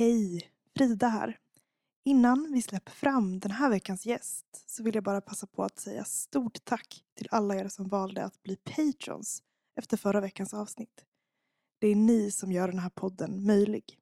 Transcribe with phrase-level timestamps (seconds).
[0.00, 0.50] Hej!
[0.76, 1.38] Frida här.
[2.04, 5.78] Innan vi släpper fram den här veckans gäst så vill jag bara passa på att
[5.78, 9.42] säga stort tack till alla er som valde att bli patrons
[9.76, 11.04] efter förra veckans avsnitt.
[11.78, 13.98] Det är ni som gör den här podden möjlig.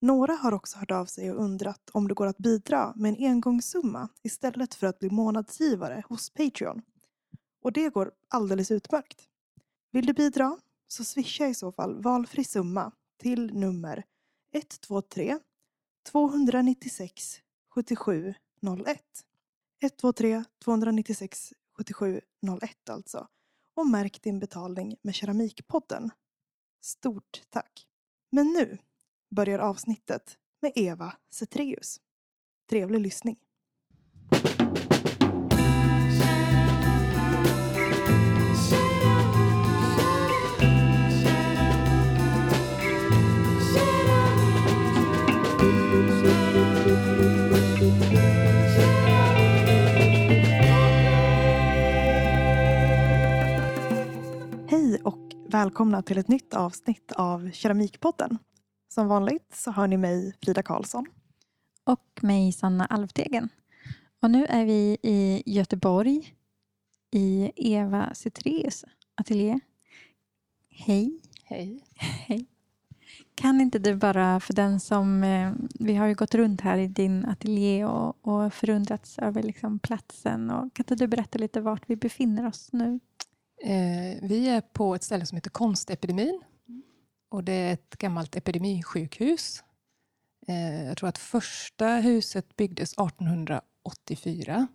[0.00, 3.26] Några har också hört av sig och undrat om det går att bidra med en
[3.30, 6.82] engångssumma istället för att bli månadsgivare hos Patreon.
[7.62, 9.22] Och det går alldeles utmärkt.
[9.92, 10.58] Vill du bidra
[10.88, 14.04] så swisha i så fall valfri summa till nummer
[14.52, 15.38] 123
[16.10, 18.34] 296 77
[18.86, 19.00] 01.
[19.82, 22.20] 123 296 77
[22.62, 23.28] 01 alltså.
[23.74, 26.10] Och märk din betalning med Keramikpodden.
[26.80, 27.86] Stort tack!
[28.32, 28.78] Men nu
[29.34, 32.00] börjar avsnittet med Eva Cetreus.
[32.70, 33.38] Trevlig lyssning.
[55.50, 58.38] Välkomna till ett nytt avsnitt av Keramikpodden.
[58.88, 61.06] Som vanligt så hör ni mig, Frida Karlsson.
[61.84, 63.48] Och mig, Sanna Alvtegen.
[64.22, 66.34] Och nu är vi i Göteborg
[67.10, 68.84] i Eva Cetreus
[69.14, 69.60] ateljé.
[70.70, 71.20] Hej.
[71.44, 71.84] Hej.
[71.96, 72.46] Hej.
[73.34, 75.24] Kan inte du bara, för den som...
[75.24, 79.78] Eh, vi har ju gått runt här i din ateljé och, och förundrats över liksom
[79.78, 80.50] platsen.
[80.50, 83.00] Och, kan inte du berätta lite vart vi befinner oss nu?
[83.64, 86.40] Eh, vi är på ett ställe som heter Konstepidemin.
[87.28, 89.62] Och det är ett gammalt epidemisjukhus.
[90.46, 94.66] Eh, jag tror att första huset byggdes 1884.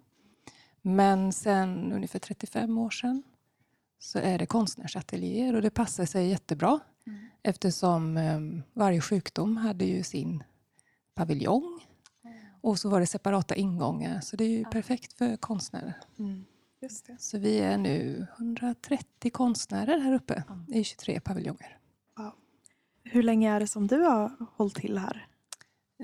[0.82, 3.24] Men sen ungefär 35 år sedan
[4.00, 7.28] så är det konstnärsateljéer och det passar sig jättebra Mm.
[7.44, 8.40] eftersom eh,
[8.74, 10.44] varje sjukdom hade ju sin
[11.16, 11.80] paviljong
[12.62, 14.70] och så var det separata ingångar så det är ju Ja.
[14.70, 15.94] perfekt för konstnärer.
[16.16, 16.44] Det.
[17.20, 21.78] Så vi är nu 130 konstnärer här uppe i 23 paviljonger.
[23.04, 25.28] Hur länge är det som du har hållit till här?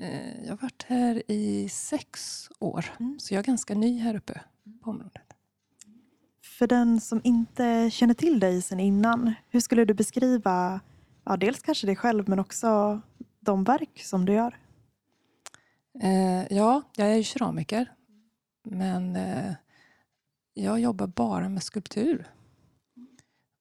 [0.00, 3.18] Eh, Jag har varit här i sex år, Mm.
[3.18, 4.40] så jag är ganska ny här uppe
[4.82, 5.22] på området.
[6.58, 10.80] För den som inte känner till dig sedan innan, hur skulle du beskriva
[11.24, 13.00] ja, dels kanske dig själv men också
[13.40, 14.56] de verk som du gör?
[16.02, 17.92] Eh, Ja, jag är ju keramiker,
[18.64, 19.52] men eh,
[20.54, 22.30] jag jobbar bara med skulptur.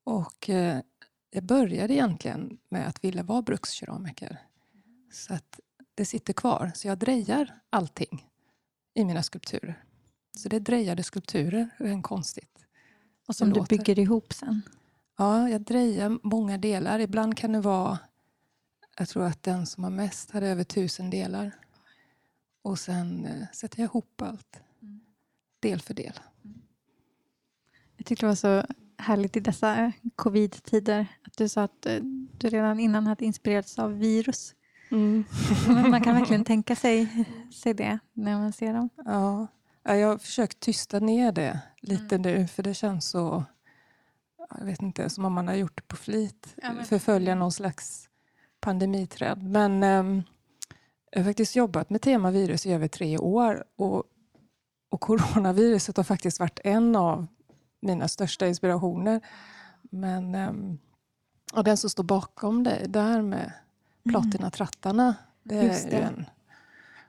[0.04, 0.82] Och eh,
[1.30, 4.38] jag började egentligen med att vilja vara brukskeramiker.
[5.12, 5.60] Så att
[5.96, 6.72] det sitter kvar.
[6.76, 8.28] Så jag drejar allting
[8.94, 9.84] i mina skulpturer.
[10.38, 12.66] Så det är drejade skulpturer, rent konstigt.
[13.28, 14.62] Och som du bygger ihop sen.
[15.18, 17.00] Ja, jag drejar många delar.
[17.00, 18.00] Ibland kan det vara...
[18.98, 21.52] Jag tror att den som har mest hade över tusen delar.
[22.62, 24.60] Och sen eh, sätter jag ihop allt,
[25.60, 26.20] del för del.
[28.02, 28.64] Jag tyckte det var så
[28.98, 32.00] härligt i dessa covid-tider att du sa att eh,
[32.38, 34.56] du redan innan hade inspirerats av virus.
[35.68, 38.90] Men man kan verkligen tänka sig, sig det när man ser dem.
[39.06, 39.48] Ja,
[39.84, 43.44] Ja, jag har försökt tysta ner det lite nu, för det känns så...
[44.60, 46.56] Jag vet inte, som om man har gjort det på flit.
[46.62, 48.10] Ja, men- Förfölja någon slags
[48.60, 49.44] pandemitrend.
[49.44, 50.24] Men ehm,
[51.12, 53.64] jag har faktiskt jobbat med temavirus i över tre år.
[53.76, 54.04] Och,
[54.90, 57.28] och coronaviruset har faktiskt varit en av
[57.82, 59.22] mina största inspirationer.
[59.82, 60.80] Men um,
[61.54, 63.52] och den som står bakom det där med
[64.10, 65.98] platinatrattarna, det är det.
[65.98, 66.26] ju en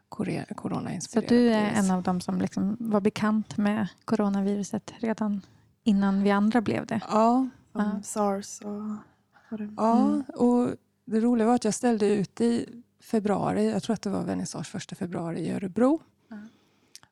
[0.08, 5.40] kore- Så corona-inspirerad du är en av dem som liksom var bekant med coronaviruset redan
[5.84, 7.00] innan vi andra blev det.
[7.08, 8.00] Ja, Ja.
[8.02, 8.96] SARS och
[9.76, 10.22] ja Mm.
[10.34, 10.68] och
[11.04, 14.66] det roliga var att jag ställde ut i februari, jag tror att det var vernissage
[14.66, 16.00] första februari i Örebro.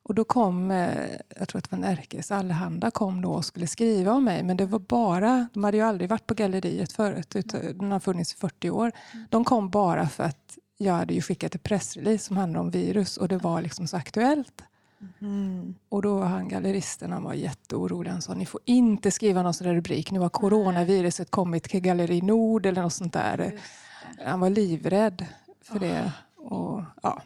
[0.03, 3.67] Och då kom, eh, jag tror att det var Närkes Allehanda kom då och skulle
[3.67, 4.43] skriva om mig.
[4.43, 7.99] Men det var bara, de hade ju aldrig varit på galleriet förut, utan den har
[7.99, 8.91] funnits i 40 år.
[9.29, 13.17] De kom bara för att jag hade ju skickat ett pressrelease som handlade om virus
[13.17, 14.63] och det var liksom så aktuellt.
[15.21, 15.75] Mm.
[15.89, 18.11] Och då var han galleristen, han var jätteorolig.
[18.11, 20.11] Han sa, ni får inte skriva någon sån där rubrik.
[20.11, 23.59] Nu har coronaviruset kommit till Galleri Nord eller något sånt där.
[24.25, 25.25] Han var livrädd
[25.61, 26.11] för det.
[26.35, 27.21] Och, ja.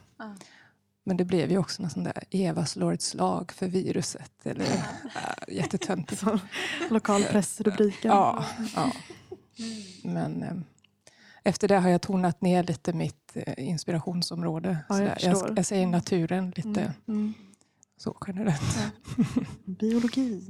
[1.07, 4.31] Men det blev ju också någon sån där Eva slår ett slag för viruset.
[4.44, 4.66] Eller,
[5.16, 6.24] ja, jättetöntigt.
[6.90, 8.12] Lokalpressrubriken.
[8.12, 8.92] Ja, ja.
[10.04, 10.52] Men eh,
[11.44, 14.78] efter det har jag tonat ner lite mitt eh, inspirationsområde.
[14.90, 16.92] Ja, jag jag, jag säger naturen lite Mm.
[17.08, 17.34] Mm.
[17.98, 18.78] så generellt.
[19.66, 20.42] Biologi.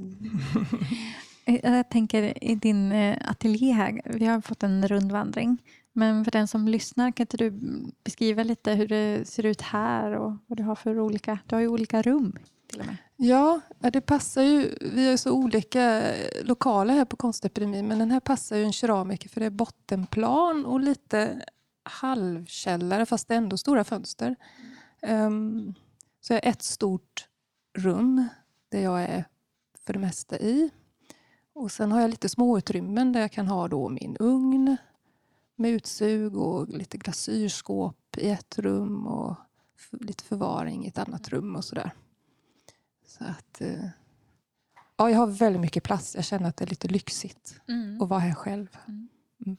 [1.44, 5.58] Eh, Jag tänker i din eh, ateljé här, vi har fått en rundvandring.
[5.96, 7.50] Men för den som lyssnar, kan inte du
[8.04, 11.60] beskriva lite hur det ser ut här och vad du har för olika, du har
[11.60, 12.96] ju olika rum till och med.
[13.16, 14.78] Ja, det passar ju.
[14.80, 16.02] Vi har så olika
[16.42, 20.66] lokaler här på Konstepidemin men den här passar ju en keramiker för det är bottenplan
[20.66, 21.42] och lite
[21.82, 24.36] halvkällare fast det är ändå stora fönster.
[25.02, 25.74] Um,
[26.20, 27.28] så jag har ett stort
[27.78, 28.28] rum
[28.68, 29.24] där jag är
[29.86, 30.70] för det mesta i.
[31.54, 34.76] Och sen har jag lite småutrymmen där jag kan ha då min ugn
[35.56, 39.36] med utsug och lite glasyrskåp i ett rum och
[39.92, 41.90] lite förvaring i ett annat rum och sådär.
[43.06, 43.88] Så att, eh,
[44.96, 46.14] ja, jag har väldigt mycket plats.
[46.14, 48.02] Jag känner att det är lite lyxigt mm.
[48.02, 48.76] att vara här själv.
[48.88, 49.08] Mm.
[49.46, 49.56] Mm.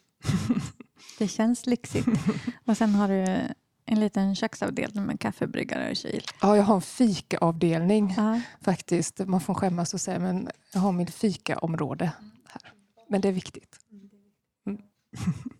[1.19, 2.07] det känns lyxigt.
[2.65, 3.53] Och sen har du
[3.85, 6.23] en liten köksavdelning med kaffebryggare och kyl.
[6.41, 9.19] Ja, jag har en fikaavdelning uh faktiskt.
[9.27, 12.11] Man får skämmas och säga men jag har mitt fikaområde
[12.47, 12.73] här.
[13.09, 13.79] Men det är viktigt.
[14.65, 14.81] Mm.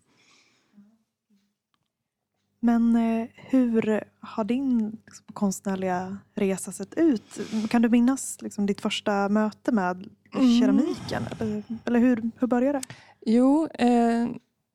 [2.60, 7.40] Men eh, hur har din liksom, konstnärliga resa sett ut?
[7.70, 10.60] Kan du minnas liksom, ditt första möte med mm.
[10.60, 11.22] keramiken?
[11.38, 12.84] Eller, eller hur, hur började det?
[13.26, 14.28] Jo, eh,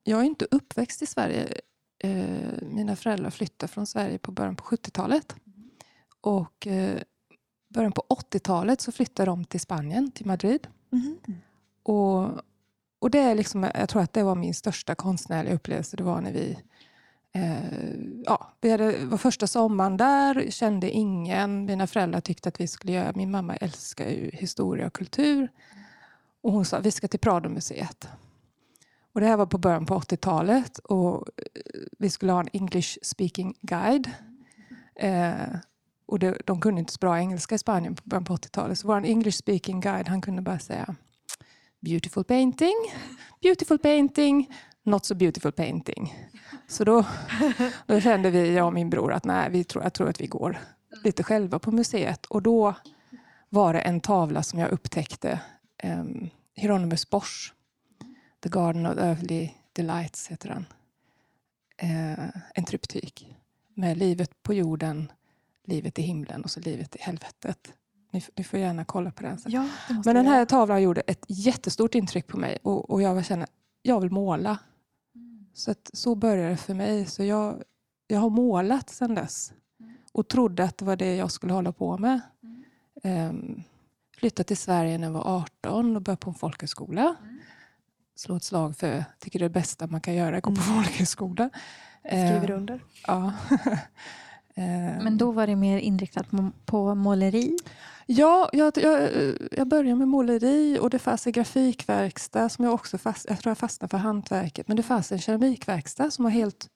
[0.04, 1.48] jag är inte uppväxt i Sverige.
[2.00, 5.36] Eh, mina föräldrar flyttade från Sverige på början på 70-talet.
[6.22, 7.02] Och eh,
[7.70, 10.68] början på 80-talet så flyttade de till Spanien, till Madrid.
[10.92, 11.18] Mm.
[11.84, 12.30] Och,
[13.00, 15.98] och det är liksom, jag tror att det var min största konstnärliga upplevelse.
[15.98, 16.58] Det var när vi
[17.34, 17.96] Eh,
[18.26, 21.66] ja, vi hade, var första sommaren där, kände ingen.
[21.66, 23.12] Mina föräldrar tyckte att vi skulle göra...
[23.16, 25.52] Min mamma älskar ju historia och kultur.
[26.42, 28.08] Och hon sa vi ska till Pradomuseet.
[29.14, 31.44] Och det här var på början på 80-talet och eh,
[32.00, 34.12] vi skulle ha en English speaking guide.
[34.96, 35.56] Eh,
[36.06, 38.80] och det, de kunde inte så bra engelska i Spanien på början på 80-talet.
[38.80, 40.96] Så vår English speaking guide han kunde bara säga
[41.80, 42.76] Beautiful painting,
[43.42, 44.54] beautiful painting,
[44.84, 46.14] not so beautiful painting.
[46.68, 47.06] Så då,
[47.86, 50.28] då kände vi, jag och min bror, att nej, vi tror, jag tror att vi
[50.28, 50.60] går
[51.04, 52.26] lite själva på museet.
[52.26, 52.76] Och då
[53.50, 55.40] var det en tavla som jag upptäckte,
[55.84, 57.54] um, Hieronymus Bosch,
[58.44, 60.66] The Garden of Earthly Delights heter den.
[61.84, 63.28] Uh, en tryptyk
[63.74, 65.12] med livet på jorden,
[65.66, 67.74] livet i himlen och så livet i helvetet.
[68.12, 69.38] Ni, ni får gärna kolla på den.
[69.46, 69.70] Ja,
[70.06, 73.48] Men den här tavlan gjorde ett jättestort intryck på mig och, och jag kände
[73.84, 74.58] jag vill måla.
[75.54, 77.06] Så, att, så började det för mig.
[77.06, 77.64] Så jag,
[78.08, 79.54] jag har målat sedan dess
[80.12, 82.22] och trodde att det var det jag skulle hålla på med.
[83.04, 83.64] Um,
[84.18, 87.16] flyttade till Sverige när jag var 18 och började på en folkhögskola.
[88.16, 90.62] Slå ett slag för, jag tycker det är det bästa man kan göra, gå på
[90.62, 90.76] mm.
[90.76, 91.50] folkhögskola.
[92.06, 92.84] Skriver uh, under.
[93.08, 93.34] Ja.
[94.56, 96.28] Men då var det mer inriktat
[96.66, 97.58] på måleri?
[98.06, 99.10] Ja, jag, jag,
[99.52, 103.52] jag började med måleri och det fanns en grafikverkstad som jag också fast, jag tror
[103.52, 104.68] jag fastnade för hantverket.
[104.68, 106.68] Men det fanns en keramikverkstad som var helt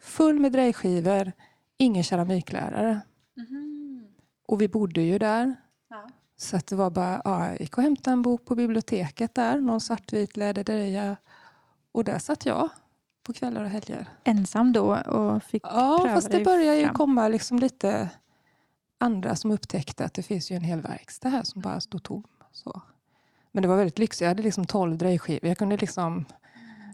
[0.00, 1.32] full med drejskivor,
[1.78, 3.00] ingen keramiklärare.
[3.36, 4.04] Mm.
[4.46, 5.56] Och vi bodde ju där.
[5.90, 6.08] Ja.
[6.36, 9.60] Så att det var bara, ja, jag gick och hämtade en bok på biblioteket där,
[9.60, 11.16] någon svartvit läderdreja.
[11.92, 12.70] Och där satt jag
[13.22, 14.06] på kvällar och helger.
[14.24, 18.10] Ensam då och fick ja, fast det började ju komma liksom lite
[18.98, 22.24] andra som upptäckte att det finns ju en hel verkstad här som bara stod tom.
[22.52, 22.82] Så.
[23.52, 24.20] Men det var väldigt lyxigt.
[24.20, 25.48] Jag hade liksom tolv drejskivor.
[25.48, 26.24] Jag kunde liksom,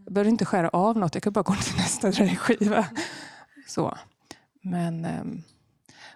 [0.04, 1.14] jag behövde inte skära av något.
[1.14, 2.86] Jag kunde bara gå till nästa drejskiva.
[3.66, 3.98] Så.
[4.62, 5.42] Men, ehm,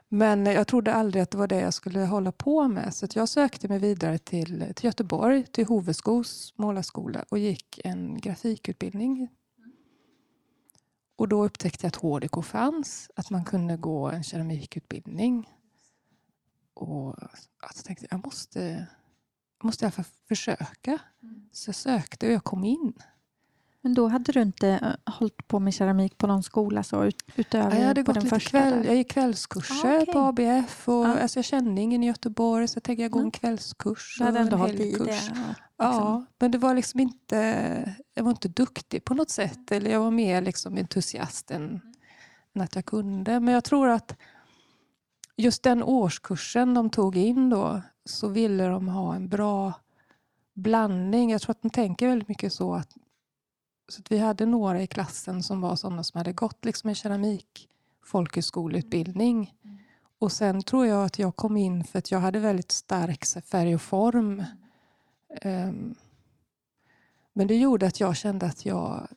[0.09, 2.95] men jag trodde aldrig att det var det jag skulle hålla på med.
[2.95, 9.29] Så jag sökte mig vidare till, till Göteborg, till Hoveskos målarskola och gick en grafikutbildning.
[11.17, 15.49] Och då upptäckte jag att HDK fanns, att man kunde gå en keramikutbildning.
[16.75, 17.17] Och
[17.59, 18.87] alltså, tänkte jag måste,
[19.59, 20.99] jag måste i alla fall försöka.
[21.53, 22.93] Så jag sökte och jag kom in.
[23.85, 27.23] Men då hade du inte äh, hållit på med keramik på någon skola så ut,
[27.37, 28.51] utöver jag hade på gått den lite?
[28.51, 30.13] Kväll, jag gick kvällskurser ah, okay.
[30.13, 30.89] på ABF.
[30.89, 31.19] Och, ah.
[31.19, 34.17] alltså jag kände ingen i Göteborg så jag tänkte jag går en kvällskurs.
[34.19, 35.05] Du hade ändå hållit i det?
[35.05, 35.37] Liksom.
[35.77, 39.73] Ja, men det var liksom inte, jag var inte duktig på något sätt.
[39.73, 41.81] Eller jag var mer liksom entusiast än, mm.
[42.55, 43.41] än att jag kunde.
[43.41, 44.17] Men jag tror att
[45.37, 49.73] just den årskursen de tog in då så ville de ha en bra
[50.55, 51.31] blandning.
[51.31, 52.97] Jag tror att de tänker väldigt mycket så att,
[53.93, 57.69] så vi hade några i klassen som var sådana som hade gått liksom en keramik
[58.05, 59.55] folkhögskoleutbildning.
[59.65, 59.79] Mm.
[60.19, 63.75] Och sen tror jag att jag kom in för att jag hade väldigt stark färg
[63.75, 64.45] och form.
[65.45, 65.95] Um,
[67.33, 69.09] men det gjorde att jag kände att jag,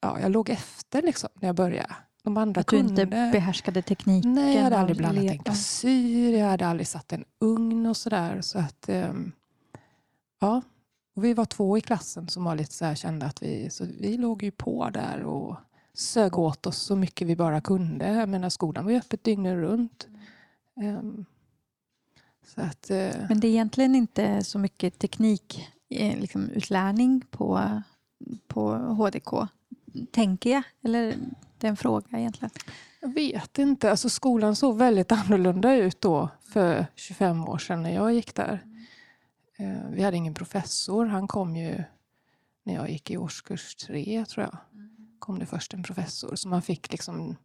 [0.00, 1.94] ja, jag låg efter liksom när jag började.
[2.22, 3.02] De andra att du kunde.
[3.02, 4.32] inte behärskade tekniken?
[4.32, 8.40] Nej, jag hade aldrig blandat en glasyr, jag hade aldrig satt en ugn och sådär.
[8.40, 9.32] Så att, um,
[10.40, 10.62] ja.
[11.14, 13.86] Och vi var två i klassen som var lite så här, kände att vi, så
[14.00, 15.56] vi låg ju på där och
[15.94, 18.08] sög åt oss så mycket vi bara kunde.
[18.08, 20.06] Jag menar, skolan var ju öppet dygnet runt.
[20.76, 21.24] Um,
[22.54, 27.82] så att, uh, Men det är egentligen inte så mycket teknik, eh, liksom utlärning på,
[28.46, 29.48] på HDK,
[30.10, 30.62] tänker jag.
[30.84, 31.14] Eller
[31.58, 32.50] det är en fråga egentligen.
[33.00, 33.90] Jag vet inte.
[33.90, 38.60] Alltså skolan såg väldigt annorlunda ut då för 25 år sedan när jag gick där.
[39.60, 41.06] Uh, vi hade ingen professor.
[41.06, 41.84] Han kom ju
[42.62, 44.58] när jag gick i årskurs tre, tror jag
[45.24, 46.36] kom det först en professor.
[46.36, 47.36] Så man fick liksom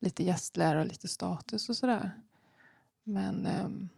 [0.00, 2.10] lite gästlärare och lite status och sådär.
[3.04, 3.88] Men um,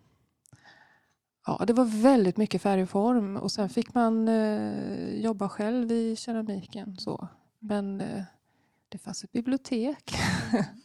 [1.47, 3.37] ja, det var väldigt mycket färg och form.
[3.37, 6.97] Och sen fick man uh, jobba själv i keramiken.
[6.99, 7.29] Så.
[7.59, 8.23] Men uh,
[8.89, 10.17] det fanns ett bibliotek.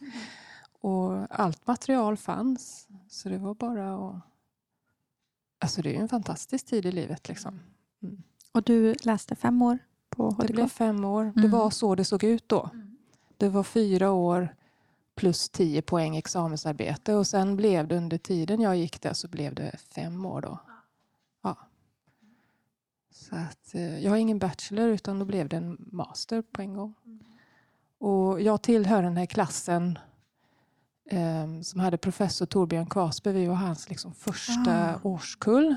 [0.80, 2.88] och allt material fanns.
[3.08, 4.22] Så det var bara att...
[5.62, 7.28] Alltså det är en fantastisk tid i livet.
[7.28, 7.60] Liksom.
[8.02, 8.22] Mm.
[8.52, 9.78] Och du läste fem år
[10.08, 10.46] på HDK?
[10.46, 11.22] Det blev fem år.
[11.22, 11.34] Mm.
[11.34, 12.70] Det var så det såg ut då.
[12.72, 12.96] Mm.
[13.36, 14.54] Det var fyra år
[15.14, 19.54] plus tio poäng examensarbete och sen blev det under tiden jag gick där så blev
[19.54, 20.58] det fem år då.
[21.42, 21.56] Ja.
[23.10, 26.74] Så att, eh, jag har ingen bachelor utan då blev det en master på en
[26.74, 26.94] gång.
[27.06, 27.24] Mm.
[27.98, 29.98] Och jag tillhör den här klassen
[31.62, 33.34] som hade professor Torbjörn Kvasberg.
[33.34, 35.00] Vi var hans liksom första ah.
[35.02, 35.76] årskull.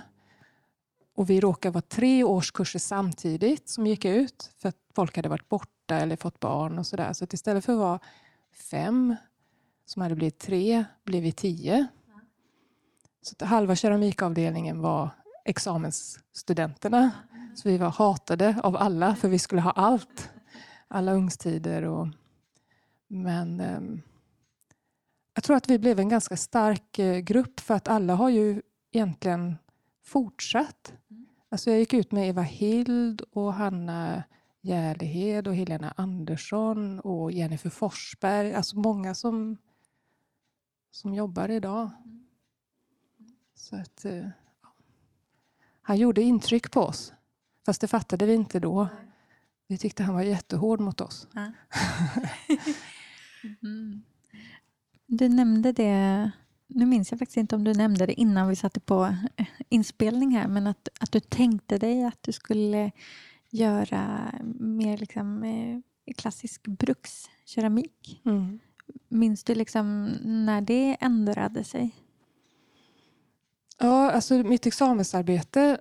[1.15, 5.49] Och vi råkade vara tre årskurser samtidigt som gick ut för att folk hade varit
[5.49, 7.13] borta eller fått barn och sådär.
[7.13, 7.99] Så att istället för att vara
[8.71, 9.15] fem
[9.85, 11.87] som hade blivit tre blev vi tio.
[13.21, 15.09] Så att halva keramikavdelningen var
[15.45, 17.11] examensstudenterna.
[17.55, 20.29] Så vi var hatade av alla för vi skulle ha allt.
[20.87, 21.83] Alla ungstider.
[21.83, 22.07] Och,
[23.07, 23.79] men eh,
[25.35, 28.61] jag tror att vi blev en ganska stark eh, grupp för att alla har ju
[28.91, 29.55] egentligen
[30.03, 30.93] fortsatt.
[31.49, 34.23] Alltså jag gick ut med Eva Hild och Hanna
[34.61, 38.53] Järlehed och Helena Andersson och Jennifer Forsberg.
[38.53, 39.57] Alltså många som,
[40.91, 41.89] som jobbar idag.
[43.55, 44.27] Så att, eh,
[45.81, 47.13] han gjorde intryck på oss.
[47.65, 48.87] Fast det fattade vi inte då.
[49.67, 51.27] Vi tyckte han var jättehård mot oss.
[51.33, 51.51] Ja.
[53.63, 54.03] mm.
[55.17, 56.31] Du nämnde det
[56.67, 60.31] nu minns jag faktiskt inte om du nämnde det innan vi satte på eh, inspelning
[60.31, 62.91] här, men att, att du tänkte dig att du skulle
[63.49, 68.21] göra mer liksom, eh, klassisk brukskeramik.
[68.25, 68.59] Mm.
[69.09, 71.95] Minns du liksom när det ändrade sig?
[73.77, 75.79] Ja, alltså mitt examensarbete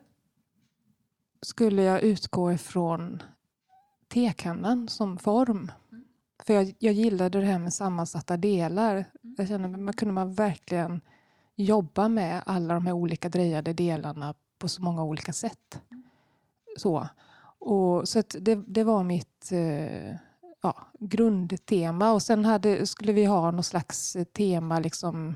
[1.42, 3.22] skulle jag utgå ifrån
[4.08, 5.70] tekannan som form.
[6.46, 8.92] För jag, jag gillade det här med sammansatta delar.
[8.94, 9.34] Mm.
[9.38, 11.00] Jag kände att man kunde man verkligen
[11.56, 15.80] jobba med alla de här olika drejade delarna på så många olika sätt.
[15.90, 16.04] Mm.
[16.76, 17.08] Så,
[17.58, 20.16] och, så det, det var mitt eh,
[20.62, 22.12] ja, grundtema.
[22.12, 25.34] Och sen hade, skulle vi ha något slags tema, liksom,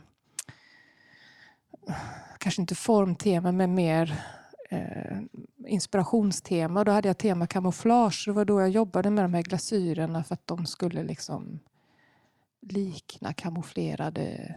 [2.38, 4.24] kanske inte formtema, men mer
[4.70, 5.18] eh,
[5.68, 6.84] inspirationstema.
[6.84, 8.22] Då hade jag tema kamouflage.
[8.26, 11.60] Det var då jag jobbade med de här glasyrerna för att de skulle liksom
[12.60, 14.54] likna kamouflerade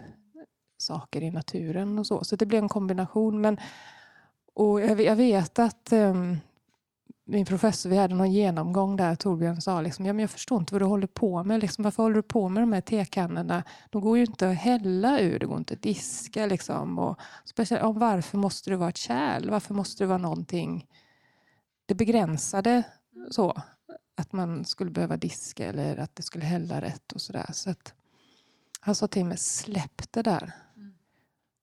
[0.77, 2.23] saker i naturen och så.
[2.23, 3.41] Så det blev en kombination.
[3.41, 3.57] Men,
[4.53, 6.37] och jag, vet att um,
[7.25, 10.73] min professor, vi hade någon genomgång där Torbjörn sa liksom, ja, men jag förstår inte
[10.73, 11.59] vad du håller på med.
[11.59, 13.63] Liksom, varför håller du på med de här tekannorna?
[13.89, 16.45] De går ju inte att hälla ur, det går inte att diska.
[16.45, 16.99] Liksom.
[16.99, 19.49] Och, speciellt, ja, varför måste det vara ett kärl?
[19.49, 20.87] Varför måste det vara någonting
[21.91, 22.83] det begränsade
[23.31, 23.61] så?
[24.15, 27.49] Att man skulle behöva diska eller att det skulle hälla rätt och sådär.
[27.53, 27.93] Så att
[28.79, 30.51] han sa till mig, släpp det där.
[30.75, 30.93] Mm.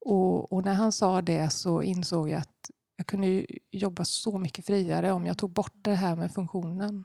[0.01, 4.67] Och, och, när han sa det så insåg jag att jag kunde jobba så mycket
[4.67, 7.05] friare om jag tog bort det här med funktionen.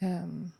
[0.00, 0.52] Um,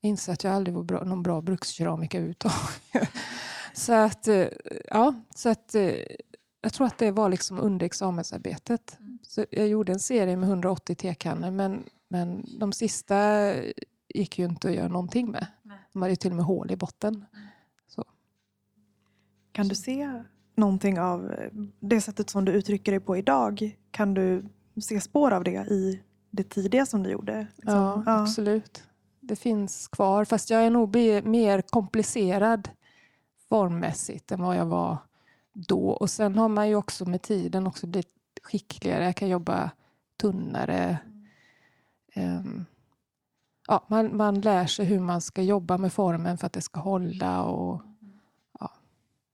[0.00, 3.10] jag inser att jag aldrig var bra, någon bra brukskeramiker överhuvudtaget.
[3.74, 4.46] så att, eh,
[4.88, 5.94] ja, så att eh,
[6.60, 8.96] jag tror att det var liksom under examensarbetet.
[9.00, 9.18] Mm.
[9.22, 13.50] Så jag gjorde en serie med 180 tekannor men, men de sista
[14.08, 15.46] gick ju inte att göra någonting med.
[15.92, 17.14] De hade ju till och med hål i botten.
[17.14, 17.46] Mm.
[17.88, 18.04] Så.
[19.52, 20.22] Kan du se
[20.54, 21.34] någonting av
[21.80, 23.76] det sättet som du uttrycker dig på idag?
[23.90, 24.44] Kan du
[24.82, 27.46] se spår av det i det tidiga som du gjorde?
[27.56, 27.74] Liksom?
[27.74, 28.82] Ja, ja, absolut.
[29.20, 30.24] Det finns kvar.
[30.24, 32.68] Fast jag är nog mer komplicerad
[33.48, 34.98] formmässigt än vad jag var
[35.52, 35.90] då.
[35.90, 39.04] Och sen har man ju också med tiden också blivit skickligare.
[39.04, 39.70] Jag kan jobba
[40.16, 40.98] tunnare.
[42.16, 42.66] Um,
[43.66, 46.80] ja, man, man lär sig hur man ska jobba med formen för att det ska
[46.80, 47.42] hålla.
[47.42, 47.82] Och,
[48.60, 48.72] ja,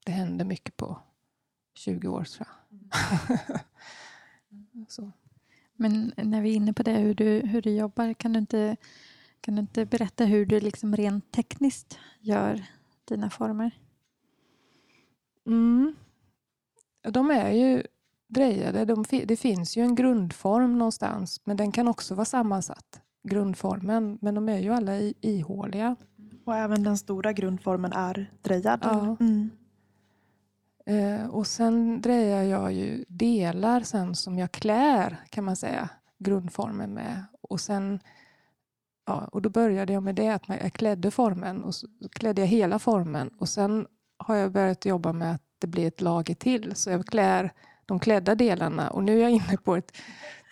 [0.05, 0.99] det händer mycket på
[1.75, 2.57] 20 år tror jag.
[4.89, 5.13] Så.
[5.77, 8.77] Men när vi är inne på det, hur du, hur du jobbar, kan du inte,
[9.41, 12.65] kan du inte berätta hur du liksom rent tekniskt gör
[13.05, 13.71] dina former?
[15.47, 15.95] Mm.
[17.11, 17.83] De är ju
[18.29, 18.85] drejade.
[18.85, 23.01] De, det finns ju en grundform någonstans, men den kan också vara sammansatt.
[23.29, 25.97] Grundformen, men de är ju alla ihåliga.
[26.45, 28.81] Och även den stora grundformen är drejad?
[28.83, 29.17] Ja.
[29.21, 29.51] Mm.
[30.87, 36.95] Eh, och sen drejar jag ju delar sen som jag klär, kan man säga, grundformen
[36.95, 37.25] med.
[37.41, 38.01] Och sen
[39.07, 42.49] ja, och då började jag med det, att jag klädde formen och så klädde jag
[42.49, 43.29] hela formen.
[43.29, 43.87] Och sen
[44.17, 46.77] har jag börjat jobba med att det blir ett lager till.
[46.77, 47.53] Så jag klär
[47.87, 49.93] de klädda delarna och nu är jag inne på ett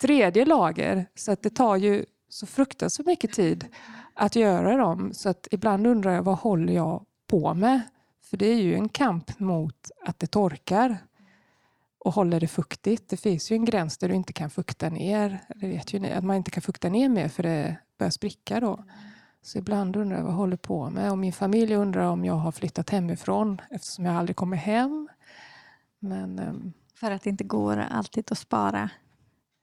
[0.01, 1.05] tredje lager.
[1.15, 3.65] Så att det tar ju så fruktansvärt mycket tid
[4.13, 5.13] att göra dem.
[5.13, 7.81] Så att ibland undrar jag, vad håller jag på med?
[8.23, 10.97] För det är ju en kamp mot att det torkar
[11.99, 13.09] och håller det fuktigt.
[13.09, 15.39] Det finns ju en gräns där du inte kan fukta ner.
[15.55, 18.59] Det vet ju ni, att man inte kan fukta ner mer för det börjar spricka
[18.59, 18.83] då.
[19.45, 21.11] Så ibland undrar jag vad jag håller på med.
[21.11, 25.09] Och min familj undrar om jag har flyttat hemifrån eftersom jag aldrig kommer hem.
[25.99, 26.73] Men, um...
[26.95, 28.89] För att det inte går alltid att spara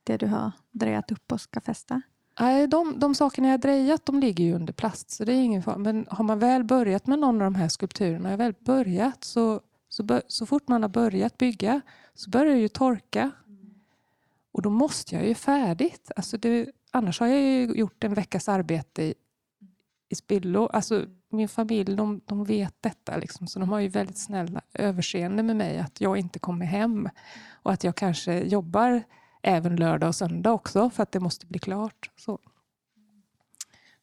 [0.05, 2.03] det du har drejat upp och ska fästa?
[2.41, 5.62] Nej, de, de sakerna jag drejat de ligger ju under plast så det är ingen
[5.62, 5.79] fara.
[5.79, 9.61] Men har man väl börjat med någon av de här skulpturerna, jag väl börjat så,
[9.89, 11.81] så, så fort man har börjat bygga
[12.15, 13.31] så börjar det ju torka.
[14.53, 16.11] Och då måste jag ju färdigt.
[16.17, 19.15] Alltså det, annars har jag ju gjort en veckas arbete
[20.12, 20.66] i, spillo.
[20.66, 25.42] Alltså min familj de, de vet detta, liksom, så de har ju väldigt snälla överseende
[25.42, 27.09] med mig att jag inte kommer hem
[27.62, 29.02] och att jag kanske jobbar
[29.42, 32.11] även lördag och söndag också för att det måste bli klart.
[32.16, 32.38] Så.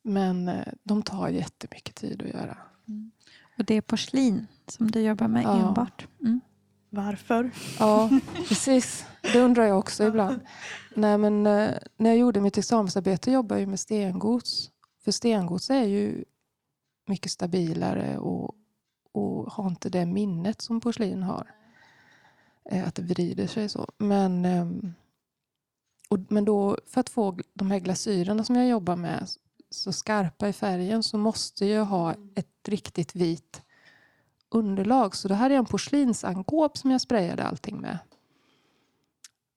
[0.01, 2.57] Men eh, de tar jättemycket tid att göra.
[2.87, 3.11] Mm.
[3.57, 5.67] Och det är porslin som du jobbar med ja.
[5.67, 6.07] enbart?
[6.21, 6.41] Mm.
[6.89, 7.51] Varför?
[7.79, 8.09] Ja,
[8.47, 9.05] precis.
[9.21, 10.39] Det undrar jag också ibland.
[10.95, 14.71] Nej, men, eh, när jag gjorde mitt examensarbete jobbade jag med stengods.
[15.09, 16.25] För stengods är ju
[17.05, 18.55] mycket stabilare och,
[19.11, 21.51] och har inte det minnet som porslin har.
[22.65, 23.87] Eh, att det vrider sig så.
[23.97, 24.93] Men, ehm,
[26.09, 29.29] och, men då, för att få de här glasyrerna som jag jobbar med
[29.69, 33.61] så skarpa i färgen så måste jag ha ett riktigt vitt
[34.49, 35.15] underlag.
[35.15, 37.97] Så då hade jag en porslinsangåp som jag sprayade allting med.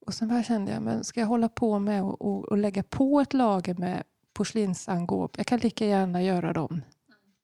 [0.06, 2.82] Och sen bara kände jag, men ska jag hålla på med och, och, och lägga
[2.82, 5.36] på ett lager med porslinsangåp?
[5.36, 6.82] Jag kan lika gärna göra dem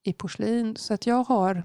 [0.03, 0.77] i porslin.
[0.77, 1.63] Så att jag har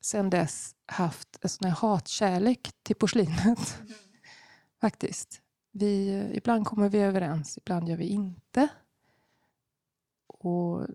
[0.00, 3.80] sedan dess haft en sån här hatkärlek till porslinet.
[3.80, 3.92] Mm.
[4.80, 5.42] Faktiskt.
[5.72, 8.68] Vi, ibland kommer vi överens, ibland gör vi inte.
[10.26, 10.86] Och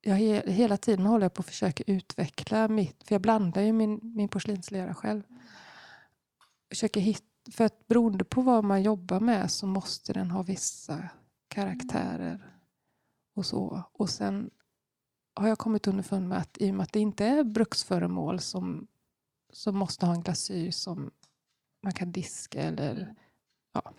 [0.00, 4.00] jag, hela tiden håller jag på att försöka utveckla mitt, för jag blandar ju min,
[4.02, 5.22] min porslinslera själv.
[6.68, 11.08] Försöker hitta, för att beroende på vad man jobbar med så måste den ha vissa
[11.52, 12.58] karaktärer.
[13.34, 13.82] Och så.
[13.92, 14.50] Och sen
[15.34, 18.86] har jag kommit underfund med att i och med att det inte är bruksföremål som,
[19.52, 21.10] som måste ha en glasyr som
[21.82, 23.14] man kan diska eller
[23.72, 23.92] ja,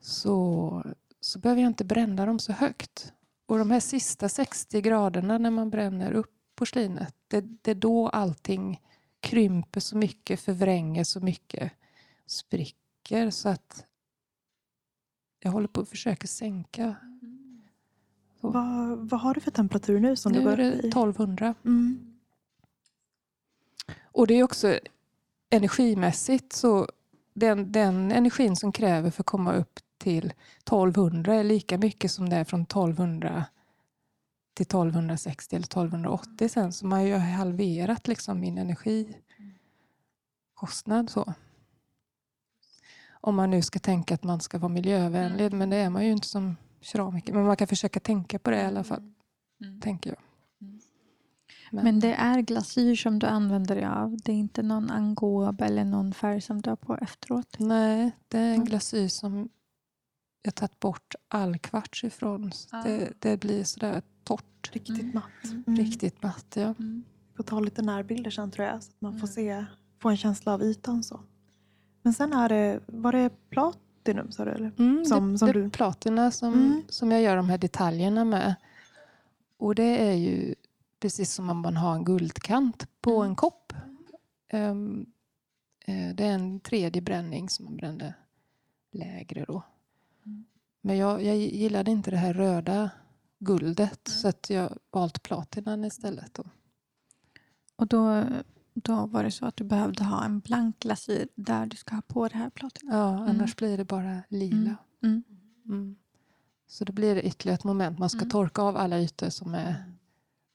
[0.00, 0.82] så,
[1.20, 3.12] så behöver jag inte bränna dem så högt.
[3.46, 8.08] Och de här sista 60 graderna när man bränner upp porslinet, det, det är då
[8.08, 8.80] allting
[9.20, 11.72] krymper så mycket, förvränger så mycket,
[12.26, 13.30] spricker.
[13.30, 13.86] Så att
[15.44, 16.96] jag håller på att försöka sänka.
[18.40, 21.54] Vad, vad har du för temperatur nu som nu du går är det 1200.
[21.64, 22.14] Mm.
[24.02, 24.78] Och det är också
[25.50, 26.88] energimässigt så
[27.34, 32.28] den, den energin som kräver för att komma upp till 1200 är lika mycket som
[32.28, 33.44] det är från 1200
[34.54, 36.72] till 1260 eller 1280 sen.
[36.72, 41.10] Så man har ju halverat liksom min energikostnad.
[41.10, 41.34] Så.
[43.26, 46.12] Om man nu ska tänka att man ska vara miljövänlig, men det är man ju
[46.12, 47.32] inte som keramiker.
[47.32, 49.14] Men man kan försöka tänka på det i alla fall, mm.
[49.62, 49.80] mm.
[49.80, 50.18] tänker jag.
[50.60, 50.80] Mm.
[51.70, 51.84] Men.
[51.84, 52.00] men.
[52.00, 54.16] det är glasyr som du använder dig av?
[54.24, 57.56] Det är inte någon angob eller någon färg som du har på efteråt?
[57.58, 58.66] Nej, det är en mm.
[58.66, 59.48] glasyr som
[60.42, 62.52] jag tagit bort all kvarts ifrån.
[62.70, 62.82] Ah.
[62.82, 64.70] Det, det, blir sådär torrt.
[64.72, 65.14] Riktigt mm.
[65.14, 65.66] matt.
[65.66, 65.76] Mm.
[65.78, 66.74] Riktigt matt, ja.
[66.78, 67.04] Mm.
[67.36, 69.34] Får ta lite närbilder sen tror jag så att man får mm.
[69.34, 69.64] se,
[70.02, 71.02] få en känsla av ytan.
[71.02, 71.20] så.
[72.04, 74.50] Men sen är det, var det platinum sa du?
[74.50, 74.72] Eller?
[74.78, 76.82] Mm, som, det, som det är platina som, mm.
[76.88, 78.54] som jag gör de här detaljerna med.
[79.56, 80.54] Och det är ju
[81.00, 83.72] precis som om man har en guldkant på en kopp.
[84.52, 85.06] Um,
[85.86, 88.14] det är en tredje bränning som man brände
[88.92, 89.62] lägre då.
[90.80, 92.90] Men jag, jag gillade inte det här röda
[93.38, 94.20] guldet mm.
[94.20, 96.34] så att jag valt platinan istället.
[96.34, 96.44] Då.
[97.76, 98.24] Och då,
[98.74, 102.02] då var det så att du behövde ha en blank glasyr där du ska ha
[102.02, 102.96] på det här platinan?
[102.96, 103.54] Ja, annars mm.
[103.56, 104.76] blir det bara lila.
[105.02, 105.22] Mm.
[105.68, 105.96] Mm.
[106.66, 107.98] Så det blir ytterligare ett moment.
[107.98, 108.30] Man ska Mm.
[108.30, 109.84] torka av alla ytor som är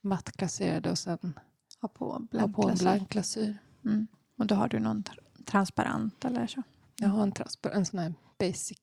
[0.02, 1.38] mattglaserade och sen
[1.80, 3.58] Ha på ha blank på en blank glasyr.
[3.84, 4.06] Mm.
[4.36, 6.62] Och då har du någon tra- transparent eller så?
[6.96, 7.32] Jag har en,
[7.72, 8.78] en sån här basic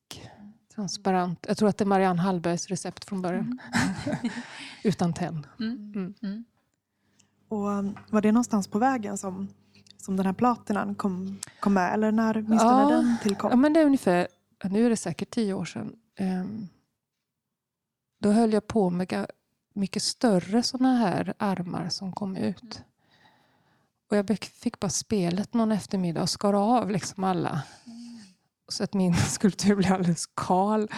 [0.74, 1.44] transparent.
[1.48, 3.58] Jag tror att det är Marianne Hallbergs recept från början.
[4.84, 5.46] Utan tenn.
[7.48, 9.48] Och um, var det någonstans på vägen som,
[9.96, 11.94] som den här platinan kom, kom med?
[11.94, 12.88] Eller när, minns Ja.
[12.88, 13.50] när den tillkom?
[13.50, 14.28] Ja, men det är ungefär,
[14.64, 15.96] nu är det säkert tio år sedan.
[16.16, 16.68] Ehm,
[18.20, 19.26] då höll jag på med
[19.74, 22.82] mycket större såna här armar som kom ut.
[24.10, 27.62] Och jag fick bara spelet någon eftermiddag och skar av liksom alla.
[28.68, 30.88] Så att min skulptur blev alldeles kal.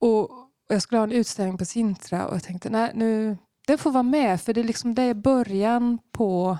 [0.00, 3.78] Och och jag skulle ha en utställning på Sintra och jag tänkte nej nu, den
[3.78, 6.58] får vara med för det är, liksom, det är början på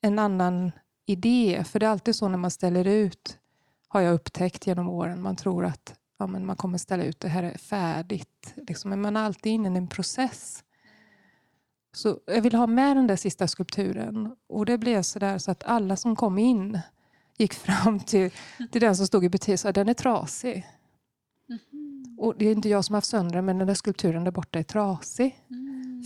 [0.00, 0.72] en annan
[1.06, 1.64] idé.
[1.64, 3.38] För det är alltid så när man ställer ut,
[3.88, 5.22] har jag upptäckt genom åren.
[5.22, 8.54] Man tror att ja, men man kommer ställa ut, det här är färdigt.
[8.56, 10.64] Liksom, men man är alltid inne i en process.
[11.92, 14.36] Så jag ville ha med den där sista skulpturen.
[14.48, 16.78] Och det blev så där så att alla som kom in
[17.38, 18.30] gick fram till,
[18.70, 20.66] till den som stod i butiken och sa den är trasig.
[22.18, 24.58] Och det är inte jag som har haft sönder men den där skulpturen där borta
[24.58, 25.36] är trasig.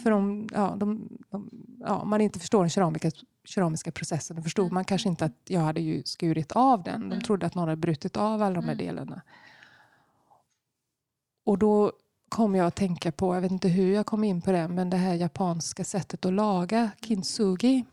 [0.05, 3.11] För om, ja, de, de, ja, man inte förstår den keramiska,
[3.45, 7.09] keramiska processen, då förstod man kanske inte att jag hade ju skurit av den.
[7.09, 9.23] De trodde att någon hade brutit av alla de här delarna.
[11.45, 11.93] Och då
[12.29, 14.91] kom jag att tänka på, jag vet inte hur jag kom in på det, men
[14.91, 17.85] det här japanska sättet att laga kintsugi.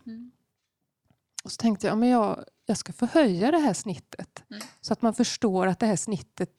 [1.44, 4.42] Och så tänkte jag, ja, men jag, jag ska förhöja det här snittet.
[4.80, 6.50] Så att man förstår att det här snittet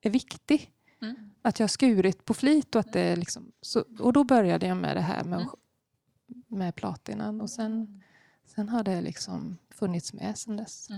[0.00, 0.68] är viktigt.
[1.46, 4.96] Att jag skurit på flit och att det liksom, så, och då började jag med
[4.96, 5.48] det här med,
[6.46, 8.02] med platinan och sen,
[8.46, 10.88] sen har det liksom funnits med sen dess.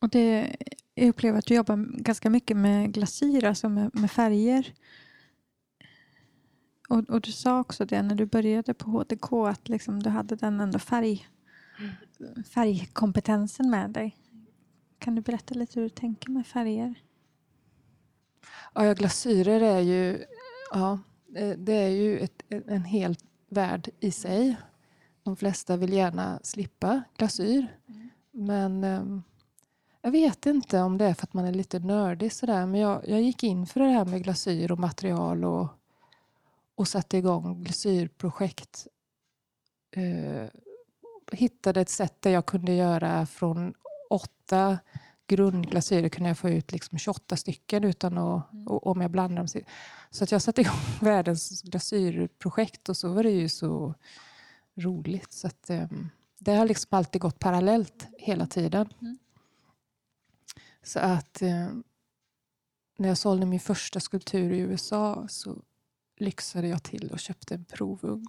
[0.00, 0.56] Och det,
[0.94, 4.74] jag upplever att du jobbar ganska mycket med glasyr, alltså med, med färger.
[6.88, 10.36] Och, och du sa också det när du började på HTK att liksom du hade
[10.36, 11.26] den ändå färg,
[12.54, 14.16] färgkompetensen med dig.
[14.98, 16.94] Kan du berätta lite hur du tänker med färger?
[18.74, 20.24] Ja, glasyrer är ju,
[20.72, 20.98] ja,
[21.36, 23.16] eh, det är ju ett, en hel
[23.48, 24.56] värld i sig.
[25.22, 27.78] De flesta vill gärna slippa glasyr.
[28.30, 29.22] Men ehm,
[30.02, 32.66] jag vet inte om det är för att man är lite nördig sådär.
[32.66, 35.68] Men jag, jag gick in för det här med glasyr och material och,
[36.74, 38.86] och satte igång glasyrprojekt.
[39.90, 40.48] Eh,
[41.32, 43.74] hittade ett sätt där jag kunde göra från
[44.10, 44.78] åtta
[45.28, 49.62] grundglasyrer kunde jag få ut liksom 28 stycken utan att, och, om jag blandar dem.
[50.10, 53.94] Så att jag satte igång världens glasyrprojekt och så var det ju så
[54.74, 55.32] roligt.
[55.32, 58.88] Så att, um, det har liksom alltid gått parallellt hela tiden.
[60.82, 61.84] Så att um,
[62.98, 65.62] när jag sålde min första skulptur i USA så
[66.16, 68.26] lyxade jag till och köpte en provugn.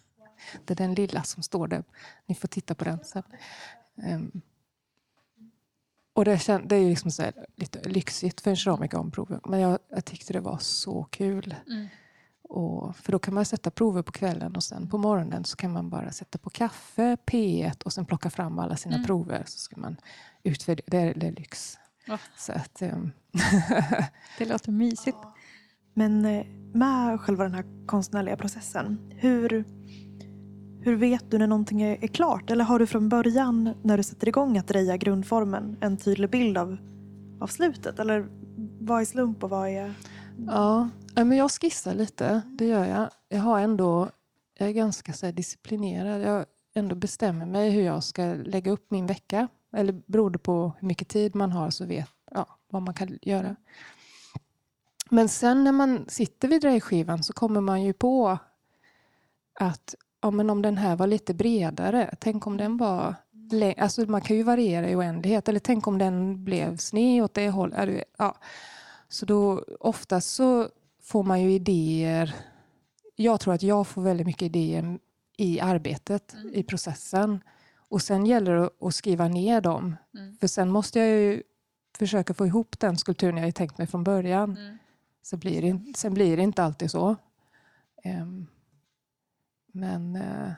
[0.64, 1.84] det är den lilla som står där.
[2.26, 3.22] Ni får titta på den sen.
[3.94, 4.42] Um,
[6.18, 9.10] och det, känd, det är ju liksom så här, lite lyxigt för en keramiker om
[9.10, 9.40] prover.
[9.44, 11.54] Men jag, jag tyckte det var så kul.
[12.42, 15.72] Och, för då kan man sätta prover på kvällen och sen på morgonen så kan
[15.72, 19.42] man bara sätta på kaffe, P1 och sen plocka fram alla sina prover.
[19.46, 19.96] Så ska man
[20.42, 20.84] utvärdera.
[20.86, 21.78] Det är, det är lyx.
[22.06, 22.18] Ja.
[22.36, 23.12] Så att, um,
[24.38, 25.18] Det låter mysigt.
[25.94, 29.64] Men eh, med själva den här konstnärliga processen, hur,
[30.88, 32.50] hur vet du när någonting är, är klart?
[32.50, 36.58] Eller har du från början, när du sätter igång att reja grundformen, en tydlig bild
[36.58, 36.76] av,
[37.40, 37.98] av slutet?
[37.98, 38.28] Eller
[38.80, 39.94] vad är slump och vad är...
[41.14, 42.42] ja, men jag skissar lite.
[42.46, 43.10] Det gör jag.
[43.28, 44.08] Jag har ändå,
[44.58, 46.22] jag är ganska så här, disciplinerad.
[46.22, 49.48] Jag ändå bestämmer mig hur jag ska lägga upp min vecka.
[49.72, 53.56] Eller beroende på hur mycket tid man har så vet ja, vad man kan göra.
[55.10, 58.38] Men sen när man sitter vid drejskivan så kommer man ju på
[59.54, 63.14] att ja, men om den här var lite bredare, tänk om den var
[63.76, 65.48] Alltså man kan ju variera i oändlighet.
[65.48, 68.04] Eller tänk om den blev sned åt det hållet.
[68.18, 68.36] Ja.
[69.08, 70.68] Så då oftast så
[71.02, 72.34] får man ju idéer.
[73.16, 74.98] Jag tror att jag får väldigt mycket idéer
[75.36, 77.40] i arbetet, i processen.
[77.88, 79.96] Och sen gäller det att skriva ner dem.
[80.40, 81.42] För sen måste jag ju
[81.98, 84.78] försöka få ihop den skulpturen jag tänkt mig från början.
[85.22, 87.16] Så blir det, sen blir det inte alltid så.
[88.04, 88.46] Ehm,
[89.72, 90.52] men eh,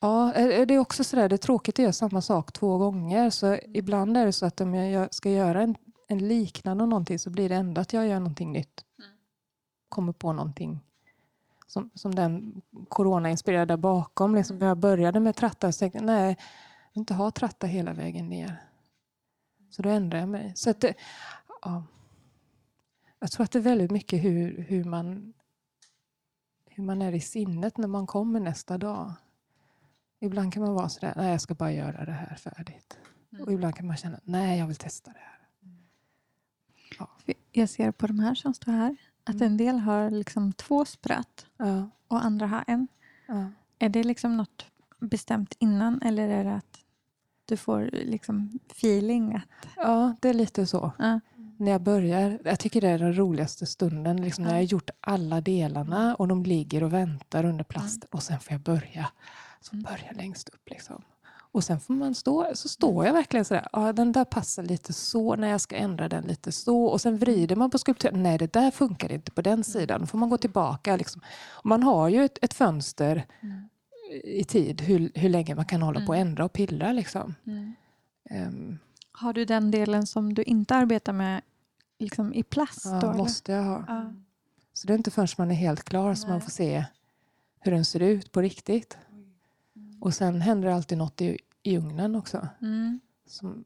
[0.00, 3.30] ja, det är också sådär, det är tråkigt att göra samma sak två gånger.
[3.30, 5.76] Så ibland är det så att om jag ska göra en,
[6.08, 8.84] en liknande någonting så blir det ändå att jag gör någonting nytt.
[9.88, 10.80] Kommer på någonting
[11.66, 14.34] som, som den corona-inspirerade bakom.
[14.34, 17.66] Liksom när jag började med trattar så tänkte jag nej, jag vill inte ha tratta
[17.66, 18.62] hela vägen ner.
[19.70, 20.52] Så då ändrar jag mig.
[20.56, 20.84] Så att
[21.62, 21.84] ja.
[23.18, 25.32] Jag tror att det är väldigt mycket hur, hur, man,
[26.76, 29.12] hur man är i sinnet när man kommer nästa dag.
[30.20, 32.98] Ibland kan man vara sådär, nej jag ska bara göra det här färdigt.
[33.32, 33.44] Mm.
[33.44, 35.38] Och ibland kan man känna, nej jag vill testa det här.
[36.98, 37.34] Ja.
[37.52, 39.46] Jag ser på de här som står här att mm.
[39.46, 41.90] en del har liksom två spröt ja.
[42.08, 42.88] och andra har en.
[43.26, 43.50] Ja.
[43.78, 44.66] Är det liksom något
[44.98, 46.78] bestämt innan eller är det att
[47.44, 49.34] du får liksom feeling?
[49.34, 49.68] Att...
[49.76, 50.92] Ja, det är lite så.
[50.98, 51.20] Ja.
[51.56, 54.90] När jag börjar, jag tycker det är den roligaste stunden, liksom när jag har gjort
[55.00, 59.10] alla delarna och de ligger och väntar under plasten och sen får jag börja.
[59.60, 59.82] Så mm.
[59.82, 60.70] börja längst upp.
[60.70, 61.02] Liksom.
[61.56, 64.92] Och sen får man stå, så står jag verkligen sådär, ja, den där passar lite
[64.92, 66.84] så, när jag ska ändra den lite så.
[66.84, 70.00] Och sen vrider man på skulpturen, nej det där funkar inte på den sidan.
[70.00, 70.96] Då får man gå tillbaka.
[70.96, 71.22] Liksom.
[71.64, 73.68] man har ju ett, ett fönster mm.
[74.24, 76.06] i tid, hur, hur länge man kan hålla mm.
[76.06, 76.92] på och ändra och pilla.
[76.92, 77.34] Liksom.
[77.46, 77.74] Mm.
[78.30, 78.78] Um.
[79.18, 81.42] Har du den delen som du inte arbetar med
[81.98, 82.84] liksom i plast?
[82.84, 83.84] Ja, då, måste jag ha.
[83.88, 84.12] Ja.
[84.72, 86.84] Så det är inte förrän man är helt klar som man får se
[87.60, 88.98] hur den ser ut på riktigt.
[90.00, 92.48] Och sen händer det alltid något i, i ugnen också.
[92.62, 93.00] Mm.
[93.26, 93.64] Som,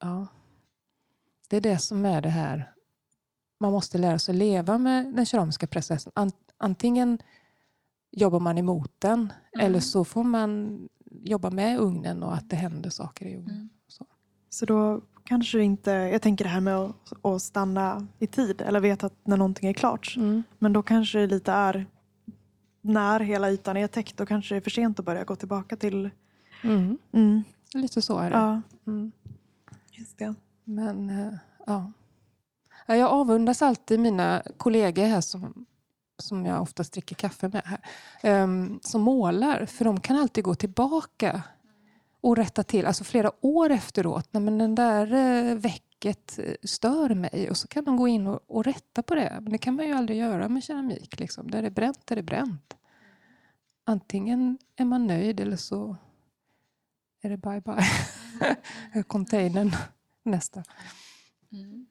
[0.00, 0.26] ja.
[1.48, 2.72] Det är det som är det här.
[3.60, 6.12] Man måste lära sig leva med den keramiska processen.
[6.56, 7.18] Antingen
[8.10, 9.66] jobbar man emot den mm.
[9.66, 13.70] eller så får man jobba med ugnen och att det händer saker i ugnen.
[14.50, 14.66] Så.
[14.66, 19.06] då kanske inte, jag tänker det här med att, att stanna i tid eller veta
[19.06, 20.14] att när någonting är klart.
[20.16, 20.42] Mm.
[20.58, 21.86] Men då kanske det lite är
[22.80, 25.76] när hela ytan är täckt då kanske det är för sent att börja gå tillbaka
[25.76, 26.10] till...
[26.62, 26.98] Mm.
[27.12, 27.42] Mm.
[27.74, 28.36] Lite så är det.
[28.36, 28.62] Ja.
[28.86, 29.12] Mm.
[29.92, 30.34] Just det.
[30.64, 31.34] Men äh,
[31.66, 31.92] ja.
[32.86, 35.66] Jag avundas alltid mina kollegor här som,
[36.18, 39.66] som jag oftast dricker kaffe med här, um, som målar.
[39.66, 41.42] För de kan alltid gå tillbaka
[42.20, 44.28] och rätta till, alltså flera år efteråt.
[44.30, 48.26] Nej, men den där uh, vecket eh, stör mig och så kan de gå in
[48.26, 49.38] och, och rätta på det.
[49.40, 51.20] Men det kan man ju aldrig göra med keramik.
[51.20, 51.50] Liksom.
[51.50, 52.74] Där det är bränt är det bränt
[53.88, 55.96] antingen är man nöjd eller så
[57.20, 59.02] är det bye bye.
[59.06, 59.72] Containern
[60.22, 60.64] nästa.
[61.52, 61.86] Mm.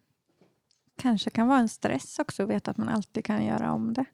[0.96, 4.06] Kanske kan vara en stress också att veta att man alltid kan göra om det.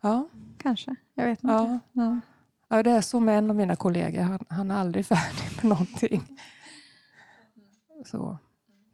[0.00, 0.28] Ja.
[0.58, 1.54] Kanske, jag vet inte.
[1.54, 1.78] Ja.
[1.92, 2.20] Ja.
[2.68, 5.64] Ja det är så med en av mina kollegor, han, han är aldrig färdig med
[5.64, 6.22] någonting.
[8.06, 8.38] Så.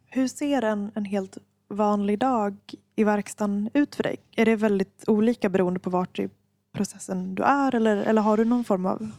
[0.06, 2.56] Hur ser en, en helt vanlig dag
[2.96, 4.16] i verkstaden ut för dig?
[4.36, 6.28] Är det väldigt olika beroende på vart i
[6.72, 7.74] processen du är?
[7.74, 9.10] Eller, eller har du någon form av,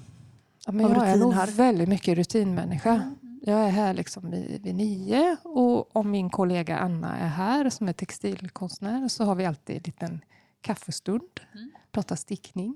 [0.65, 1.17] ja, men av jag rutin här?
[1.17, 2.93] Jag är nog väldigt mycket rutinmänniska.
[2.93, 3.39] Mm.
[3.45, 7.87] Jag är här liksom vid, vid nio och om min kollega Anna är här som
[7.87, 10.19] är textilkonstnär så har vi alltid en liten
[10.61, 11.71] kaffestund, mm.
[11.91, 12.75] pratar stickning.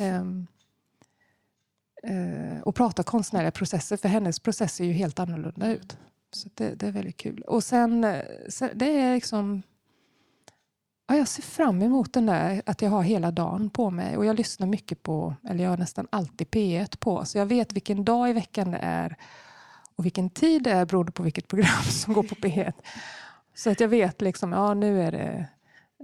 [0.00, 0.46] Um,
[2.06, 5.96] eh, och prata konstnärliga processer, för hennes process ser ju helt annorlunda ut.
[6.32, 7.42] Så det, det är väldigt kul.
[7.46, 9.62] Och sen, eh, sen det är liksom
[11.06, 14.16] Ja, jag ser fram emot den där, att jag har hela dagen på mig.
[14.16, 17.24] Och Jag lyssnar mycket på, eller jag har nästan alltid P1 på.
[17.24, 19.16] Så jag vet vilken dag i veckan det är
[19.96, 22.72] och vilken tid det är beroende på vilket program som går på P1.
[23.54, 25.48] Så att jag vet liksom, ja nu är det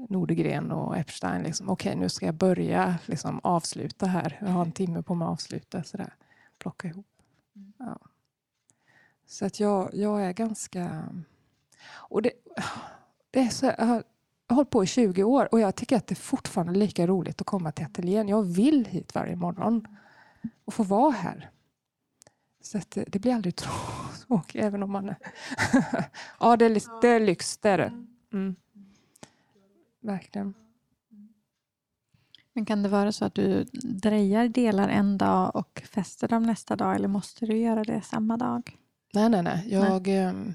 [0.08, 1.42] Nordegren och Epstein.
[1.42, 1.70] Liksom.
[1.70, 4.38] Okej, nu ska jag börja liksom, avsluta här.
[4.40, 5.82] Jag har en timme på mig att avsluta.
[5.82, 6.14] Sådär.
[6.58, 7.06] Plocka ihop.
[7.78, 7.98] Ja.
[9.26, 11.08] Så att jag, jag är ganska...
[11.90, 12.32] Och det,
[13.30, 14.04] det är så, jag har
[14.48, 17.46] hållit på i 20 år och jag tycker att det är fortfarande lika roligt att
[17.46, 18.28] komma till ateljén.
[18.28, 19.86] Jag vill hit varje morgon
[20.64, 21.50] och få vara här.
[22.60, 23.56] Så det, det blir aldrig
[24.26, 25.16] tråkigt, även om man är...
[26.40, 28.04] ja, det är, det är lyx, det är det.
[28.32, 28.56] Mm.
[30.00, 30.54] Verkligen.
[32.52, 36.76] Men kan det vara så att du drejar delar en dag och fäster dem nästa
[36.76, 38.76] dag eller måste du göra det samma dag?
[39.14, 39.64] Nej, nej, nej.
[39.68, 40.16] Jag, nej.
[40.16, 40.54] Ehm,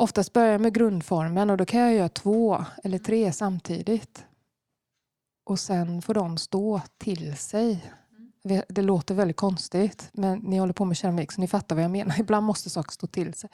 [0.00, 4.24] Oftast börjar jag med grundformen och då kan jag göra två eller tre samtidigt.
[5.44, 7.92] Och sen får de stå till sig.
[8.68, 11.90] Det låter väldigt konstigt, men ni håller på med keramik så ni fattar vad jag
[11.90, 12.14] menar.
[12.20, 13.50] Ibland måste saker stå till sig.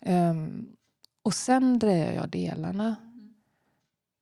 [0.00, 0.76] Um,
[1.22, 2.96] och sen drejar jag delarna.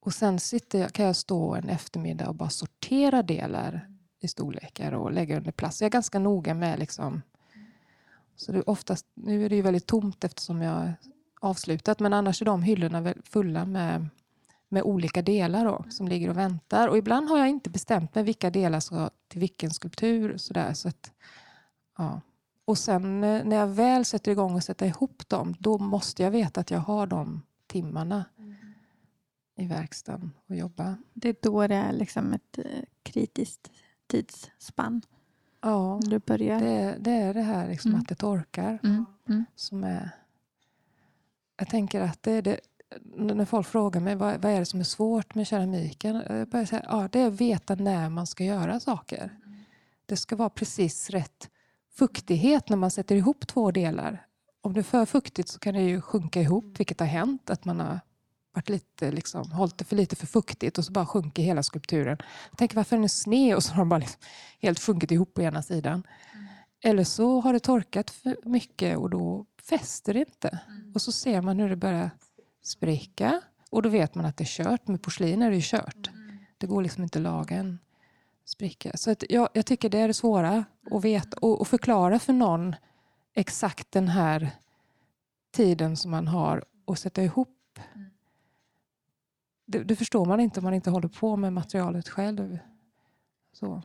[0.04, 3.88] Och sen sitter jag, kan jag stå en eftermiddag och bara sortera delar
[4.20, 5.80] i storlekar och lägga under plast.
[5.80, 7.22] Jag är ganska noga med liksom,
[8.36, 10.92] så det är oftast, nu är det ju väldigt tomt eftersom jag
[11.40, 12.00] avslutat.
[12.00, 14.08] Men annars är de hyllorna fulla med,
[14.68, 16.88] med olika delar då, som ligger och väntar.
[16.88, 20.36] Och ibland har jag inte bestämt mig vilka delar ska till vilken skulptur.
[20.36, 21.12] Så där, så att,
[21.98, 22.20] ja.
[22.64, 26.30] Och sen eh, när jag väl sätter igång och sätter ihop dem, då måste jag
[26.30, 28.54] veta att jag har de timmarna mm
[29.56, 30.96] i verkstaden och jobba.
[31.14, 32.64] Det är då det är liksom ett eh,
[33.02, 33.70] kritiskt
[34.06, 35.02] tidsspann?
[35.60, 36.60] Ja, du börjar.
[36.60, 38.00] Det, det är det här liksom mm.
[38.00, 39.04] att det torkar mm.
[39.28, 39.44] mm.
[39.54, 40.10] som är
[41.56, 42.60] jag tänker att det är det,
[43.04, 46.66] när folk frågar mig vad, vad är det som är svårt med keramiken, jag börjar
[46.66, 49.38] säga, ja, det är att veta när man ska göra saker.
[50.06, 51.50] Det ska vara precis rätt
[51.94, 54.26] fuktighet när man sätter ihop två delar.
[54.60, 57.50] Om det är för fuktigt så kan det ju sjunka ihop, vilket har hänt.
[57.50, 58.00] Att man har
[58.54, 62.18] varit lite, liksom, hållit det för lite för fuktigt och så bara sjunker hela skulpturen.
[62.50, 64.20] Jag tänker varför är den sned och så har den bara liksom
[64.60, 66.02] helt sjunkit ihop på ena sidan.
[66.34, 66.46] Mm.
[66.82, 70.60] Eller så har det torkat för mycket och då fäster det inte.
[70.68, 70.92] Mm.
[70.94, 72.10] Och så ser man hur det börjar
[72.62, 73.40] spricka
[73.70, 74.88] och då vet man att det är kört.
[74.88, 76.08] Med porslin är det ju kört.
[76.08, 76.38] Mm.
[76.58, 77.78] Det går liksom inte att laga en
[78.44, 78.90] spricka.
[78.94, 82.32] Så att jag, jag tycker det är det svåra att veta och, och förklara för
[82.32, 82.74] någon
[83.34, 84.50] exakt den här
[85.52, 87.78] tiden som man har att sätta ihop.
[89.66, 89.78] Mm.
[89.82, 92.58] Det, det, förstår man inte om man inte håller på med materialet själv.
[93.52, 93.82] Så.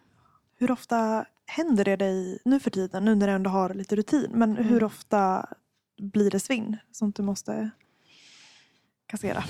[0.57, 4.31] Hur ofta händer det dig nu för tiden, nu när du ändå har lite rutin,
[4.33, 4.63] men mm.
[4.63, 5.45] hur ofta
[5.97, 7.69] blir det svinn som du måste
[9.05, 9.43] kassera?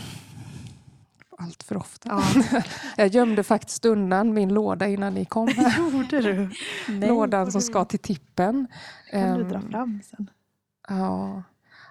[1.40, 2.10] allt för ofta.
[2.10, 2.62] Ja.
[2.98, 5.48] jag gömde faktiskt undan min låda innan ni kom.
[5.48, 5.92] Här.
[5.92, 6.50] Gjorde du?
[7.08, 8.68] Lådan som ska till tippen.
[9.12, 10.30] kan du dra ehm, fram sen.
[10.90, 11.44] Ja.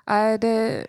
[0.07, 0.87] Nej, det...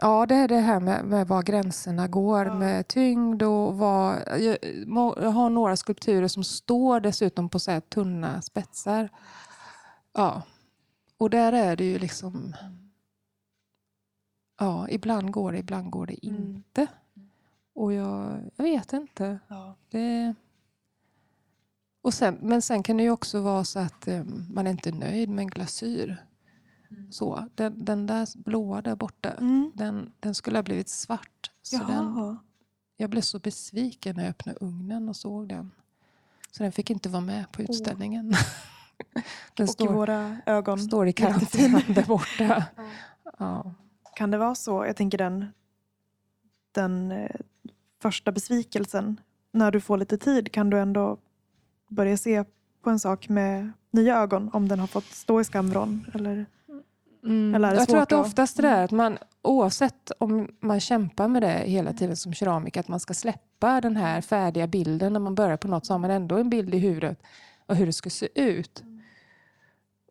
[0.00, 2.54] Ja, det är det här med, med var gränserna går ja.
[2.54, 4.22] med tyngd och vad...
[4.28, 4.58] Jag,
[5.16, 9.08] jag, har några skulpturer som står dessutom på så här tunna spetsar.
[10.12, 10.42] Ja.
[11.16, 12.56] Och där är det ju liksom...
[14.58, 16.36] Ja, ibland går det, ibland går det mm.
[16.36, 16.86] inte.
[17.16, 17.28] Mm.
[17.74, 19.38] Och jag, jag vet inte.
[19.48, 19.74] Ja.
[19.90, 20.34] Det,
[22.02, 24.90] och sen, men sen kan det ju också vara så att um, man är inte
[24.90, 26.27] är nöjd med en glasyr.
[26.90, 27.12] Mm.
[27.12, 29.72] Så, den, den där blåa där borta, mm.
[29.74, 31.50] den, den skulle ha blivit svart.
[31.62, 32.38] Så den,
[32.96, 35.70] jag blev så besviken när jag öppnade ugnen och såg den.
[36.50, 38.30] Så den fick inte vara med på utställningen.
[38.30, 38.38] Oh.
[39.54, 40.78] den och står, i våra ögon.
[40.78, 42.64] står i kanten där borta.
[42.76, 42.84] Ja.
[43.38, 43.74] ja.
[44.14, 44.86] Kan det vara så?
[44.86, 45.46] Jag tänker den,
[46.72, 47.36] den eh,
[48.02, 49.20] första besvikelsen.
[49.52, 51.18] När du får lite tid kan du ändå
[51.88, 52.44] börja se
[52.82, 56.06] på en sak med nya ögon om den har fått stå i skamvrån?
[56.14, 56.46] Eller,
[57.28, 57.62] mm.
[57.62, 61.62] jag tror att det oftast är det att man oavsett om man kämpar med det
[61.66, 65.56] hela tiden som keramiker, att man ska släppa den här färdiga bilden när man börjar
[65.56, 67.22] på något så har man ändå en bild i huvudet
[67.66, 68.82] av hur det ska se ut.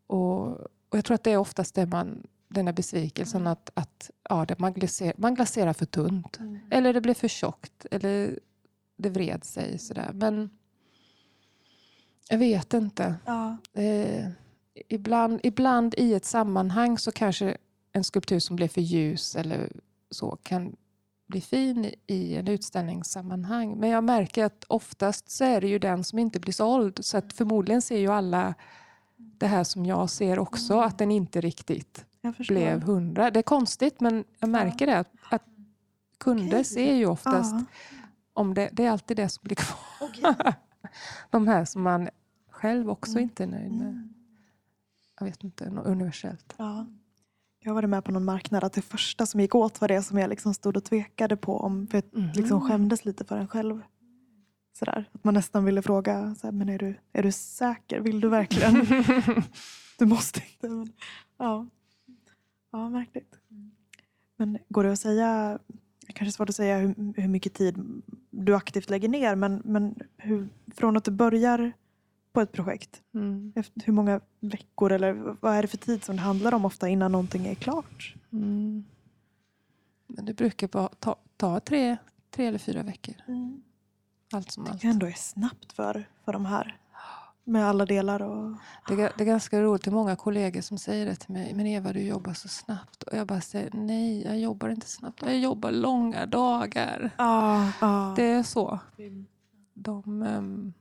[0.07, 0.47] Och,
[0.89, 3.53] och jag tror att det är oftast det man den här besvikelsen mm.
[3.53, 6.39] att, att ja, man, glaserar, man glaserar för tunt.
[6.39, 6.59] Mm.
[6.71, 7.85] Eller det blev för tjockt.
[7.91, 8.39] Eller
[8.97, 9.79] det vred sig.
[9.79, 10.11] Sådär.
[10.13, 10.49] Men
[12.29, 13.15] jag vet inte.
[13.25, 13.57] Ja.
[13.73, 14.27] Eh,
[14.87, 17.57] ibland, ibland i ett sammanhang så kanske
[17.91, 19.71] en skulptur som blev för ljus eller
[20.11, 20.75] så kan
[21.27, 23.79] bli fin i en utställningssammanhang.
[23.79, 27.05] Men jag märker att oftast så är det ju den som inte blir såld.
[27.05, 28.53] Så att förmodligen ser ju alla
[29.17, 30.85] det här som jag ser också, mm.
[30.85, 32.05] att den inte riktigt
[32.47, 33.31] blev hundra.
[33.31, 34.99] Det är konstigt men jag märker det.
[34.99, 35.43] Att, att
[36.17, 36.63] kunder okay.
[36.63, 37.65] ser ju oftast ja.
[38.33, 40.07] om det, det är alltid det som blir kvar.
[40.07, 40.53] Okay.
[41.29, 42.09] De här som man
[42.51, 43.23] själv också mm.
[43.23, 44.13] inte är nöjd med.
[45.19, 46.55] Jag vet inte, något universellt.
[46.57, 46.85] Ja.
[47.59, 50.17] Jag var med på någon marknad att det första som gick åt var det som
[50.17, 51.57] jag liksom stod och tvekade på.
[51.57, 52.31] Om, för jag mm.
[52.35, 53.81] liksom skämdes lite för en själv.
[54.79, 55.09] Sådär.
[55.11, 57.99] Att man nästan ville fråga, såhär, men är du, är du säker?
[57.99, 58.85] Vill du verkligen?
[59.97, 60.69] du måste inte.
[60.69, 60.93] Men,
[61.37, 61.67] ja.
[62.71, 63.35] Ja, märkligt.
[64.37, 65.59] Men går det att säga,
[66.07, 70.49] kanske svårt att säga hur, hur mycket tid du aktivt lägger ner, men, men hur,
[70.75, 71.73] från att du börjar
[72.37, 73.53] på ett projekt, mm.
[73.55, 76.89] efter, hur många veckor eller vad är det för tid som det handlar om ofta
[76.89, 78.15] innan någonting är klart?
[78.31, 78.85] Mm.
[80.07, 81.97] Men det brukar bara ta, ta tre,
[82.31, 83.15] tre eller fyra veckor.
[83.27, 83.61] Mm.
[84.33, 84.83] Allt som det allt.
[84.83, 86.77] ändå är snabbt för, för de här
[87.43, 88.21] med alla delar.
[88.21, 88.55] Och...
[88.87, 89.83] Det, är, det är ganska roligt.
[89.83, 91.53] Det är många kollegor som säger det till mig.
[91.53, 93.03] Men Eva, du jobbar så snabbt.
[93.03, 95.21] Och jag bara säger nej, jag jobbar inte snabbt.
[95.21, 97.11] Jag jobbar långa dagar.
[97.17, 98.15] Ah, ah.
[98.15, 98.79] Det är så.
[99.73, 100.21] De...
[100.21, 100.73] Um.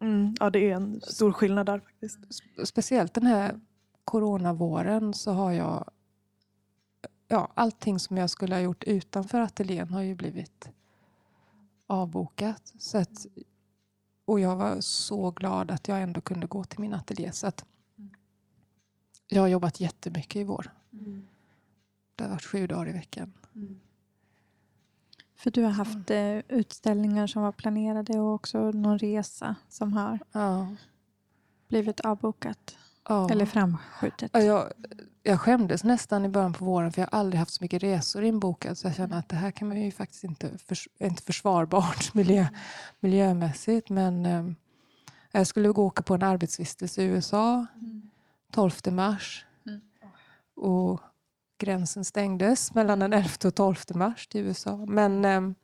[0.00, 2.18] Mm, ja, det är en stor skillnad där faktiskt.
[2.64, 3.60] Speciellt den här
[4.04, 5.90] coronavåren så har jag...
[7.28, 10.68] Ja, allting som jag skulle ha gjort utanför ateljén har ju blivit
[11.86, 12.72] avbokat.
[12.78, 13.26] Så att
[14.24, 17.32] och jag var så glad att jag ändå kunde gå till min ateljé.
[17.32, 17.64] Så att
[19.28, 20.70] jag har jobbat jättemycket i vår.
[20.92, 21.26] Mm.
[22.14, 23.32] Det har varit sju dagar i veckan.
[23.54, 23.80] Mm.
[25.44, 30.18] För du har haft eh, utställningar som var planerade och också någon resa som har
[30.32, 30.68] ja.
[31.68, 32.76] blivit avbokat.
[33.08, 33.30] Ja.
[33.30, 34.30] Eller framskjutet.
[34.34, 34.72] Ja, jag,
[35.22, 38.24] jag skämdes nästan i början på våren för jag har aldrig haft så mycket resor
[38.24, 38.76] inbokade.
[38.76, 42.46] Så jag känner att det här kan man ju faktiskt inte, förs inte försvarbart miljö,
[43.00, 43.90] miljömässigt.
[43.90, 44.44] Men eh,
[45.32, 47.66] jag skulle gå åka på en arbetsvistelse i USA
[48.52, 49.46] 12 mars.
[50.56, 51.00] och
[51.64, 54.76] gränsen stängdes mellan den 11 och 12 mars till USA.
[54.76, 55.56] Men, eh,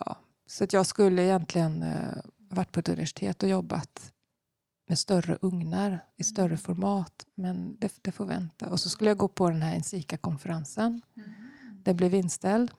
[0.00, 0.16] ja,
[0.46, 4.12] så att jag skulle egentligen eh, varit på ett universitet och jobbat
[4.88, 7.26] med större ugnar i större format.
[7.34, 8.70] Men det, det får vänta.
[8.70, 11.02] Och så skulle jag gå på den här Ensika-konferensen.
[11.84, 12.70] Den blev inställd.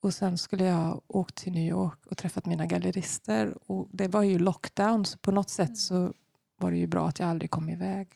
[0.00, 3.54] Och sen skulle jag åkt till New York och träffat mina gallerister.
[3.66, 6.12] Och det var ju lockdown, så på något sätt så
[6.58, 8.08] var det ju bra att jag aldrig kom iväg.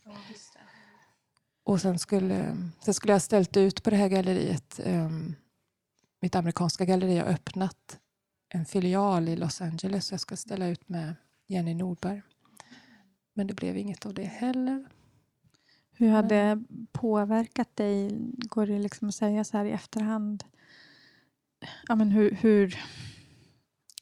[1.65, 4.81] Och sen skulle, sen skulle jag ställt ut på det här galleriet.
[4.87, 5.35] Um,
[6.21, 7.99] mitt amerikanska galleri har öppnat
[8.49, 10.07] en filial i Los Angeles.
[10.07, 11.15] Så jag ska ställa ut med
[11.47, 12.23] Jenny Nordberg.
[13.35, 14.87] Men det blev inget av det heller.
[15.93, 18.11] Hur har det påverkat dig?
[18.37, 20.45] Går det liksom att säga så här i efterhand?
[21.89, 22.79] Ja, men hur, hur,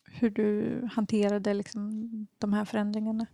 [0.04, 2.00] hur du hanterade liksom
[2.38, 3.26] de här förändringarna?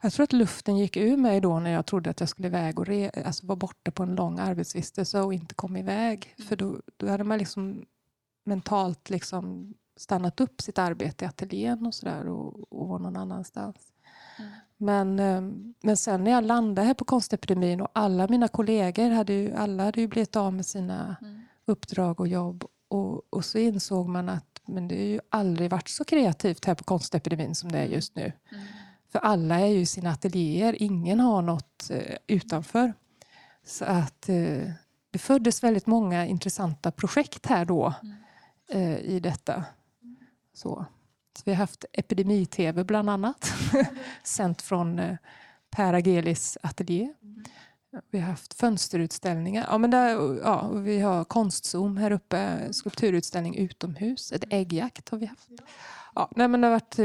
[0.00, 2.78] Jag tror att luften gick ur mig då när jag trodde att jag skulle iväg
[2.78, 6.34] och re, alltså vara borta på en lång arbetsvistelse och inte kom iväg.
[6.36, 6.48] Mm.
[6.48, 7.84] För då, då hade man liksom
[8.44, 13.76] mentalt liksom stannat upp sitt arbete i ateljén och sådär och, och var någon annanstans.
[14.38, 14.50] Mm.
[14.76, 19.32] Men, ehm, men sen när jag landade här på Konstepidemin och alla mina kollegor hade
[19.32, 21.42] ju, alla hade ju blivit av med sina mm.
[21.64, 25.88] uppdrag och jobb och, och så insåg man att men det har ju aldrig varit
[25.88, 28.32] så kreativt här på Konstepidemin som det är just nu.
[28.52, 28.64] Mm.
[29.16, 32.92] För alla är ju i sina ateljéer, ingen har något eh, utanför.
[33.64, 34.70] Så att eh,
[35.10, 38.16] det föddes väldigt många intressanta projekt här då mm.
[38.68, 39.64] eh, i detta.
[40.54, 40.86] Så.
[41.36, 43.52] så vi har haft Epidemi-TV bland annat,
[44.22, 45.16] sänt från
[45.70, 47.12] Per Agelis ateljé.
[47.22, 47.44] Mm.
[48.10, 49.66] Vi har haft fönsterutställningar.
[49.70, 54.32] Ja, men där, ja, vi har konstzoom här uppe, skulpturutställning utomhus.
[54.32, 55.48] Ett äggjakt har vi haft.
[56.14, 56.98] Ja, nej, men det har varit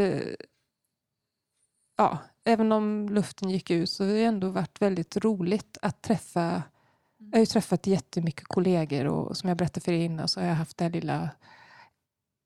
[1.98, 6.64] ja, även om luften gick ut så har det ändå varit väldigt roligt att träffa
[7.30, 10.48] jag har ju träffat jättemycket kollegor och som jag berättade för er innan så har
[10.48, 11.30] jag haft det här lilla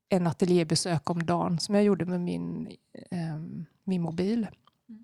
[0.09, 2.67] en ateljébesök om dagen som jag gjorde med min,
[3.11, 3.39] eh,
[3.83, 4.47] min mobil.
[4.89, 5.03] Mm.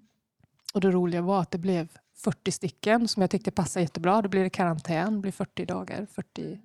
[0.73, 4.21] Och det roliga var att det blev 40 stycken som jag tyckte passade jättebra.
[4.21, 6.05] Då blir det karantän, det blir 40 dagar.
[6.05, 6.59] 40 mm.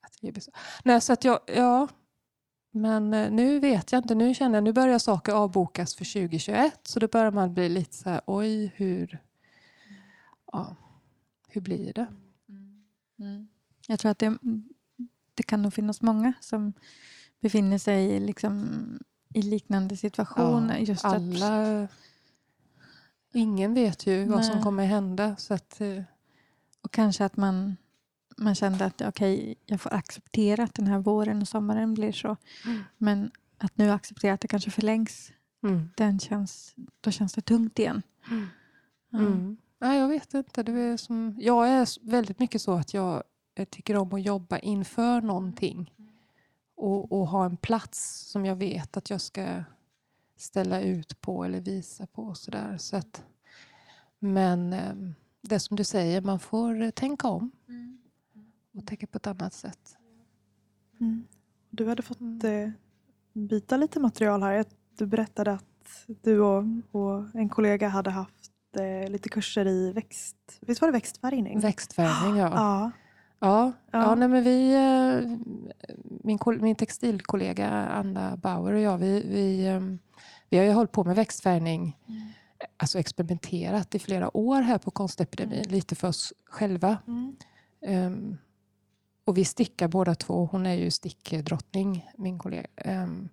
[0.00, 0.54] ateljébesök.
[0.84, 1.88] Nej, så att jag, ja,
[2.72, 4.14] men eh, nu vet jag inte.
[4.14, 6.80] Nu känner jag nu börjar saker avbokas för 2021.
[6.82, 9.18] Så då börjar man bli lite så här, oj, hur,
[10.52, 10.76] ja,
[11.48, 12.06] hur blir det?
[12.48, 12.84] Mm.
[13.18, 13.48] Mm.
[13.86, 14.38] Jag tror att det,
[15.34, 16.72] det kan nog finnas många som
[17.40, 18.68] befinner sig liksom
[19.34, 20.68] i liknande situation.
[20.68, 21.90] Ja, just alla, att,
[23.32, 25.36] ingen vet ju vad som kommer hända.
[25.36, 26.02] Så att, eh,
[26.80, 27.76] och kanske att man
[28.36, 32.36] man kände att okay, jag får acceptera att den här våren och sommaren blir så.
[32.64, 32.84] Mm.
[32.98, 35.90] Men att nu acceptera att det kanske förlängs, mm.
[35.96, 38.02] den känns, då känns det tungt igen.
[38.30, 38.46] Mm.
[39.12, 39.56] Mm.
[39.78, 40.62] Ja, jag vet inte.
[40.62, 43.22] Det är som, jag är väldigt mycket så att jag,
[43.54, 45.94] jag tycker om att jobba inför någonting.
[46.76, 49.64] Och, och, ha en plats som jag vet att jag ska
[50.36, 52.34] ställa ut på eller visa på.
[52.34, 52.78] Så där.
[52.78, 53.24] Så att,
[54.18, 54.94] men eh,
[55.40, 57.50] det som du säger, man får tänka om.
[57.68, 58.01] Mm och
[58.92, 59.96] tänka på ett annat sätt.
[61.00, 61.26] Mm.
[61.70, 62.64] Du hade fått mm.
[62.64, 62.70] eh,
[63.32, 64.64] byta lite material här.
[64.98, 70.36] Du berättade att du och, och en kollega hade haft eh, lite kurser i växt...
[70.60, 71.60] Visst var det växtfärgning?
[71.60, 72.50] Växtfärgning, ja.
[72.54, 72.90] ja.
[73.38, 74.02] Ja, ja.
[74.02, 75.38] ja nej, men vi, eh,
[76.24, 79.98] min, min textilkollega Anna Bauer och jag, vi, vi, ehm,
[80.50, 82.20] vi har ju hållit på med växtfärgning, mm.
[82.76, 85.70] alltså experimenterat i flera år här på Konstepidemin, mm.
[85.70, 86.98] lite för oss själva.
[87.06, 87.36] Mm.
[87.86, 88.38] Um,
[89.24, 90.48] och vi stickar båda två.
[90.52, 92.66] Hon är ju stickdrottning, min kollega.
[92.84, 93.28] Um,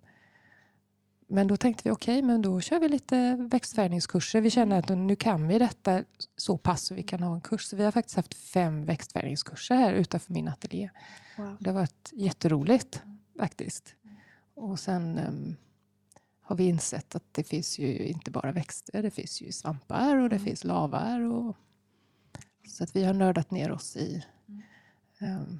[1.28, 4.40] men då tänkte vi okej, okay, men då kör vi lite växtfärgningskurser.
[4.40, 6.04] Vi känner att nu kan vi detta
[6.36, 7.64] så pass så vi kan ha en kurs.
[7.64, 10.90] Så vi har faktiskt haft fem växtfärgningskurser här utanför min ateljé.
[11.36, 11.56] Wow.
[11.60, 13.02] Det har varit jätteroligt
[13.38, 13.94] faktiskt.
[14.54, 15.56] Och sen um,
[16.40, 20.28] har vi insett att det finns ju inte bara växter, det finns ju svampar och
[20.28, 20.46] det mm.
[20.46, 21.20] finns lavar.
[21.20, 21.56] Och,
[22.68, 24.39] så att vi har nördat ner oss i Ehm,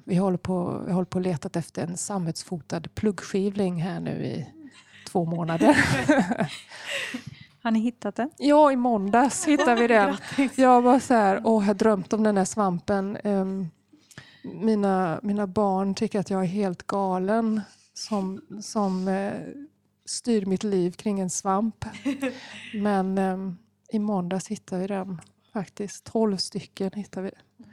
[0.05, 4.47] vi håller på, vi håller på letat efter en sammetsfotad pluggskivling här nu i
[5.07, 5.77] två månader.
[7.63, 8.29] Har ni hittat den?
[8.37, 10.17] Ja, i måndags hittade vi den.
[10.55, 13.17] Jag var så här, åh, jag har drömt om den där svampen.
[13.23, 13.69] Ehm,
[14.43, 17.61] mina, mina barn tycker att jag är helt galen
[17.93, 19.33] som, som eh,
[20.05, 21.85] styr mitt liv kring en svamp.
[22.73, 23.57] Men um,
[23.89, 25.21] i måndags hittade vi den
[25.53, 26.03] faktiskt.
[26.03, 27.65] Tolv stycken hittade vi.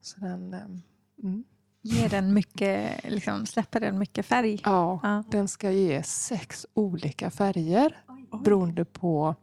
[0.00, 0.82] Så den,
[1.22, 1.44] Mm.
[1.82, 4.60] Ger den mycket, liksom, släpper den mycket färg?
[4.64, 8.40] Ja, ja, den ska ge sex olika färger Oj.
[8.44, 9.34] beroende på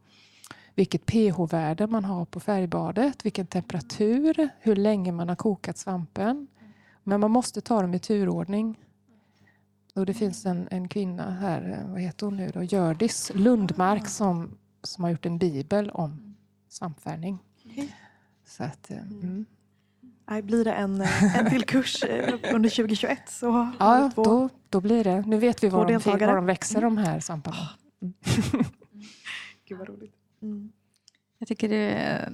[0.74, 6.46] vilket pH-värde man har på färgbadet, vilken temperatur, hur länge man har kokat svampen.
[7.02, 8.80] Men man måste ta dem i turordning.
[9.94, 12.62] Och det finns en, en kvinna här, vad heter hon nu då?
[12.62, 16.36] Gördis Lundmark som, som har gjort en bibel om
[16.68, 17.38] svampfärgning.
[18.46, 19.46] Så att, eh, mm.
[20.26, 24.22] Nej, blir det en, eh, en till kurs eh, under 2021 så Ja, två.
[24.24, 25.20] då, då blir det.
[25.26, 27.68] Nu vet vi var de, var de växer de här svamparna.
[29.68, 30.14] Gud vad roligt.
[30.42, 30.72] Mm.
[31.38, 32.28] Jag tycker det,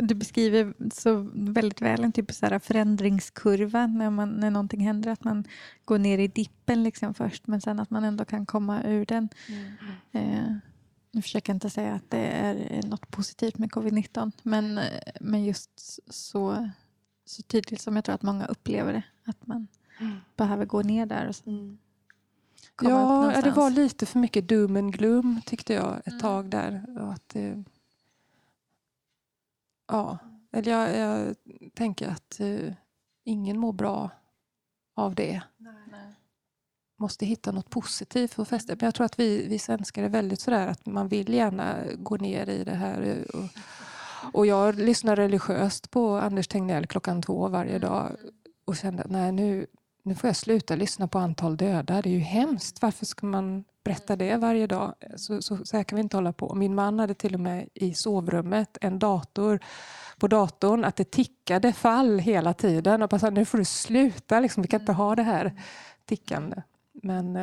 [0.00, 4.80] du beskriver så väldigt väl en typ av så här förändringskurva när, man, när någonting
[4.80, 5.10] händer.
[5.10, 5.44] Att man
[5.84, 9.28] går ner i dippen liksom först men sen att man ändå kan komma ur den.
[10.12, 10.52] Eh,
[11.12, 14.84] nu försöker jag inte säga att det är något positivt med covid-19 men, eh,
[15.20, 15.70] men just
[16.14, 16.70] så,
[17.30, 19.02] så tydligt som jag tror att många upplever det.
[19.24, 19.68] Att man
[20.36, 21.78] behöver gå ner där och sen Mm.
[22.82, 26.20] Ja, ja, det var lite för mycket doom and gloom tyckte jag ett Mm.
[26.20, 26.84] tag där.
[27.12, 27.58] Att, eh,
[29.88, 30.18] ja,
[30.52, 31.34] eller jag, jag
[31.74, 32.72] tänker att eh,
[33.24, 34.10] ingen mår bra
[34.94, 35.42] av det.
[36.96, 38.72] Måste hitta något positivt för att fästa.
[38.80, 42.16] Men jag tror att vi, vi svenskar är väldigt sådär att man vill gärna gå
[42.16, 43.02] ner i det här.
[43.02, 43.48] eh, Och,
[44.32, 48.16] och jag lyssnar religiöst på Anders Tegnell klockan två varje dag
[48.64, 49.66] och kände att nej, nu,
[50.02, 52.02] nu får jag sluta lyssna på antal döda.
[52.02, 52.82] Det är ju hemskt.
[52.82, 54.94] Varför ska man berätta det varje dag?
[55.16, 56.54] Så, så, så här kan vi inte hålla på.
[56.54, 59.60] Min man hade till och med i sovrummet en dator
[60.18, 63.02] på datorn att det tickade fall hela tiden.
[63.02, 65.62] Och bara, här, nu får du sluta, liksom, vi kan inte ha det här
[66.04, 66.62] tickande.
[67.02, 67.36] Men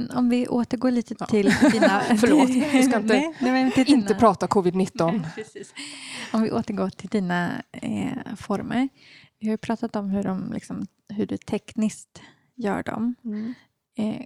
[0.00, 1.26] Men om vi återgår lite Ja.
[1.26, 2.00] till dina...
[2.20, 5.12] Förlåt, vi ska inte- Nej, nej, till inte dina- prata covid-19.
[5.12, 5.74] Nej, precis.
[6.32, 8.88] Om vi återgår till dina eh, former.
[9.38, 12.22] Vi har ju pratat om hur, de, liksom, hur du tekniskt
[12.54, 13.14] gör dem.
[13.98, 14.24] Eh,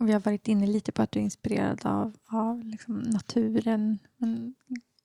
[0.00, 3.98] och vi har varit inne lite på att du är inspirerad av, av liksom naturen.
[4.16, 4.54] Men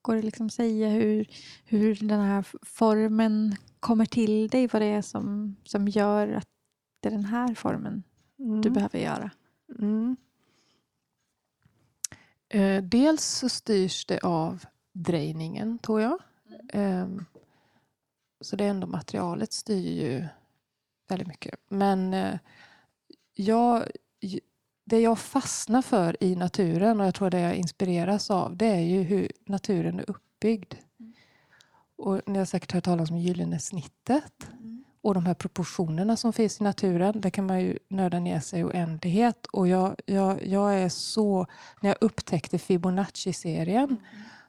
[0.01, 1.25] går det liksom säga hur,
[1.65, 4.67] hur den här formen kommer till dig?
[4.67, 6.47] Vad det är som, som gör att
[7.01, 8.03] det är den här formen
[8.37, 8.73] du Mm.
[8.73, 9.31] behöver göra?
[9.79, 10.15] Mm.
[12.49, 16.19] Eh, dels så styrs det av drejningen, tror jag.
[16.73, 17.25] Ehm,
[18.41, 20.27] så det är ändå materialet styr ju
[21.09, 21.59] väldigt mycket.
[21.69, 22.39] Men eh,
[23.33, 23.83] jag,
[24.85, 28.79] det jag fastnar för i naturen och jag tror det jag inspireras av det är
[28.79, 30.73] ju hur naturen är uppbyggd.
[31.95, 34.47] Och ni har säkert hört talas om gyllene snittet.
[35.03, 38.59] Och de här proportionerna som finns i naturen, där kan man ju nörda ner sig
[38.59, 39.45] i oändlighet.
[39.45, 41.47] Och jag, jag, jag är så...
[41.81, 43.97] När jag upptäckte Fibonacci-serien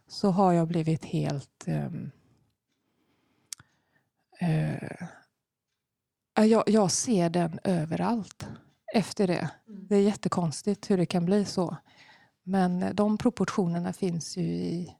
[0.08, 1.68] så har jag blivit helt...
[4.40, 5.06] eh,
[6.34, 8.46] ja, jag, jag ser den överallt
[8.94, 9.50] efter det.
[9.66, 11.76] Det är jättekonstigt hur det kan bli så.
[12.42, 14.96] Men de proportionerna finns ju i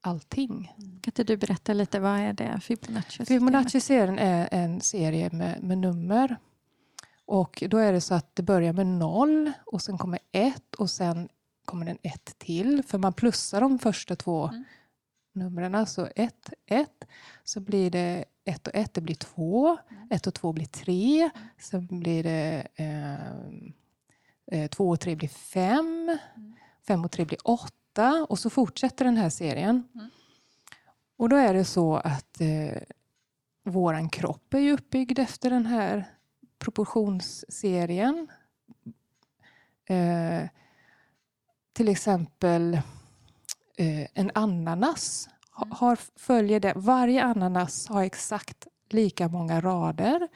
[0.00, 0.72] allting.
[0.76, 3.24] Kan inte du berätta lite, vad är det Fibonacci?
[3.24, 6.36] Fibonacci-serien är en serie med, med nummer.
[7.26, 10.90] Och då är det så att det börjar med noll och sen kommer ett och
[10.90, 11.28] sen
[11.64, 12.82] kommer den ett till.
[12.82, 14.64] För man plussar de första två Mm.
[15.54, 15.86] numren.
[15.86, 17.04] Så ett, ett.
[17.44, 19.76] Så blir det ett och ett, det blir två.
[20.10, 21.30] Ett och två blir tre.
[21.58, 23.72] Sen blir det ehm,
[24.52, 26.18] eh, två och tre blir fem.
[26.86, 27.74] Fem och tre blir åtta.
[28.28, 29.88] Och så fortsätter den här serien.
[29.94, 30.10] Mm.
[31.16, 32.82] Och då är det så att eh,
[33.64, 36.04] våran kropp är ju uppbyggd efter den här
[36.58, 38.28] proportionsserien.
[39.84, 40.48] Eh,
[41.72, 42.74] till exempel
[43.76, 45.28] eh, en ananas
[45.62, 45.72] Mm.
[45.72, 46.72] har, följer det.
[46.76, 50.28] Varje ananas har exakt lika många rader.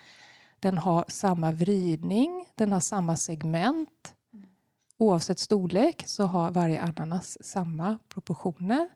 [0.61, 4.15] Den har samma vridning, den har samma segment.
[5.05, 8.89] Oavsett storlek så har varje ananas samma proportioner.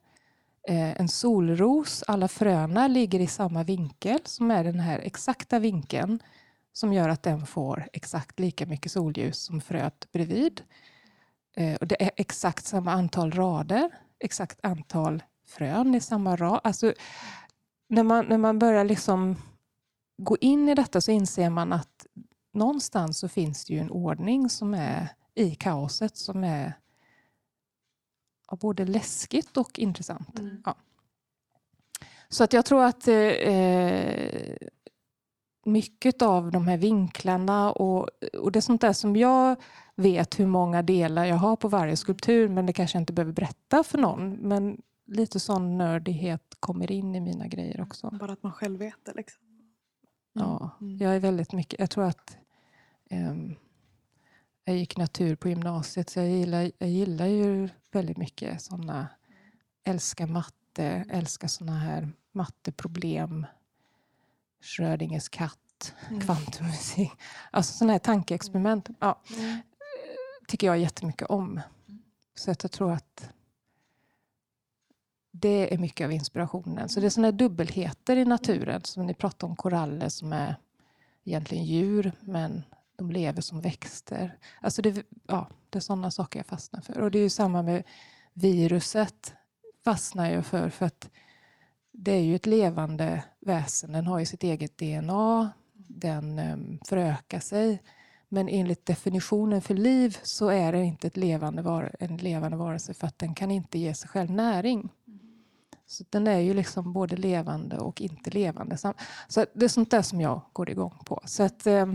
[0.68, 6.22] Eh, en solros, alla fröna ligger i samma vinkel som är den här exakta vinkeln
[6.72, 10.62] som gör att den får exakt lika mycket solljus som fröet bredvid.
[11.56, 16.60] Eh, och det är exakt samma antal rader, exakt antal frön i samma rad.
[16.64, 16.92] Alltså,
[17.88, 19.36] när, man, när man börjar liksom
[20.18, 22.06] gå in i detta så inser man att
[22.54, 26.72] någonstans så finns det ju en ordning som är i kaoset som är
[28.50, 30.38] ja, både läskigt och intressant.
[30.38, 30.62] Mm.
[30.64, 30.74] Ja.
[32.28, 34.56] Så att jag tror att eh,
[35.64, 38.08] mycket av de här vinklarna och,
[38.38, 39.56] och det är sånt där som jag
[39.94, 43.32] vet hur många delar jag har på varje skulptur men det kanske jag inte behöver
[43.32, 44.30] berätta för någon.
[44.32, 48.10] Men lite sån nördighet kommer in i mina grejer också.
[48.10, 49.12] Bara att man själv vet det.
[49.14, 49.42] Liksom.
[50.32, 50.96] Ja, Mm.
[50.98, 52.36] jag är väldigt mycket, jag tror att
[53.10, 53.56] Um,
[54.68, 59.08] jag gick natur på gymnasiet så jag gillar, jag gillar ju väldigt mycket sådana,
[59.84, 63.46] älskar matte, älskar sådana här matteproblem,
[64.60, 66.20] Schrödingers katt, mm.
[66.20, 67.10] kvantumfysik.
[67.50, 68.88] Alltså sådana här tankeexperiment.
[69.00, 69.58] Ja, mm.
[70.48, 71.60] tycker jag jättemycket om.
[72.34, 73.30] Så att jag tror att
[75.30, 76.88] det är mycket av inspirationen.
[76.88, 80.56] Så det är sådana dubbelheter i naturen, som ni pratar om koraller som är
[81.24, 82.64] egentligen djur, men
[82.98, 84.38] de lever som växter.
[84.60, 87.00] Alltså det, ja, det är sådana saker jag fastnar för.
[87.00, 87.82] Och det är ju samma med
[88.32, 89.34] viruset,
[89.84, 91.10] fastnar jag för, för att
[91.92, 93.92] det är ju ett levande väsen.
[93.92, 97.82] Den har ju sitt eget DNA, den ehm, förökar sig.
[98.28, 102.94] Men enligt definitionen för liv så är det inte ett levande var en levande varelse
[102.94, 104.88] för att den kan inte ge sig själv näring.
[105.86, 108.76] Så den är ju liksom både levande och inte levande.
[108.76, 111.20] Så det är sånt där som jag går igång på.
[111.24, 111.86] Så, att, eh,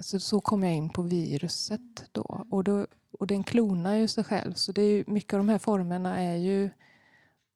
[0.00, 2.46] så, så kom jag in på viruset då.
[2.50, 2.86] Och, då.
[3.18, 4.54] och den klonar ju sig själv.
[4.54, 6.70] Så det är mycket av de här formerna är ju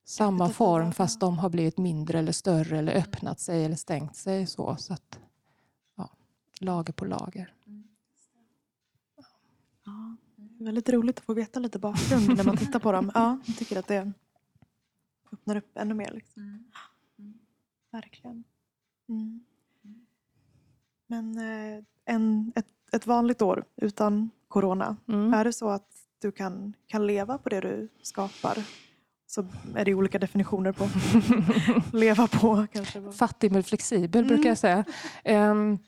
[0.04, 4.46] samma form fast de har blivit mindre eller större eller öppnat sig eller stängt sig.
[4.46, 5.18] Så, så att,
[5.96, 6.10] ja,
[6.60, 7.54] lager på lager.
[9.84, 10.16] Ja,
[10.58, 13.10] väldigt roligt att få veta lite bakgrund när man tittar på dem.
[13.14, 14.12] Ja, jag tycker att det
[15.32, 16.12] öppnar upp ännu mer.
[16.12, 16.42] Liksom.
[16.42, 16.64] Mm.
[17.18, 17.38] Mm.
[17.90, 18.44] Verkligen.
[19.08, 19.44] Mm.
[21.08, 25.34] Men eh, en, ett, ett vanligt år utan corona, mm.
[25.34, 25.88] är det så att
[26.20, 28.64] du kan, kan leva på det du skapar
[29.30, 30.88] så är det olika definitioner på
[31.96, 32.66] leva på.
[32.72, 33.12] Kanske.
[33.12, 34.28] Fattig men flexibel mm.
[34.28, 34.84] brukar jag säga.
[35.24, 35.78] Um,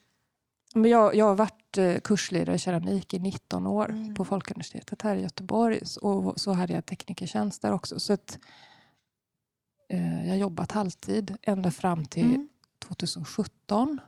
[0.75, 4.15] men jag, jag har varit uh, kursledare i keramik i 19 år mm.
[4.15, 5.79] på Folkuniversitetet här i Göteborg.
[6.01, 7.99] Och så hade jag teknikertjänst där också.
[7.99, 8.39] Så att,
[9.93, 12.49] uh, jag har jobbat halvtid ända fram till mm.
[12.87, 13.99] 2017.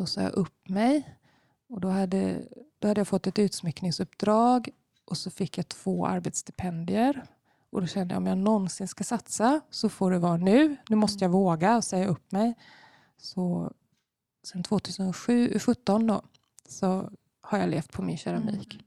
[0.00, 1.16] Då sa jag upp mig.
[1.68, 2.44] Och då hade,
[2.78, 4.68] då hade jag fått ett utsmyckningsuppdrag
[5.04, 7.24] och så fick jag två arbetsstipendier
[7.70, 10.76] och då kände jag om jag någonsin ska satsa så får det vara nu.
[10.88, 11.40] Nu måste jag mm.
[11.40, 12.54] våga och säga upp mig.
[13.18, 13.72] Så
[14.44, 16.22] sen 2017 då,
[16.68, 18.74] så har jag levt på min keramik.
[18.74, 18.86] Mm.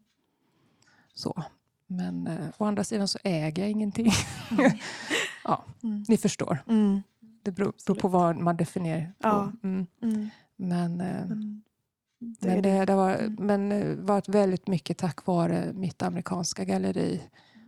[1.14, 1.44] Så.
[1.88, 4.12] Men eh, å andra sidan så äger jag ingenting.
[5.44, 6.06] ja, mm.
[6.08, 6.64] ni förstår.
[6.68, 7.02] Mm.
[7.44, 9.14] Det beror, beror, på vad man definierar.
[9.18, 9.52] Ja.
[10.72, 10.82] Mm.
[10.92, 10.98] mm.
[10.98, 11.38] Men, eh,
[12.20, 16.66] det, men, det, det var, men det eh, var väldigt mycket tack vare mitt amerikanska
[16.66, 17.22] galleri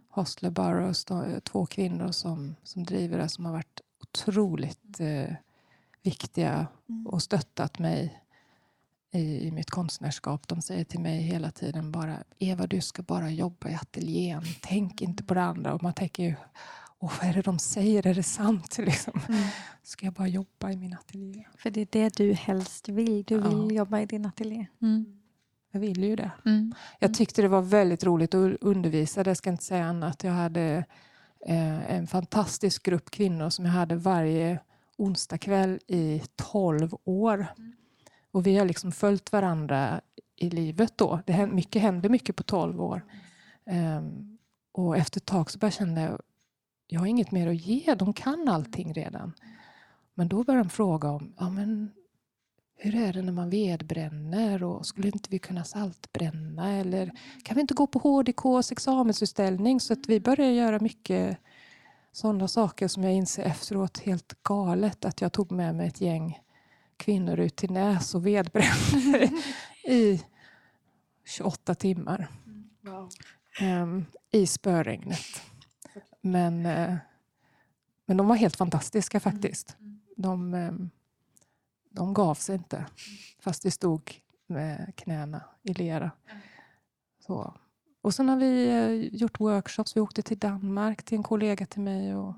[0.10, 1.06] Hostler Burroughs,
[1.44, 5.34] två kvinnor som, som driver det, som har varit otroligt eh,
[6.04, 7.08] viktiga mm.
[7.08, 8.22] och stöttat mig
[9.12, 10.48] i, i mitt konstnärskap.
[10.48, 14.44] De säger till mig hela tiden bara Eva, du ska bara jobba i ateljén.
[14.62, 15.74] Tänk inte på det andra.
[15.74, 16.36] Och man tänker ju,
[17.06, 18.08] Åh, vad är det de säger?
[18.08, 18.78] Är det sant?
[18.82, 19.22] Liksom.
[19.30, 19.44] Mm.
[19.84, 21.46] Ska jag bara jobba i min ateljé?
[21.58, 23.24] För det är det du helst vill.
[23.24, 23.72] Du vill ja.
[23.72, 24.68] jobba i din ateljé.
[24.82, 25.06] Mm.
[25.72, 26.32] Jag vill ju det.
[26.46, 26.74] Mm.
[27.00, 30.24] Jag tyckte det var väldigt roligt att undervisa, det ska inte säga annat.
[30.24, 30.86] Jag hade
[31.46, 34.60] eh, en fantastisk grupp kvinnor som jag hade varje
[34.98, 37.48] onsdagkväll i 12 år.
[38.32, 40.02] Och vi har liksom följt varandra
[40.36, 41.20] i livet då.
[41.26, 43.06] Det hände, mycket hände mycket på 12 år.
[43.98, 44.38] Um,
[44.72, 46.18] och efter ett tag så började jag känna
[46.88, 49.34] jag har inget mer att ge, de kan allting redan.
[50.14, 51.92] Men då började de fråga om ja, men
[52.78, 57.12] hur är det när man vedbränner och skulle inte vi kunna saltbränna eller
[57.44, 61.38] kan vi inte gå på HDKs examensutställning så att vi börjar göra mycket
[62.12, 66.40] sådana saker som jag inser efteråt helt galet att jag tog med mig ett gäng
[66.98, 69.32] kvinnor ut till Näs och vedbrände
[69.84, 70.24] i
[71.26, 72.28] 28 timmar
[72.82, 73.10] wow.
[73.62, 75.42] um, i spöregnet.
[76.26, 76.96] Men, uh,
[78.06, 79.78] men de var helt fantastiska faktiskt.
[80.18, 80.90] De, um,
[81.90, 82.86] de gav sig inte,
[83.40, 84.12] fast vi stod
[84.48, 86.12] med knäna i lera.
[87.20, 87.54] Så.
[88.02, 89.98] Och sen har vi eh, gjort workshops.
[89.98, 92.36] Vi åkte till Danmark till en kollega till mig och,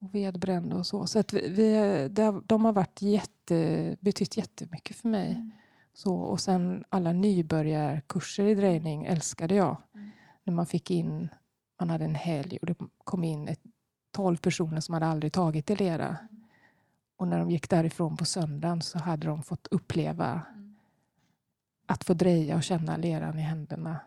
[0.00, 1.06] och vedbrände och så.
[1.06, 2.08] Så att vi, vi,
[2.44, 5.32] de har varit jätte, betytt jättemycket för mig.
[5.32, 5.50] Mm.
[5.94, 9.76] Så, och sen alla nybörjarkurser i drejning älskade jag.
[9.94, 10.10] Mm.
[10.44, 11.28] När man fick in,
[11.80, 12.74] man hade en helg och det
[13.06, 13.60] kom in ett,
[14.12, 16.06] 12 personer som hade aldrig tagit i lera.
[16.06, 16.42] Mm.
[17.16, 20.42] Och när de gick därifrån på söndagen så hade de fått uppleva
[21.86, 24.00] att få dreja och känna leran i händerna.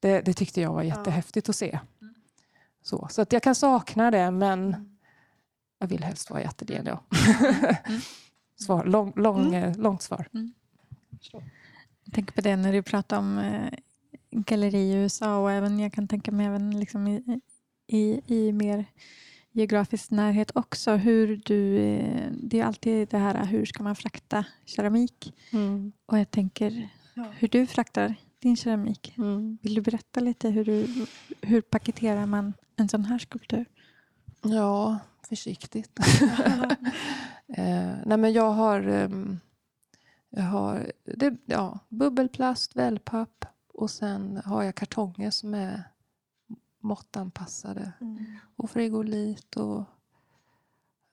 [0.00, 1.78] Det, det tyckte jag var jättehäftigt att se.
[2.00, 2.14] Mm.
[2.82, 4.98] Så, så att jag kan sakna det, men mm.
[5.78, 6.86] jag vill helst vara i ateljén.
[6.86, 7.02] Ja.
[7.86, 8.00] Mm.
[8.56, 9.80] svar, lång, lång, mm.
[9.80, 10.28] Långt svar.
[10.34, 10.52] Mm.
[12.04, 13.72] Jag tänker på det när du pratar om eh,
[14.30, 17.40] galleri i USA och även, jag kan tänka mig även liksom i,
[17.86, 18.84] i, i mer
[19.52, 20.90] geografisk närhet också.
[20.96, 25.34] Hur du, eh, det är alltid det här hur ska man frakta keramik.
[25.52, 25.92] Mm.
[26.06, 29.14] Och jag tänker hur du fraktar din keramik.
[29.18, 29.58] Mm.
[29.62, 31.06] Vill du berätta lite hur, du,
[31.40, 33.64] hur paketerar man en sån här skulptur?
[34.42, 35.98] Ja, försiktigt.
[37.48, 39.40] eh, nej men jag har, ehm,
[40.30, 45.84] jag har det, ja, bubbelplast, wellpapp och sen har jag kartonger som är
[46.82, 47.92] måttanpassade.
[48.00, 48.24] Mm.
[48.56, 49.56] Och frigolit.
[49.56, 49.84] Och,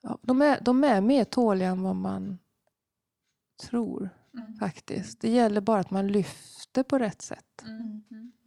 [0.00, 2.38] ja, de, är, de är mer tåliga än vad man
[3.60, 4.10] tror
[4.58, 5.20] faktiskt.
[5.20, 7.64] Det gäller bara att man lyfter på rätt sätt.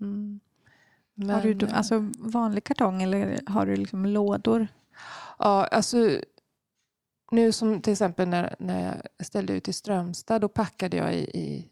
[0.01, 0.39] Mm.
[1.29, 4.67] har du Men, då, eh, alltså vanlig kartong eller har du liksom lådor?
[5.39, 6.19] Ja, alltså
[7.31, 11.39] nu som till exempel när, när jag ställde ut i Strömstad, då packade jag i,
[11.39, 11.69] i,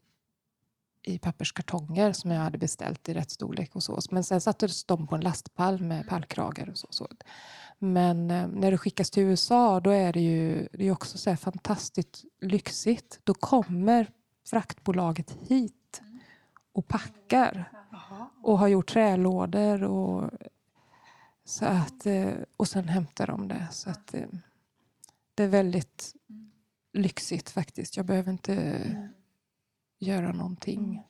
[1.04, 4.00] i papperskartonger som jag hade beställt i rätt storlek och så.
[4.12, 6.88] Men sen sattes de på en lastpall med pallkragar och så.
[6.90, 7.08] så.
[7.80, 11.36] Men eh, när det skickas till USA, då är det ju det är också så
[11.36, 13.20] fantastiskt lyxigt.
[13.24, 14.12] Då kommer
[14.50, 16.02] fraktbolaget hit
[16.74, 17.72] och packar
[18.44, 20.32] och har gjort trälådor och,
[21.46, 23.68] så att, eh, och sen hämtar de det.
[23.72, 24.28] Så att, eh,
[25.36, 26.14] det är väldigt
[26.94, 27.98] lyxigt faktiskt.
[27.98, 28.82] Jag behöver inte
[30.02, 31.04] göra någonting.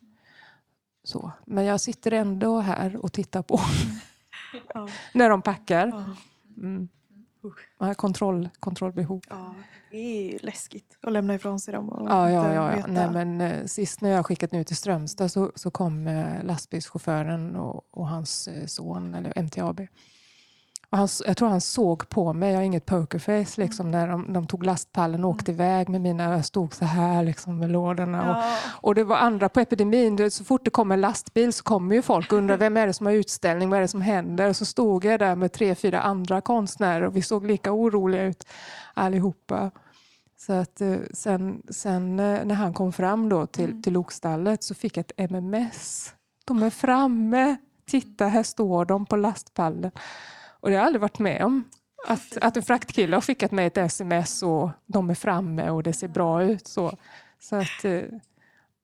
[1.03, 1.31] Så.
[1.45, 3.59] Men jag sitter ändå här och tittar på
[4.73, 4.87] Ja.
[5.13, 5.87] när de packar.
[5.87, 6.05] Ja.
[6.57, 6.89] Mm.
[7.77, 9.21] Har kontroll, kontrollbehov.
[9.29, 9.55] Ja,
[9.91, 12.77] det är ju läskigt att lämna ifrån sig dem och Ja, ja, ja.
[12.77, 12.85] ja.
[12.87, 17.55] Nej, men, eh, sist när jag skickat nu till Strömstad så, så kom eh, lastbilschauffören
[17.55, 19.87] och, och hans eh, son, eller MTAB.
[20.91, 24.33] Och han, jag tror han såg på mig, jag har inget pokerface, liksom, när de,
[24.33, 28.21] de tog lastpallen och åkte iväg med mina, jag stod så här liksom, med lådorna.
[28.31, 28.55] Och, Ja.
[28.81, 30.15] och det var andra på epidemin.
[30.15, 32.77] Du vet, Så fort det kommer en lastbil så kommer ju folk och undrar vem
[32.77, 34.49] är det som har utställning, vad är det som händer?
[34.49, 38.23] Och så stod jag där med tre, fyra andra konstnärer och vi såg lika oroliga
[38.23, 38.47] ut
[38.93, 39.71] allihopa.
[40.37, 44.75] Så att eh, sen, sen eh, när han kom fram då till, till lokstallet så
[44.75, 46.13] fick jag ett MMS.
[46.45, 47.55] De är framme,
[47.89, 49.91] titta här står de på lastpallen.
[50.61, 51.63] Och det har jag aldrig varit med om.
[52.07, 55.93] Att, att en fraktkille har skickat mig ett sms och de är framme och det
[55.93, 56.67] ser bra ut.
[56.67, 56.97] Så,
[57.39, 58.01] så att eh,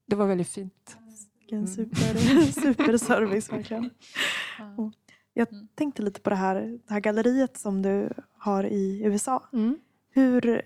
[0.06, 0.98] det var väldigt fint.
[1.40, 3.90] Vilken super, superservice verkligen.
[4.78, 4.92] Och
[5.34, 6.56] Jag tänkte lite på det här,
[6.88, 9.44] det här galleriet som du har i USA.
[9.54, 9.80] Mm.
[10.10, 10.62] Hur,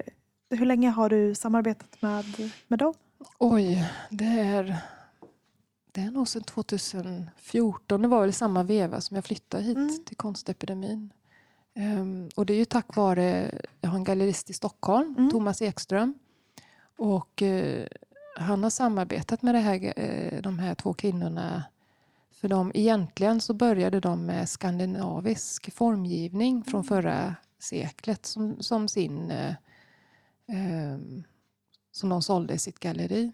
[0.50, 2.26] hur länge har du samarbetat med,
[2.68, 2.94] med dem?
[3.40, 4.78] Oj, det är,
[5.92, 8.02] det är nog sedan 2014.
[8.02, 10.04] Det var väl samma veva som jag flyttade hit Mm.
[10.06, 11.14] till konstepidemin.
[11.74, 15.32] Ehm, och det är ju tack vare, jag har en gallerist i Stockholm, Mm.
[15.32, 16.14] Thomas Ekström.
[16.98, 17.88] Och eh,
[18.36, 21.64] han har samarbetat med här, eh, de här två kvinnorna.
[22.32, 29.32] För de, egentligen så började de med skandinavisk formgivning från förra seklet som, som sin
[29.32, 29.54] eh,
[30.48, 31.24] ehm,
[31.92, 33.32] som de sålde i sitt galleri.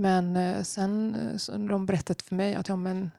[0.00, 3.10] Men eh, sen eh, så de berättat för mig att ja, men,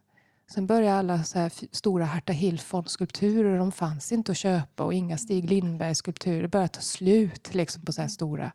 [0.51, 5.17] sen började alla så här stora Herta Hillfond-skulpturer, de fanns inte att köpa och inga
[5.17, 8.51] Stig Lindberg-skulpturer började ta slut liksom, på så här stora.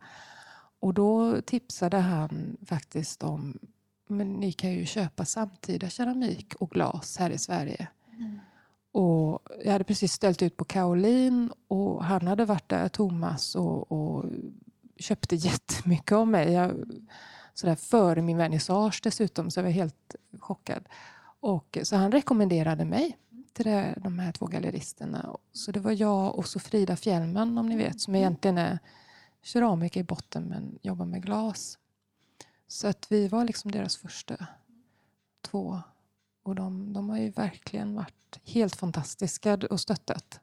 [0.81, 3.59] Och då tipsade han faktiskt om
[4.09, 7.89] men ni kan ju köpa samtida keramik och glas här i Sverige.
[8.93, 13.93] Och jag hade precis ställt ut på Kaolin och han hade varit där, Thomas, och,
[13.93, 14.25] och
[14.97, 16.53] köpte jättemycket av mig.
[16.53, 16.73] Jag,
[17.59, 20.89] sådär före min vernissage dessutom, så jag var helt chockad.
[21.41, 23.19] Och, så han rekommenderade mig
[23.53, 25.37] till det, de här två galleristerna.
[25.53, 28.79] Så det var jag och så Frida Fjällman, om ni vet, som egentligen är
[29.43, 31.79] keramiker i botten men jobbar med glas.
[32.69, 34.47] Så att vi var liksom deras första
[35.41, 35.81] två.
[36.43, 40.41] Och de, de har ju verkligen varit helt fantastiska och stöttat.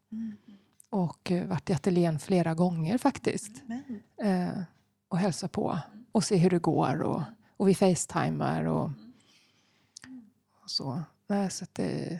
[0.89, 3.61] Och eh, varit i ateljén flera gånger faktiskt.
[3.65, 4.61] Men, Eh,
[5.07, 5.79] och hälsa på
[6.13, 7.01] och se hur det går.
[7.01, 7.21] Och,
[7.57, 8.89] och vi facetimar och,
[10.63, 11.01] och så.
[11.27, 12.19] Nej, så det,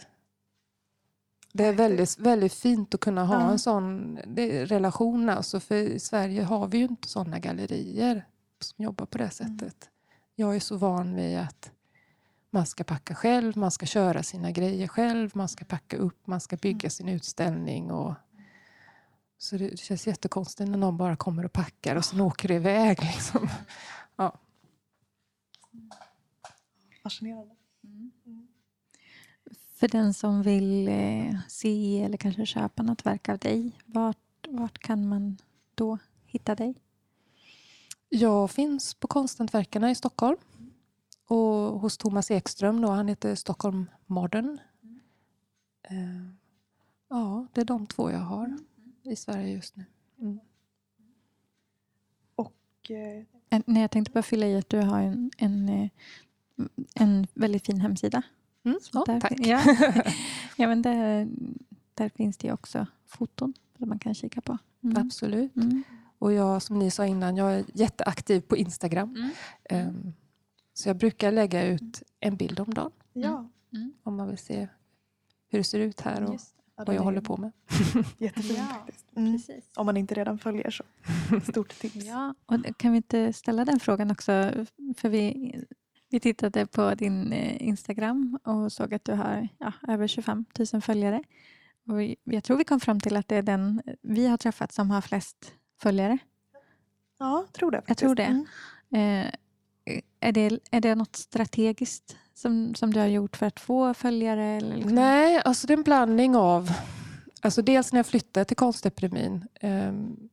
[1.54, 4.18] det är väldigt, väldigt fint att kunna ha en sån
[4.66, 5.30] relation.
[5.30, 8.26] Alltså, för i Sverige har vi ju inte såna gallerier
[8.60, 9.90] som jobbar på det sättet.
[10.36, 11.72] Jag är så van vid att
[12.50, 16.42] man ska packa själv, man ska köra sina grejer själv, man ska packa upp, man
[16.42, 17.92] ska bygga sin utställning.
[17.92, 18.14] Och,
[19.44, 22.54] så det, det känns jättekonstigt när någon bara kommer och packar och sen åker det
[22.54, 23.00] iväg.
[23.02, 23.50] Liksom.
[24.16, 24.40] Ja.
[27.04, 27.56] fascinerande.
[29.76, 34.80] För den som vill eh, se eller kanske köpa något verk av dig, vart, vart
[34.80, 35.38] kan man
[35.76, 36.76] då hitta dig?
[38.10, 40.38] Jag finns på Konsthantverkarna i Stockholm.
[41.28, 44.60] Och hos Thomas Ekström, då, han heter Stockholm Modern.
[45.84, 46.28] Eh,
[47.10, 48.58] ja, det är de två jag har
[49.04, 49.86] i Sverige just nu.
[50.20, 50.40] Mm.
[52.36, 53.24] Och eh,
[53.66, 55.90] Nej, jag tänkte bara fylla i att du har en, en, eh,
[56.96, 58.22] en väldigt fin hemsida.
[58.64, 58.80] Mm.
[58.94, 59.34] Ja, där, tack.
[59.38, 59.62] Ja,
[60.58, 61.28] ja men där,
[61.94, 64.58] där finns det också foton som man kan kika på.
[64.84, 64.98] Mm.
[64.98, 65.56] Absolut.
[65.56, 65.84] Mm.
[66.20, 69.16] Och jag, som ni sa innan, jag är jätteaktiv på Instagram.
[69.16, 69.30] Mm.
[69.64, 70.14] Ehm,
[70.74, 73.50] så jag brukar lägga ut en bild om dagen ja,
[74.04, 74.68] om man vill se
[75.50, 76.40] hur det ser ut här och.
[76.76, 77.52] Ja, vad jag är håller på med.
[78.18, 79.06] Jättefin Ja, faktiskt.
[79.16, 79.34] Mm.
[79.34, 79.70] Precis.
[79.76, 80.84] Om man inte redan följer så.
[81.52, 81.96] Stort tips.
[81.96, 84.32] Ja, och kan vi inte ställa den frågan också?
[84.98, 85.56] För vi,
[86.10, 90.82] vi tittade på din eh, Instagram och såg att du har ja, över 25 000
[90.82, 91.24] följare.
[91.88, 94.72] Och vi, jag tror vi kom fram till att det är den vi har träffat
[94.72, 96.18] som har flest följare.
[97.20, 97.78] Ja, tror det.
[97.78, 98.00] Faktiskt.
[98.00, 98.24] tror det.
[98.24, 99.26] Mm.
[99.26, 99.32] Eh,
[100.20, 104.44] är, det är det något strategiskt som, som du har gjort för att få följare?
[104.44, 104.96] Eller liksom?
[104.96, 106.72] Nej, alltså det är en blandning av...
[107.42, 109.48] Alltså dels när jag flyttade till Konstepidemin.
[109.62, 110.30] Ehm,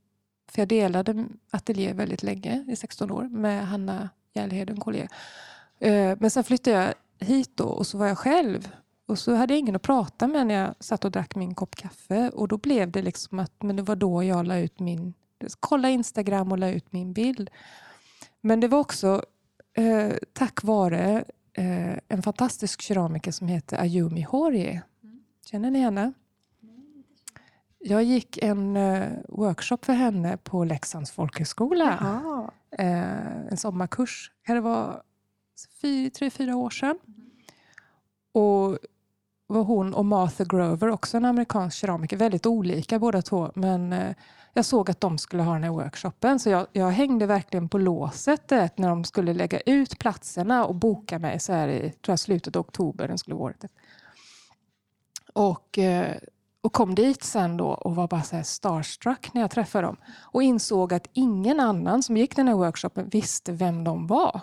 [0.50, 5.08] för jag delade ateljé väldigt länge, i 16 år, med Hanna Järlhed, en kollega.
[5.78, 6.94] Eh, men sen flyttade jag
[7.26, 8.68] hit då och så var jag själv.
[9.06, 11.74] Och så hade jag ingen att prata med när jag satt och drack min kopp
[11.74, 12.30] kaffe.
[12.34, 15.14] Och då blev det liksom att men det var då jag la ut min...
[15.60, 17.50] Kolla Instagram och la ut min bild.
[18.40, 19.24] Men det var också
[19.74, 21.24] eh, tack vare
[21.60, 24.82] eh, en fantastisk keramiker som heter Ayumi Horie.
[25.44, 26.12] Känner ni henne?
[27.78, 32.50] Jag gick en eh, workshop för henne på Leksands folkhögskola.
[32.78, 34.32] Eh, en sommarkurs.
[34.46, 35.02] Det vara
[35.82, 36.98] fyra, tre, fyra år sedan.
[38.32, 38.78] Och
[39.50, 43.50] var hon och Martha Grover, också en amerikansk keramiker, väldigt olika båda två.
[43.54, 44.14] Men eh,
[44.52, 47.78] jag såg att de skulle ha den här workshopen så jag, jag hängde verkligen på
[47.78, 52.12] låset det, när de skulle lägga ut platserna och boka mig så här i tror
[52.12, 53.08] jag, slutet av oktober.
[53.08, 53.54] Den skulle vara.
[55.32, 56.16] Och, eh,
[56.60, 59.96] och kom dit sen då och var bara så här starstruck när jag träffade dem.
[60.20, 64.40] Och insåg att ingen annan som gick den här workshopen visste vem de var.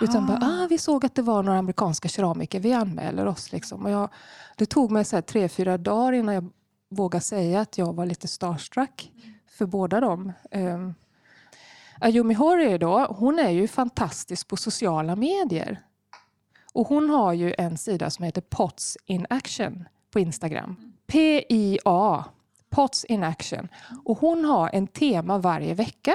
[0.00, 3.52] Utan bara, ah, vi såg att det var några amerikanska keramiker, vi anmäler oss.
[3.52, 3.84] Liksom.
[3.84, 4.08] Och jag,
[4.56, 6.50] det tog mig så tre, fyra dagar innan jag
[6.88, 9.12] vågade säga att jag var lite starstruck
[9.58, 10.32] för båda dem.
[10.50, 10.94] Um,
[12.00, 15.82] Ayumi Horie då, hon är ju fantastisk på sociala medier.
[16.72, 20.76] Och hon har ju en sida som heter Pots in Action på Instagram.
[21.06, 22.24] P-I-A,
[22.70, 23.68] Pots in Action.
[24.04, 26.14] Och hon har en tema varje vecka.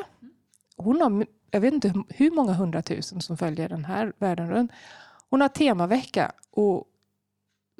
[0.77, 4.71] Hon har, jag vet inte hur- många hundratusen som följer den här världen runt.
[5.29, 6.85] Hon har temavecka och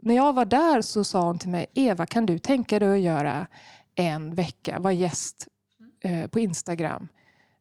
[0.01, 2.99] när jag var där så sa hon till mig, Eva kan du tänka dig att
[2.99, 3.47] göra
[3.95, 5.47] en vecka, vara gäst
[6.03, 7.07] eh, på Instagram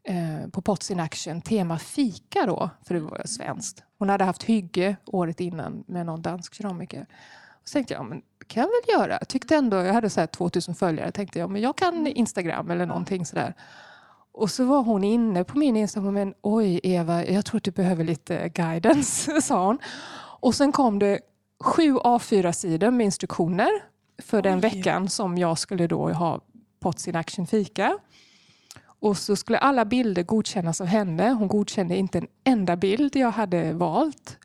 [0.04, 3.82] eh, på Pots in Action, tema fika då, för det var svenskt.
[3.98, 7.06] Hon hade haft hygge året innan med någon dansk keramiker.
[7.64, 9.18] Så tänkte jag, men kan jag väl göra.
[9.20, 12.70] Jag tyckte ändå, jag hade så här 2000 följare, tänkte jag, men jag kan Instagram
[12.70, 13.54] eller någonting sådär.
[14.38, 17.70] Och så var hon inne på min Instagram, men oj Eva, jag tror att du
[17.70, 19.78] behöver lite guidance, sa hon.
[20.40, 21.20] Och sen kom det
[21.64, 23.68] sju A4-sidor med instruktioner
[24.22, 24.60] för den Oj.
[24.60, 26.40] veckan som jag skulle då ha
[26.80, 27.98] Pots in Action fika.
[29.00, 31.30] Och så skulle alla bilder godkännas av henne.
[31.30, 34.36] Hon godkände inte en enda bild jag hade valt.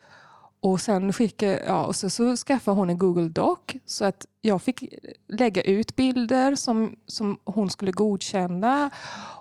[0.64, 4.62] Och sen skickade, ja, och så, så skaffade hon en Google Doc så att jag
[4.62, 4.84] fick
[5.28, 8.90] lägga ut bilder som, som hon skulle godkänna.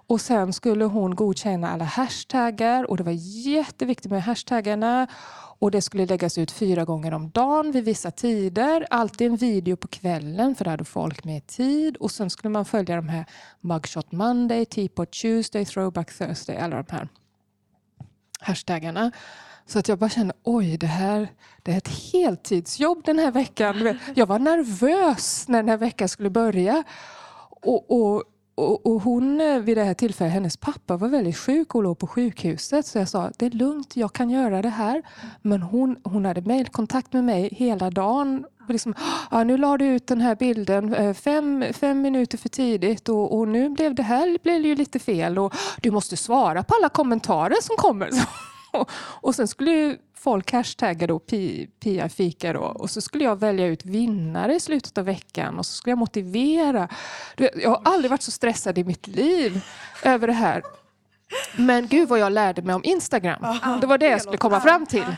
[0.06, 3.12] Och sen skulle hon godkänna alla hashtaggar och det var
[3.46, 5.06] jätteviktigt med hashtaggarna.
[5.58, 8.86] Och det skulle läggas ut fyra gånger om dagen vid vissa tider.
[8.90, 11.96] Alltid en video på kvällen för då hade folk mer tid.
[11.96, 13.26] Och sen skulle man följa de här
[13.60, 17.08] Mugshot Monday, Teapot Tuesday, Throwback Thursday, alla de här
[18.53, 19.11] hashtaggarna.
[19.66, 21.28] Så att jag bara kände, oj, det här
[21.62, 23.98] det är ett heltidsjobb den här veckan.
[24.14, 26.84] Jag var nervös när den här veckan skulle börja.
[27.50, 28.22] Och, och,
[28.55, 32.07] och, och hon vid det här tillfället, hennes pappa var väldigt sjuk och låg på
[32.07, 32.86] sjukhuset.
[32.86, 35.03] Så jag sa, det är lugnt, jag kan göra det här.
[35.42, 38.44] Men hon, hon hade mejlkontakt med mig hela dagen.
[38.72, 38.94] Och liksom,
[39.30, 43.38] ja, nu la du ut den här bilden eh, fem, fem minuter för tidigt och,
[43.38, 45.38] och nu blev det här blev det ju lite fel.
[45.38, 48.10] Och du måste svara på alla kommentarer som kommer.
[49.20, 53.36] Och sen skulle ju folk hashtagga då Pi- Pia fika då och så skulle jag
[53.40, 56.88] välja ut vinnare i slutet av veckan och så skulle jag motivera.
[57.36, 59.64] Jag har aldrig varit så stressad i mitt liv
[60.02, 60.62] över det här.
[61.56, 63.42] Men gud vad jag lärde mig om Instagram.
[63.80, 65.16] Det var det jag skulle komma fram till.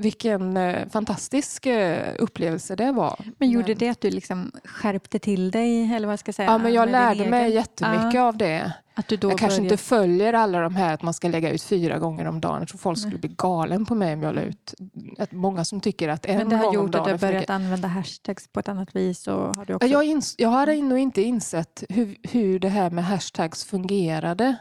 [0.00, 3.20] Vilken eh, fantastisk eh, upplevelse det var.
[3.38, 5.94] Men gjorde det att du liksom skärpte till dig?
[5.94, 6.50] Eller vad ska jag säga?
[6.50, 8.72] Ja, men jag lärde mig egen- jättemycket Ja, av det.
[8.94, 11.50] Att du då Jag kanske började- inte följer alla de här att man ska lägga
[11.50, 12.58] ut fyra gånger om dagen.
[12.58, 14.74] Jag tror folk skulle bli galen på mig om jag la ut.
[15.18, 17.10] Att många som tycker att en Men det har gång om gjort att dagen du
[17.10, 17.48] har mycket.
[17.48, 19.26] börjat använda hashtags på ett annat vis.
[19.26, 19.88] Och har du också...
[19.88, 24.56] Jag, ins- jag hade nog inte insett hur, hur det här med hashtags fungerade.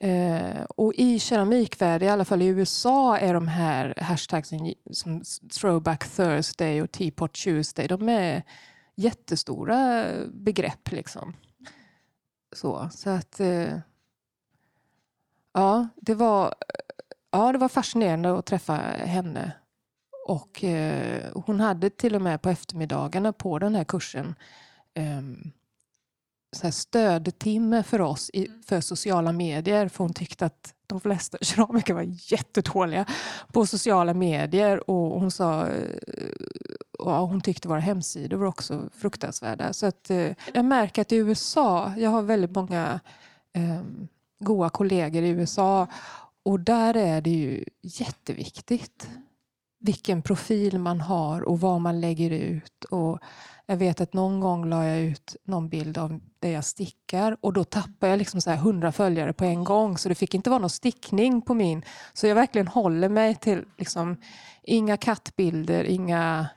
[0.00, 5.22] Eh, och i keramikvärlden, i alla fall i USA, är de här hashtagsen som
[5.60, 8.42] Throwback Thursday och Teapot Tuesday, de är
[8.94, 10.90] jättestora begrepp.
[10.90, 11.36] liksom.
[12.52, 13.40] Så, så att...
[13.40, 13.78] Eh,
[15.52, 16.54] ja, det var,
[17.30, 18.74] ja, det var fascinerande att träffa
[19.04, 19.52] henne.
[20.26, 24.34] Och eh, hon hade till och med på eftermiddagarna på den här kursen
[24.94, 25.52] ehm,
[26.56, 29.88] så här stödtimme för oss i, för sociala medier.
[29.88, 33.06] För hon tyckte att de flesta keramiker var jättedåliga
[33.52, 34.90] på sociala medier.
[34.90, 36.32] Och hon sa eh,
[36.98, 39.72] och hon tyckte våra hemsidor var också fruktansvärda.
[39.72, 43.00] Så att, eh, jag märker att i USA, jag har väldigt många
[43.52, 43.82] eh,
[44.44, 45.86] goda kollegor i USA
[46.42, 49.08] och där är det ju jätteviktigt
[49.80, 52.84] vilken profil man har och vad man lägger ut.
[52.84, 53.18] Och
[53.70, 57.52] jag vet att någon gång la jag ut någon bild av där jag stickar och
[57.52, 60.50] då tappade jag liksom så här 100 följare på en gång så det fick inte
[60.50, 61.82] vara någon stickning på min.
[62.12, 64.16] Så jag verkligen håller mig till liksom,
[64.62, 66.48] inga kattbilder, inga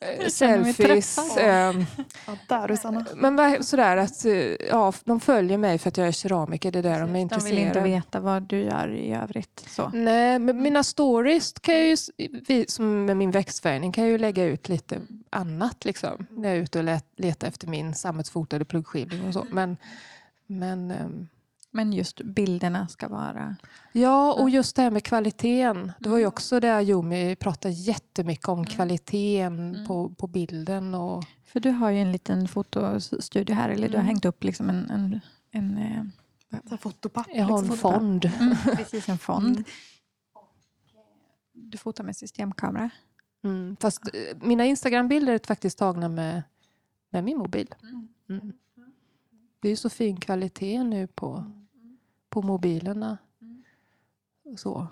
[0.00, 1.36] eh, selfies.
[1.36, 1.84] ehm,
[2.26, 3.06] Ja, där Sanna.
[3.16, 4.32] men sådär att eh,
[4.70, 7.12] ja, de följer mig för att jag är keramiker, det är där de är De
[7.12, 7.60] vill intresserade.
[7.60, 9.64] inte veta vad du gör i övrigt.
[9.68, 9.90] Så.
[9.94, 11.84] Nej, men mina stories kan jag
[12.48, 14.98] ju, som med min växtfärgning kan jag ju lägga ut lite
[15.30, 15.84] annat.
[15.84, 19.46] Liksom, när jag är ute och let, letar efter min sammetsfotade pluggskivling och så.
[19.50, 19.76] Men,
[20.46, 21.28] men ehm,
[21.70, 23.56] Men just bilderna ska vara...
[23.92, 25.92] ja, och just det här med kvaliteten.
[26.00, 30.94] Det var ju också det Ayumi pratade jättemycket om kvaliteten på, på bilden.
[30.94, 34.06] Och, För du har ju en liten fotostudio här, eller du har Mm.
[34.06, 35.20] hängt upp liksom en, en,
[35.50, 36.04] en, eh,
[36.64, 37.26] Så här Fotopapp.
[37.34, 37.78] jag har en liksom.
[37.92, 38.24] fond.
[38.40, 39.46] mm, precis en fond.
[39.46, 39.64] Mm.
[41.52, 42.90] Du fotar med systemkamera.
[43.42, 46.42] Mm, fast eh, mina Instagram-bilder är faktiskt tagna med,
[47.10, 47.74] med min mobil.
[48.28, 48.52] Mm.
[49.60, 51.44] Det är ju så fin kvalitet nu på,
[52.28, 53.18] på mobilerna.
[54.56, 54.86] Så.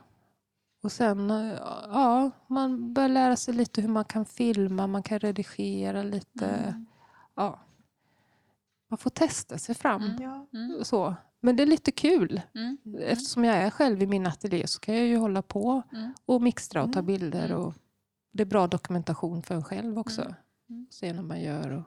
[0.83, 1.55] Och sen, eh,
[1.93, 6.75] ja, man bör lära sig lite hur man kan filma, man kan redigera lite.
[7.35, 7.61] Ja.
[8.89, 10.03] Man får testa sig fram.
[10.03, 10.23] Mm.
[10.23, 10.47] Ja.
[10.85, 11.15] Så.
[11.41, 12.41] Men det är lite kul.
[12.55, 12.79] Mm.
[13.01, 16.13] Eftersom jag är själv i min ateljé så kan jag ju hålla på Mm.
[16.27, 17.07] och mixtra och ta Mm.
[17.07, 17.45] bilder.
[17.51, 17.59] Mm.
[17.61, 17.75] Och
[18.35, 20.23] det är bra dokumentation för en själv också.
[20.23, 20.35] Mm.
[20.71, 20.87] Mm.
[20.91, 21.71] Se när man gör.
[21.71, 21.83] Och...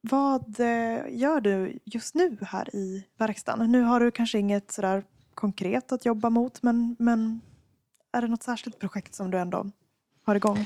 [0.00, 3.72] Vad eh, gör du just nu här i verkstaden?
[3.72, 5.04] Nu har du kanske inget sådär
[5.34, 7.40] konkret att jobba mot men, men
[8.12, 9.70] är det något särskilt projekt som du ändå
[10.24, 10.58] har igång?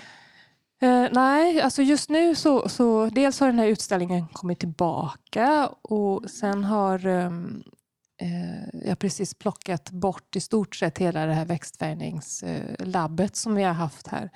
[0.81, 6.31] Eh, nej, alltså just nu så, så dels har den här utställningen kommit tillbaka och
[6.31, 7.63] sen har ehm,
[8.17, 13.73] eh, jag precis plockat bort i stort sett hela det här växtfärgningslabbet som vi har
[13.73, 14.31] haft här.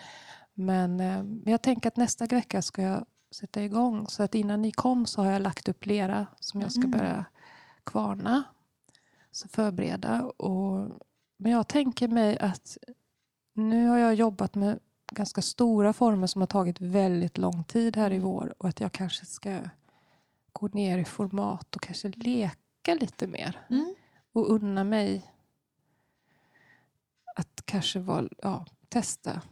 [0.55, 4.07] Men eh, jag tänker att nästa vecka ska jag sätta igång.
[4.09, 6.91] Så att innan ni kom så har jag lagt upp lera som jag ska Mm.
[6.91, 7.25] börja
[7.85, 8.43] kvarna.
[9.33, 10.23] Så förbereda.
[10.23, 10.89] Och,
[11.37, 12.79] men jag tänker mig att
[13.55, 14.79] nu har jag jobbat med
[15.13, 18.93] ganska stora former som har tagit väldigt lång tid här i vår och att jag
[18.93, 19.59] kanske ska
[20.53, 22.57] gå ner i format och kanske leka
[22.89, 23.95] lite mer Mm.
[24.33, 25.33] och unna mig
[27.37, 29.43] att kanske vara, ja, testa.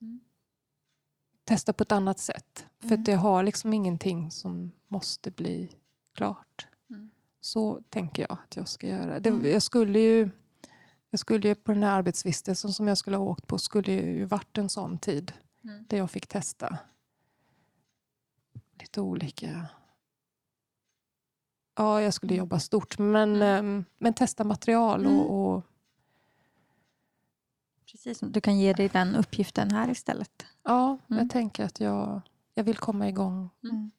[0.00, 0.20] Mm.
[1.44, 2.66] Testa på ett annat sätt.
[2.80, 3.02] För Mm.
[3.02, 5.76] att jag har liksom ingenting som måste bli
[6.14, 6.66] klart.
[6.90, 7.10] Mm.
[7.40, 9.20] Så tänker jag att jag ska göra.
[9.20, 9.50] Det, Mm.
[9.52, 10.30] jag skulle ju
[11.12, 14.24] jag skulle ju på den här arbetsvistelsen som jag skulle ha åkt på skulle ju
[14.24, 15.32] varit en sån tid
[15.64, 15.84] Mm.
[15.88, 16.78] där jag fick testa
[18.80, 19.66] lite olika...
[21.80, 22.38] Ja, jag skulle Mm.
[22.38, 23.42] jobba stort, men, Mm.
[23.42, 25.18] ehm, men testa material Mm.
[25.20, 25.62] och, och
[27.90, 30.46] Precis, du kan ge dig den uppgiften här istället.
[30.62, 31.22] ja, Mm.
[31.22, 32.20] jag tänker att jag,
[32.54, 33.90] jag vill komma igång Mm.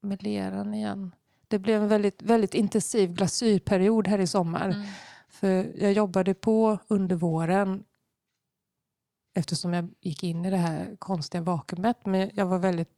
[0.00, 1.14] med leran igen.
[1.48, 4.68] Det blev en väldigt, väldigt intensiv glasyrperiod här i sommar.
[4.68, 4.86] Mm.
[5.28, 7.84] För jag jobbade på under våren
[9.34, 12.06] eftersom jag gick in i det här konstiga vakuumet.
[12.06, 12.90] Men jag var väldigt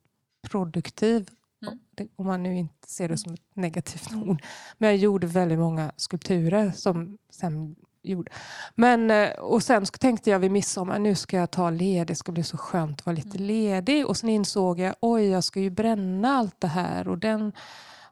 [0.43, 1.31] produktiv.
[1.69, 2.09] Mm.
[2.17, 4.43] Om man nu inte ser det som ett negativt ord.
[4.79, 8.33] Men jag gjorde väldigt många skulpturer som sen gjorde.
[8.75, 12.07] Men, eh, och sen tänkte jag vid midsommar, nu ska jag ta led.
[12.07, 13.47] Det ska bli så skönt att vara lite Mm.
[13.47, 14.07] ledig.
[14.07, 17.09] Och sen insåg jag, oj jag ska ju bränna allt det här.
[17.09, 17.53] Och den,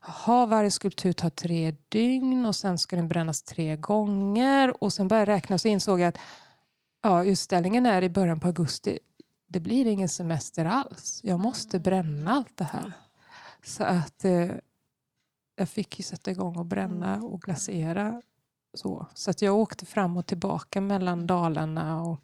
[0.06, 4.84] Jaha, varje skulptur tar tre dygn och sen ska den brännas tre gånger.
[4.84, 6.18] Och sen började jag räkna och så insåg jag att
[7.02, 8.98] ja, utställningen är i början på augusti.
[9.48, 11.20] Det blir ingen semester alls.
[11.24, 12.92] Jag måste bränna allt det här.
[13.64, 14.50] Så att eh,
[15.56, 18.22] jag fick ju sätta igång och bränna och glasera.
[18.74, 22.20] Så, så att jag åkte fram och tillbaka mellan Dalarna och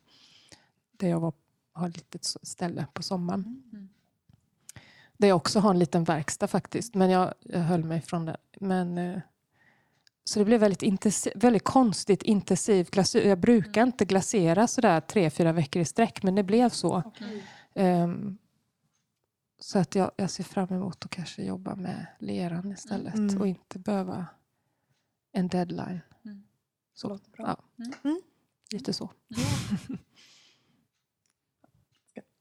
[0.93, 1.32] där jag var,
[1.72, 3.62] har ett litet ställe på sommaren.
[3.72, 3.89] Mm.
[5.16, 6.95] Där jag också har en liten verkstad faktiskt.
[6.95, 8.36] Men jag, jag höll mig från det.
[8.61, 9.20] Men, eh,
[10.24, 13.28] så det blev väldigt, intensiv, väldigt konstigt intensivt glasyr.
[13.28, 16.22] Jag brukar inte glasera sådär tre, fyra veckor i sträck.
[16.22, 17.12] Men det blev så.
[17.74, 18.39] Ehm,
[19.59, 23.15] så att jag, jag ser fram emot att kanske jobba med leran istället.
[23.15, 23.41] Mm.
[23.41, 24.27] Och inte behöva
[25.33, 26.01] en deadline.
[26.25, 26.43] Mm.
[26.95, 27.47] Så, Låter bra.
[27.47, 27.85] ja.
[27.85, 27.95] Mm.
[28.05, 28.21] Mm.
[28.73, 29.11] Lite så.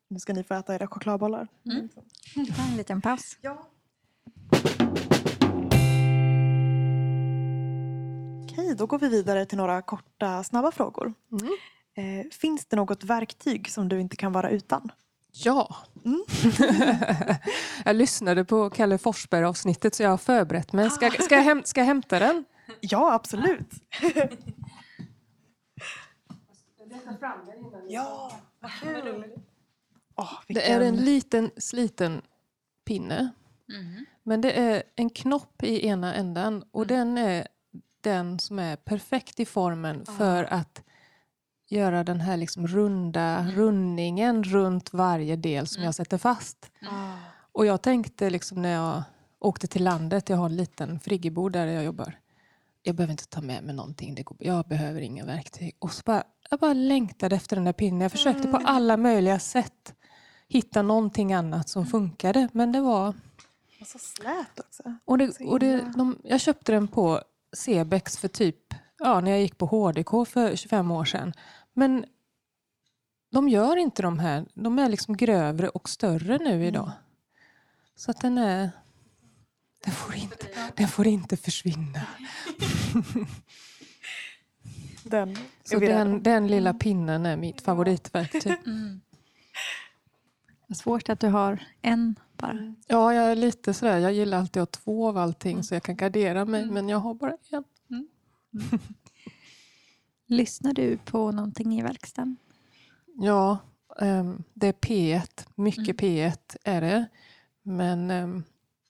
[0.10, 1.48] Nu ska ni få äta era chokladbollar.
[1.66, 1.90] Mm.
[2.56, 3.38] Ta en liten paus.
[3.42, 3.68] Ja.
[8.44, 11.14] Okej, då går vi vidare till några korta, snabba frågor.
[11.32, 11.54] Mm.
[11.94, 14.92] Eh, finns det något verktyg som du inte kan vara utan?
[15.46, 15.76] Ja.
[16.06, 16.24] Mm.
[17.86, 20.90] jag lyssnade på Kalle Forsberg-avsnittet så jag har förberett mig.
[20.90, 22.46] Ska, ska, jag, häm, ska jag hämta den?
[22.80, 23.72] Ja, absolut.
[27.88, 29.26] ja, vad kul.
[30.16, 32.22] Åh, Det är en liten sliten
[32.86, 33.30] pinne.
[33.74, 34.06] Mm.
[34.24, 37.48] Men det är en knopp i ena änden och den är
[38.02, 40.84] den som är perfekt i formen för att
[41.68, 46.72] göra den här liksom runda rundningen runt varje del som jag sätter fast.
[46.82, 47.14] Ah.
[47.52, 49.04] Och jag tänkte liksom när jag
[49.40, 52.20] åkte till landet, jag har en liten friggebod där jag jobbar.
[52.84, 55.76] Jag behöver inte ta med mig någonting, det går, jag behöver inga verktyg.
[55.80, 58.02] Och så bara, jag bara längtade efter den där pinnen.
[58.02, 59.94] Jag försökte på alla möjliga sätt
[60.48, 62.48] hitta någonting annat som funkade.
[62.52, 63.14] Men det var...
[63.82, 64.84] Och så slät också.
[65.06, 67.22] Och det, och det, de, jag köpte den på
[67.54, 68.67] Cebex för typ,
[69.00, 71.34] ja, när jag gick på HDK för 25 år sedan.
[71.74, 72.06] Men
[73.32, 74.46] de gör inte de här.
[74.54, 76.92] De är liksom grövre och större nu idag.
[77.96, 78.70] Så att den är...
[79.86, 82.02] Den får inte, den får inte försvinna.
[85.04, 88.58] Den Så den, den lilla pinnen är mitt favoritverktyg.
[88.66, 89.02] Mm.
[90.76, 92.76] Svårt att du har en bara.
[92.88, 93.98] Ja, jag är lite sådär.
[93.98, 96.66] Jag gillar alltid att ha två av allting så jag kan gardera mig.
[96.66, 97.64] Men jag har bara en.
[100.28, 102.38] Lyssnar du på någonting i verkstaden?
[103.16, 103.58] Ja,
[104.02, 105.48] ehm, det är P1.
[105.56, 106.16] Mycket Mm.
[106.32, 107.06] P1 är det.
[107.64, 108.44] Men ehm,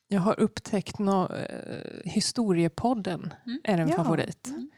[0.07, 3.59] jag har upptäckt nå eh, Historiepodden Mm.
[3.63, 3.95] är en Ja.
[3.95, 4.47] favorit.
[4.47, 4.69] Mm.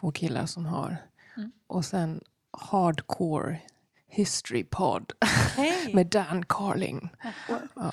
[0.00, 0.96] Två killar som har.
[1.36, 1.52] Mm.
[1.66, 3.58] Och sen Hardcore
[4.08, 5.12] History Pod
[5.56, 5.90] Hej!
[5.94, 7.08] med Dan Carling.
[7.74, 7.92] Ja.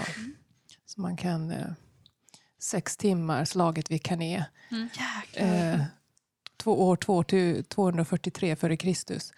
[0.86, 1.52] Så man kan...
[1.52, 1.72] Eh,
[2.62, 4.02] sex timmar, slaget vid.
[4.02, 4.44] Jäklar.
[5.36, 5.82] Eh,
[6.60, 9.34] två år två till 243 före Kristus.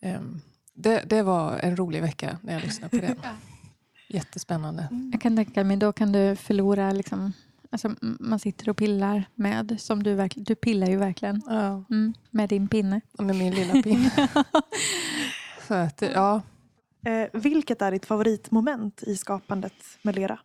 [0.00, 0.14] Mm.
[0.16, 0.40] Eh,
[0.74, 3.16] det, det var en rolig vecka när jag lyssnade på det.
[4.08, 4.88] Jättespännande.
[5.12, 7.32] Jag kan tänka mig, då kan du förlora liksom,
[7.70, 12.14] alltså, man sitter och pillar med, som du verkligen, du pillar ju verkligen Ja, mm,
[12.30, 13.00] med din pinne.
[13.18, 14.10] med min lilla pinne.
[15.68, 16.42] Så att, ja.
[17.06, 20.38] Eh, vilket är ditt favoritmoment i skapandet med lera?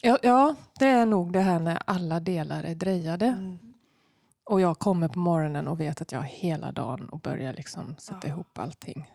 [0.00, 0.18] ja.
[0.22, 3.26] Ja, det är nog det här när alla delar är drejade.
[3.26, 3.58] Mm.
[4.50, 7.96] Och jag kommer på morgonen och vet att jag har hela dagen och börjar liksom
[7.98, 8.28] sätta Ja.
[8.28, 9.10] ihop allting.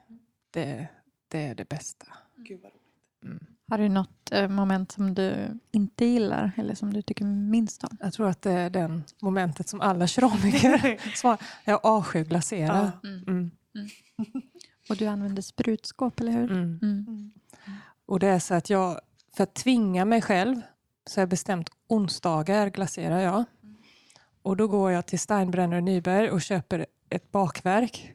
[0.52, 0.88] Det,
[1.28, 2.06] det är det bästa.
[2.36, 3.24] Gud vad roligt.
[3.24, 3.46] Mm.
[3.70, 7.98] Har du något eh, moment som du inte gillar eller som du tycker minst om?
[8.02, 11.42] Jag tror att det är den momentet som alla keramiker svarar.
[11.66, 12.92] Jag avskyr glasera.
[13.04, 13.10] Ja.
[13.28, 13.52] Mm.
[14.90, 16.52] Och du använder sprutskåp, eller hur?
[16.52, 16.80] Mm.
[16.82, 17.06] Mm.
[17.08, 17.32] Mm.
[18.06, 19.00] Och det är så att jag,
[19.36, 20.62] för att tvinga mig själv,
[21.06, 23.44] så har jag bestämt onsdagar glaserar jag.
[24.46, 28.14] Och då går jag till Steinbrenner och Nyberg och köper ett bakverk.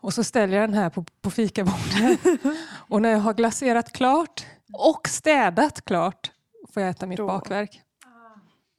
[0.00, 2.20] Och så ställer jag den här på, på fikabordet.
[2.88, 6.32] och när jag har glaserat klart och städat klart
[6.74, 7.26] får jag äta mitt Då.
[7.26, 7.82] bakverk.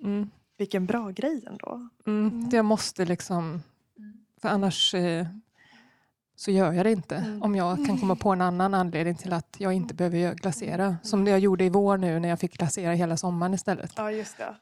[0.04, 0.30] Mm.
[0.58, 1.90] Vilken bra grej ändå.
[2.08, 2.50] Mm.
[2.52, 3.62] Jag måste liksom...
[4.42, 5.28] För annars eh,
[6.36, 7.16] så gör jag det inte.
[7.16, 7.44] Mm.
[7.44, 10.98] Om jag kan komma på en annan anledning till att jag inte behöver glasera.
[11.04, 13.94] Som det jag gjorde i vår nu när jag fick glasera hela sommaren istället.
[13.96, 14.56] Ja, just det.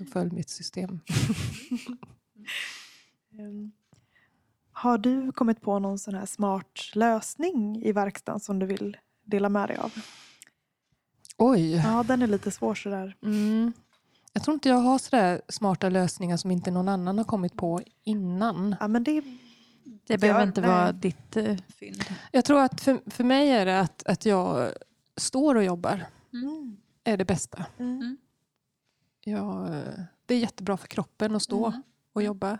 [0.00, 0.08] Mm.
[0.10, 1.00] Då föll mitt system.
[3.38, 3.72] Ehm,
[4.72, 9.48] Har du kommit på någon sån här smart lösning i verkstaden som du vill dela
[9.48, 9.92] med dig av?
[11.38, 11.74] Oj!
[11.76, 13.16] Ja, den är lite svår sådär.
[13.22, 13.72] Mm.
[14.32, 17.80] Jag tror inte jag har sådär smarta lösningar som inte någon annan har kommit på
[18.04, 18.76] innan.
[18.80, 19.22] Ja, men det,
[20.06, 20.70] Det behöver Ja, inte nej.
[20.70, 22.04] vara ditt uh, fynd.
[22.32, 24.72] Jag tror att för, för mig är det att, att jag
[25.16, 26.06] står och jobbar.
[26.32, 27.66] mm, är det bästa.
[27.78, 28.16] mm,
[29.26, 31.82] Eh, det är jättebra för kroppen att stå Mm.
[32.12, 32.58] och jobba.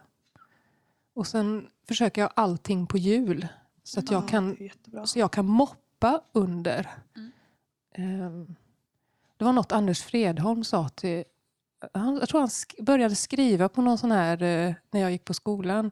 [1.14, 3.48] Och sen försöker jag allting på hjul.
[3.82, 4.56] Så att jag, Ja, kan,
[5.04, 6.88] så jag kan moppa under.
[7.16, 7.32] Mm.
[7.94, 8.54] Ehm,
[9.36, 11.24] det var något Anders Fredholm sa till...
[11.94, 15.24] Han, jag tror han sk- började skriva på någon sån här, eh, när jag gick
[15.24, 15.90] på skolan,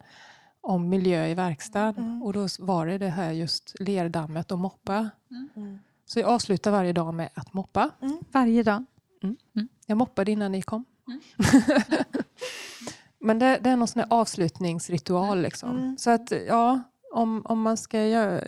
[0.61, 2.05] om miljö i verkstaden.
[2.05, 2.23] Mm.
[2.23, 5.11] Och då var det det här just lerdammet och moppa.
[5.57, 5.79] Mm.
[6.05, 7.91] Så jag avslutar varje dag med att moppa.
[8.33, 8.85] Varje dag.
[9.91, 10.85] Jag moppade innan ni kom.
[11.09, 11.21] Mm.
[13.21, 15.41] Men det, det är någon sån här avslutningsritual.
[15.43, 15.71] Liksom.
[15.71, 15.99] Mm.
[15.99, 16.81] Så att ja,
[17.13, 18.41] om, om man ska göra,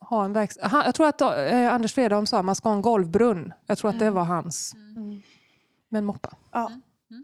[0.00, 0.68] ha en verkstad...
[0.68, 3.52] Han- Jag tror att eh, Anders Fredholm sa att man ska ha en golvbrunn.
[3.66, 4.14] Jag tror att det Mm.
[4.14, 4.74] var hans.
[4.96, 5.22] Mm.
[5.88, 6.36] Men moppa.
[6.52, 6.66] Ja.
[7.10, 7.22] Mm.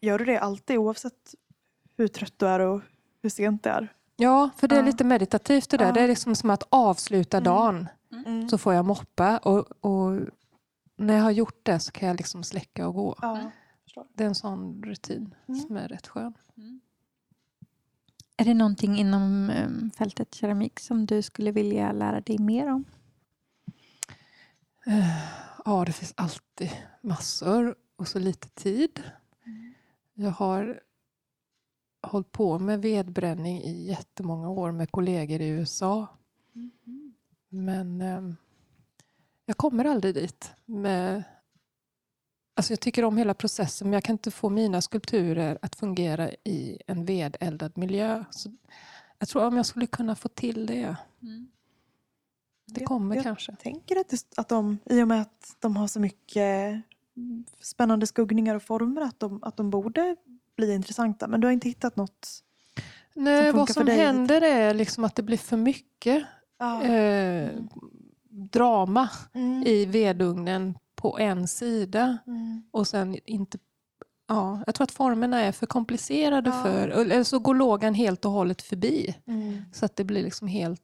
[0.00, 1.34] Gör du det alltid oavsett
[1.96, 2.80] hur trött du är och
[3.22, 3.92] hur sent det är?
[4.16, 4.86] Ja, för det är Ja.
[4.86, 5.86] lite meditativt det där.
[5.86, 5.92] Ja.
[5.92, 7.44] Det är liksom som att avsluta Mm.
[7.44, 7.88] dagen.
[8.26, 8.48] Mm.
[8.48, 9.38] Så får jag moppa.
[9.38, 10.20] Och, och
[10.98, 13.16] när jag har gjort det så kan jag liksom släcka och gå.
[13.22, 13.50] Ja.
[14.14, 15.60] Det är en sån rutin Mm.
[15.60, 16.34] som är rätt skön.
[18.36, 22.84] Är det någonting inom um, fältet keramik som du skulle vilja lära dig mer om?
[24.86, 25.18] Eh,
[25.64, 26.70] Ja, det finns alltid
[27.02, 29.02] massor och så lite tid.
[30.14, 30.80] Jag har
[32.02, 36.06] hållit på med vedbränning i jättemånga år med kollegor i USA.
[37.48, 38.22] Men eh,
[39.48, 40.50] jag kommer aldrig dit.
[40.64, 41.22] Med,
[42.56, 46.30] alltså jag tycker om hela processen men jag kan inte få mina skulpturer att fungera
[46.44, 48.24] i en vedeldad miljö.
[48.30, 48.50] Så
[49.18, 50.96] jag tror om jag skulle kunna få till det.
[52.66, 53.56] Det Jag- kommer jag kanske.
[53.56, 56.82] tänker att, det, att de, i och med att de har så mycket
[57.60, 60.16] spännande skuggningar och former, att de, att de borde
[60.56, 61.28] bli intressanta.
[61.28, 62.44] Men du har inte hittat något?
[63.14, 63.96] Nej, funkar vad för som dig.
[63.96, 66.24] händer är liksom att det blir för mycket
[66.58, 66.82] Ja.
[66.84, 67.50] eh,
[68.52, 69.62] drama Mm.
[69.66, 72.18] i vedugnen på en sida.
[72.26, 72.62] Mm.
[72.70, 73.58] Och sen inte...
[74.28, 76.62] Ja, jag tror att formerna är för komplicerade Ja.
[76.62, 76.88] för...
[76.88, 79.14] Eller så går lågan helt och hållet förbi.
[79.26, 79.62] Mm.
[79.72, 80.80] Så att det blir liksom helt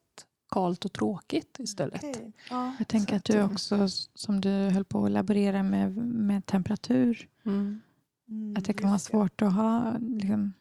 [0.50, 2.04] kalt och tråkigt istället.
[2.04, 2.32] Okej.
[2.50, 2.74] Ja.
[2.78, 7.80] Jag tänker att du också, som du höll på att laborera med, med temperatur, Mm.
[8.28, 10.52] Mm, att det kan vara svårt att ha, liksom,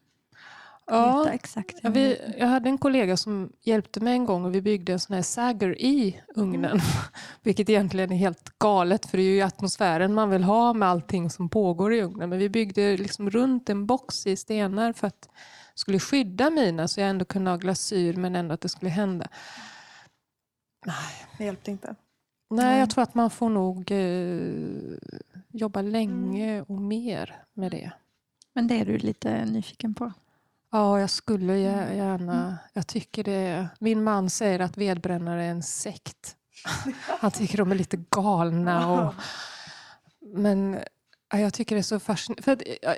[0.87, 1.79] Ja, exakt.
[1.81, 4.99] Ja, vi, jag hade en kollega som hjälpte mig en gång och vi byggde en
[4.99, 6.79] sån här sagger i ugnen.
[7.43, 11.29] Vilket egentligen är helt galet för det är ju atmosfären man vill ha med allting
[11.29, 12.29] som pågår i ugnen.
[12.29, 15.29] Men vi byggde liksom runt en box i stenar för att
[15.75, 19.27] skulle skydda mina så jag ändå kunde ha glasyr men ändå att det skulle hända.
[20.85, 21.95] Nej, Det hjälpte inte.
[22.49, 22.79] Nej Nej.
[22.79, 24.97] jag tror att man får nog eh,
[25.51, 27.91] jobba länge och mer med det.
[28.53, 30.11] Men det är du lite nyfiken på?
[30.73, 31.63] Ja, jag skulle Mm.
[31.63, 32.57] gär- gärna.
[32.73, 33.67] Jag tycker det.
[33.79, 36.35] Min man säger att vedbrännare är en sekt.
[37.19, 38.91] Han tycker de är lite galna.
[38.91, 39.13] Och,
[40.37, 40.79] men
[41.31, 42.43] ja, jag tycker det är så fascinerande.
[42.43, 42.95] För jag,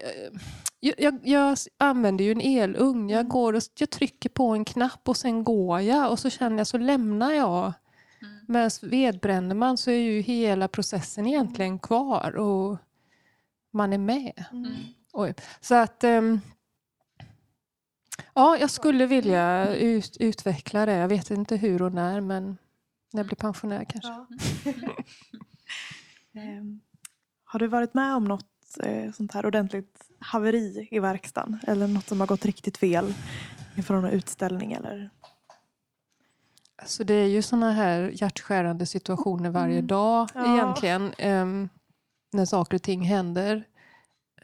[0.80, 3.10] jag, jag, jag använder ju en elugn.
[3.10, 6.11] Jag, går och, jag trycker på en knapp och sen går jag.
[6.11, 7.73] Och så känner jag så lämnar jag.
[8.47, 12.35] Men vedbränner man så är ju hela processen egentligen kvar.
[12.35, 12.77] Och
[13.73, 14.45] man är med.
[14.52, 14.76] Mm.
[15.61, 16.03] Så att...
[16.03, 16.41] ehm,
[18.34, 20.94] ja, jag skulle vilja ut, utveckla det.
[20.96, 22.58] Jag vet inte hur och när, men
[23.14, 24.10] när jag blir pensionär kanske.
[24.10, 24.28] Ja.
[26.34, 26.80] Ehm,
[27.44, 28.46] har du varit med om något
[28.84, 31.60] eh, sånt här ordentligt haveri i verkstaden?
[31.68, 33.14] Eller något som har gått riktigt fel
[33.76, 34.74] inför någon utställning?
[34.74, 35.10] Eller?
[36.86, 39.88] Så det är ju såna här hjärtskärande situationer varje Mm.
[39.88, 40.54] dag Ja.
[40.56, 41.14] egentligen.
[41.18, 41.70] ehm,
[42.34, 43.64] när saker och ting händer.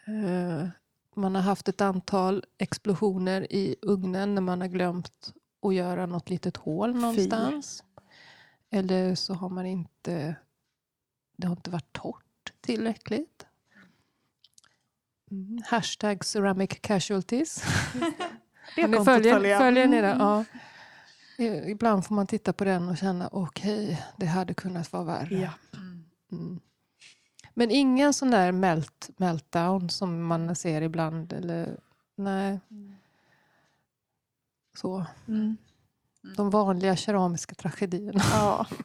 [0.08, 0.68] Eh,
[1.16, 6.30] man har haft ett antal explosioner i ugnen när man har glömt att göra något
[6.30, 7.84] litet hål någonstans.
[8.70, 10.36] Eller så har man inte...
[11.38, 13.46] Det har inte varit torrt tillräckligt.
[15.32, 15.62] Mm.
[15.66, 17.64] Hashtag ceramic casualties.
[18.76, 20.08] Det Ni följer, följer ni det?
[20.08, 20.20] Mm.
[20.20, 20.46] Ja.
[21.38, 25.40] I- Ibland får man titta på den och känna okej, det hade kunnat vara värre.
[25.40, 25.50] Ja.
[26.32, 26.60] Mm.
[27.54, 31.34] Men ingen sån där melt, meltdown som man ser ibland.
[31.34, 31.80] Eller,
[32.16, 32.60] nej,
[34.78, 35.06] så.
[35.28, 35.58] Mm.
[36.38, 38.22] De vanliga keramiska tragedierna.
[38.34, 38.68] Ja.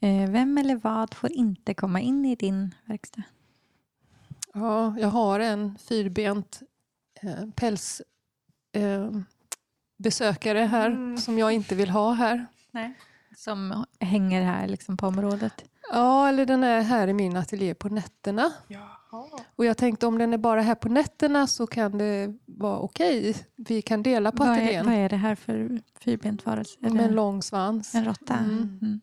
[0.00, 3.22] Eh, Vem eller vad får inte komma in i din verkstad?
[4.54, 6.62] Ja, jag har en fyrbent
[7.22, 8.02] eh, päls
[8.72, 9.10] eh,
[10.68, 11.16] här Mm.
[11.18, 12.46] som jag inte vill ha här.
[13.36, 15.64] Som hänger här liksom på området?
[15.92, 18.52] Ja, eller den är här i min ateljé på nätterna.
[18.68, 19.24] Jaha.
[19.56, 23.36] Och jag tänkte om den är bara här på nätterna så kan det vara okej.
[23.56, 26.78] Vi kan dela på Vad är, ateljén vad är det här för fyrbent varelse?
[26.82, 27.94] Är med en lång svans.
[27.94, 28.34] en råtta?
[28.34, 28.78] Mm.
[28.82, 29.00] Mm.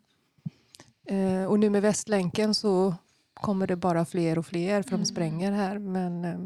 [1.42, 2.96] Eh, och nu med Västlänken så
[3.34, 5.00] kommer det bara fler och fler för Mm.
[5.02, 5.80] de spränger här.
[5.80, 6.40] Men, eh,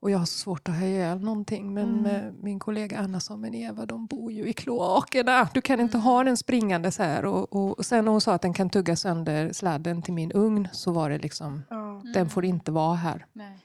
[0.00, 1.74] Och jag har så svårt att ha ihjäl någonting.
[1.74, 2.02] Men Mm.
[2.02, 5.48] med min kollega Anna sa, men Eva de bor ju i kloakerna.
[5.54, 7.24] Du kan inte ha den springande så här.
[7.24, 10.32] Och, och, och sen när hon sa att den kan tugga sönder sladden till min
[10.32, 12.02] ugn så var det liksom, Ja.
[12.14, 13.26] den får inte vara här.
[13.32, 13.58] Nej.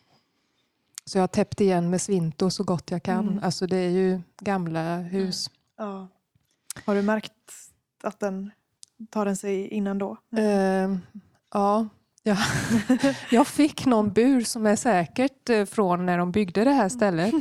[1.05, 3.27] Så jag har täppt igen med svinto så gott jag kan.
[3.27, 3.43] Mm.
[3.43, 5.49] Alltså det är ju gamla hus.
[5.77, 6.07] Ja.
[6.85, 7.33] Har du märkt
[8.03, 8.51] att den
[9.09, 10.17] tar den sig innan då?
[10.37, 10.99] Ehm,
[11.53, 11.87] ja,
[12.23, 12.37] ja.
[13.31, 17.33] jag fick någon bur som är säkert eh, från när de byggde det här stället.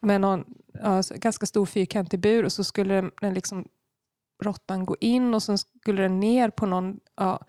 [0.00, 0.44] Med någon
[0.82, 3.64] ja, ganska stor fyrkantig bur och så skulle den, den liksom,
[4.42, 7.00] råttan gå in och sen skulle den ner på någon...
[7.16, 7.40] Ja.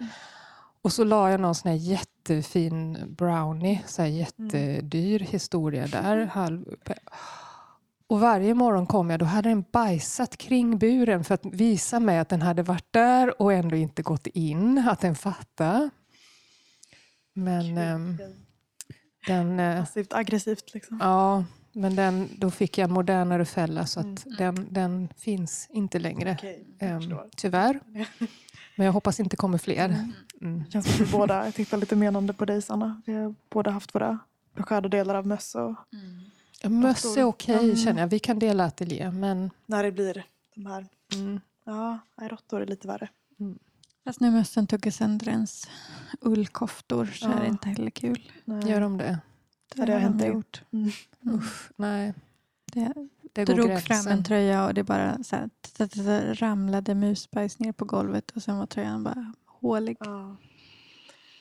[0.82, 6.26] Och så la jag någon sån här jättefin brownie, så här jättedyr historia där.
[6.26, 6.66] Halv,
[8.08, 12.20] och varje morgon kom jag, då hade den bajsat kring buren för att visa mig
[12.20, 15.90] att den hade varit där och ändå inte gått in, att den fattade.
[17.44, 18.18] Men ehm,
[19.28, 19.60] den...
[19.60, 20.98] eh, Passivt aggressivt liksom.
[21.02, 21.44] Ja,
[21.74, 24.38] men den, då fick jag en modernare fälla så att Mm.
[24.38, 26.36] den, den finns inte längre.
[26.40, 27.80] Okej, jag Ehm, tyvärr.
[28.76, 29.86] Men jag hoppas inte kommer fler.
[29.86, 30.12] Mm.
[30.42, 30.64] Mm.
[30.72, 33.02] Känns som vi båda jag tittar lite menande på dig Sanna.
[33.06, 34.20] Vi har båda haft våra
[34.56, 35.76] beskärda delar av möss och
[36.62, 37.76] Ja, Möss är okej Mm.
[37.76, 38.08] känner jag.
[38.08, 39.12] Vi kan dela ateljé.
[39.12, 40.24] Men när det blir
[40.56, 43.10] de här, mm, ja, råttor är lite värre.
[44.06, 45.68] Fast när mössen tuggar sönder ens
[46.22, 47.40] ullkoftor så är Ja.
[47.40, 48.32] det inte heller kul.
[48.46, 48.70] Nej.
[48.70, 49.20] gör de det?
[49.76, 50.34] Ja, det har hänt de dig.
[50.34, 50.62] gjort.
[50.72, 50.90] Mm.
[51.38, 52.14] Usch, nej.
[52.74, 52.94] Det
[53.34, 54.04] Det drog gränsen.
[54.04, 57.86] fram en tröja och det bara så här, t- t- t- ramlade musbajs ner på
[57.86, 59.98] golvet och sen var tröjan bara hålig.
[60.00, 60.36] Ja.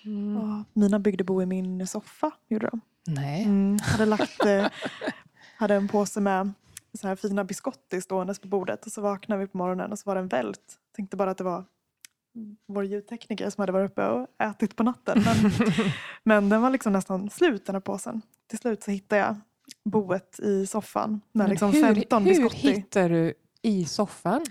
[0.04, 0.34] Mm.
[0.36, 2.80] Ja, Mina byggde bo i min soffa, gjorde de.
[3.06, 3.44] Nej.
[3.44, 3.78] Mm.
[3.82, 4.66] Hade lagt eh,
[5.56, 6.52] hade en påse med
[7.00, 10.02] så här fina biscotti ståendes på bordet och så vaknade vi på morgonen och så
[10.10, 10.78] var det en vält.
[10.96, 11.64] Tänkte bara att det var
[12.66, 15.24] vår ljudtekniker som hade varit uppe och ätit på natten.
[15.24, 15.52] Men,
[16.22, 18.22] men den var liksom nästan slut den här påsen.
[18.46, 19.36] Till slut så hittade jag
[19.84, 22.56] boet i soffan med Men liksom hur, 15 hur biscotti.
[22.56, 24.44] hittar du i soffan?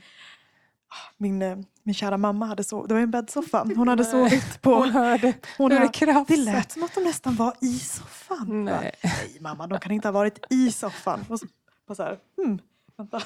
[1.18, 3.68] Min, eh, min kära mamma hade sovit, det var en bäddsoffa.
[3.76, 4.73] Hon hade sovit på...
[4.73, 8.65] Hon hörde, Hon hörde det lät som att de nästan var i soffan.
[8.65, 8.91] Nej.
[9.03, 11.26] Nej mamma, de kan inte ha varit i soffan.
[11.30, 11.45] Och så,
[11.88, 12.59] och så här, hmm,
[12.97, 13.22] vänta.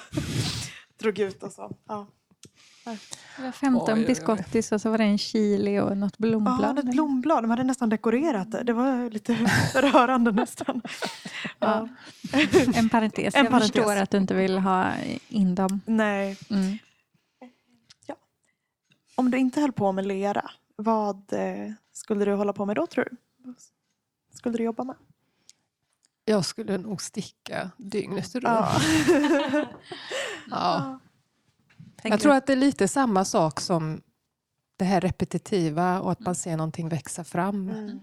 [0.99, 1.75] Drog ut och så.
[1.87, 2.07] Ja,
[2.83, 6.79] Det var 15 Oj, biscottis och så var det en chili och något ja blomblad.
[6.79, 7.43] ett blomblad.
[7.43, 8.63] De hade nästan dekorerat det.
[8.63, 9.33] Det var lite
[9.75, 10.81] rörande nästan.
[11.59, 11.87] Ja.
[12.75, 13.35] En parentes.
[13.35, 13.71] En Jag parentes.
[13.71, 14.91] förstår att du inte vill ha
[15.29, 15.81] in dem.
[15.85, 16.77] Nej, Mm.
[19.15, 22.87] om du inte höll på med lera, vad eh, skulle du hålla på med då
[22.87, 23.17] tror du?
[23.43, 23.55] Vad
[24.37, 24.95] skulle du jobba med?
[26.25, 28.43] Jag skulle nog sticka dygnet runt.
[28.43, 28.81] Ja.
[30.49, 30.99] Ja.
[32.01, 34.01] Tänker Jag tror att det är lite samma sak som
[34.77, 37.69] det här repetitiva och att man ser någonting växa fram.
[37.69, 37.99] Mm.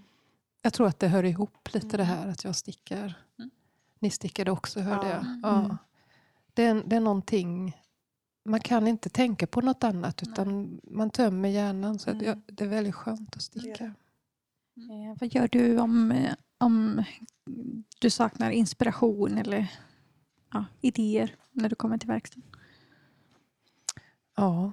[0.63, 3.15] Jag tror att det hör ihop lite det här att jag stickar.
[3.39, 3.51] Mm.
[3.99, 5.13] Ni stickade också hörde Ja.
[5.15, 5.25] jag.
[5.25, 5.41] Mm.
[5.43, 5.59] Ja.
[5.65, 5.77] Mm.
[6.55, 7.77] Det är, det är någonting,
[8.45, 11.99] man kan inte tänka på något annat utan man tömmer hjärnan.
[11.99, 12.43] Så Mm.
[12.47, 13.85] det är väldigt skönt att sticka.
[13.85, 17.05] Eh, vad gör du om, eh, om
[17.99, 19.73] du saknar inspiration eller
[20.53, 22.48] ja, idéer när du kommer till verkstaden?
[24.39, 24.73] Ja,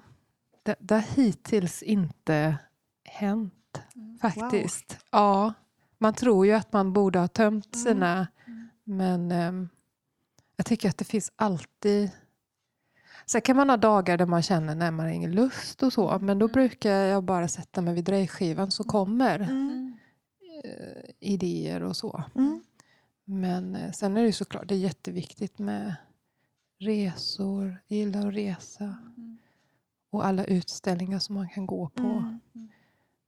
[0.63, 2.57] det, det har hittills inte
[3.03, 3.51] hänt
[3.95, 4.17] Mm.
[4.19, 4.97] faktiskt.
[5.11, 5.53] Ja,
[5.97, 7.83] man tror ju att man borde ha tömt Mm.
[7.85, 8.69] sina, Mm.
[8.83, 9.69] men ehm,
[10.55, 12.11] jag tycker att det finns alltid...
[13.25, 16.19] Sen kan man ha dagar där man känner när man har ingen lust och så,
[16.21, 16.53] men då Mm.
[16.53, 19.97] brukar jag bara sätta mig vid drejskivan så kommer Mm.
[20.63, 22.23] eh, idéer och så.
[22.35, 22.63] Mm.
[23.25, 25.95] Men eh, sen är det ju såklart det är jätteviktigt med
[26.79, 28.83] resor, jag gillar att resa
[29.17, 29.34] Mm.
[30.15, 32.03] Och alla utställningar som man kan gå på.
[32.03, 32.39] Mm.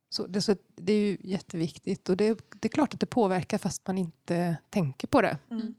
[0.10, 3.58] Så det, så det är ju jätteviktigt och det, det är klart att det påverkar
[3.58, 5.38] fast man inte tänker på det.
[5.52, 5.76] Mm.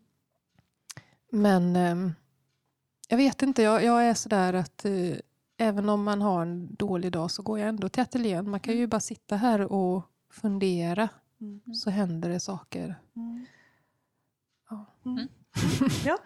[1.30, 2.12] Men ehm,
[3.08, 5.16] jag vet inte, jag, jag är sådär att eh,
[5.56, 8.50] även om man har en dålig dag så går jag ändå till ateljén.
[8.50, 11.08] Man kan ju bara sitta här och fundera
[11.40, 11.74] Mm.
[11.74, 12.94] så händer det saker.
[13.16, 13.46] Mm.
[14.70, 14.86] Ja.
[15.04, 15.28] Mm.
[16.04, 16.18] ja.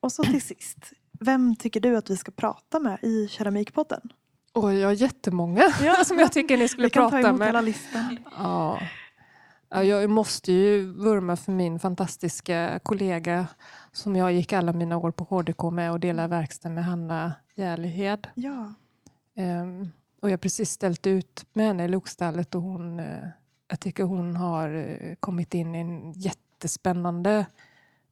[0.00, 0.92] Och så till sist.
[1.20, 4.00] Vem tycker du att vi ska prata med i Keramikpodden?
[4.54, 6.04] Oj, jag har jättemånga Ja.
[6.04, 7.48] som jag tycker ni skulle Vi kan ta prata emot med.
[7.48, 8.18] hela listan.
[8.38, 8.78] Ja.
[9.68, 13.46] Ja, jag måste ju vurma för min fantastiska kollega
[13.92, 18.26] som jag gick alla mina år på HDK med och delade verkstad med, Hanna Järlehed.
[18.34, 18.72] Ja.
[19.36, 19.88] Ehm,
[20.22, 23.28] och jag har precis ställt ut med henne i lokstallet och hon, eh,
[23.68, 27.46] jag tycker hon har eh, kommit in i en jättespännande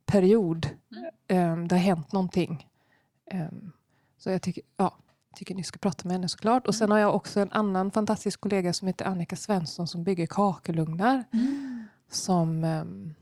[0.07, 0.69] period.
[1.29, 2.67] Ehm, det har hänt någonting.
[3.31, 3.73] Ehm,
[4.19, 4.97] så jag tycker, ja,
[5.37, 6.67] tycker ni ska prata med henne såklart.
[6.67, 10.27] Och sen har jag också en annan fantastisk kollega som heter Annika Svensson som bygger
[10.27, 11.25] kakelugnar.
[11.33, 11.85] Mm.
[12.11, 13.15] Som, ehm,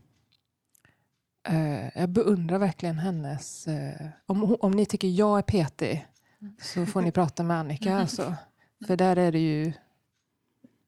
[1.49, 3.69] eh, jag beundrar verkligen hennes...
[3.69, 6.07] Eh, om, om ni tycker jag är petig
[6.63, 7.97] så får ni prata med Annika.
[7.97, 8.35] Alltså.
[8.87, 9.73] För där är det ju...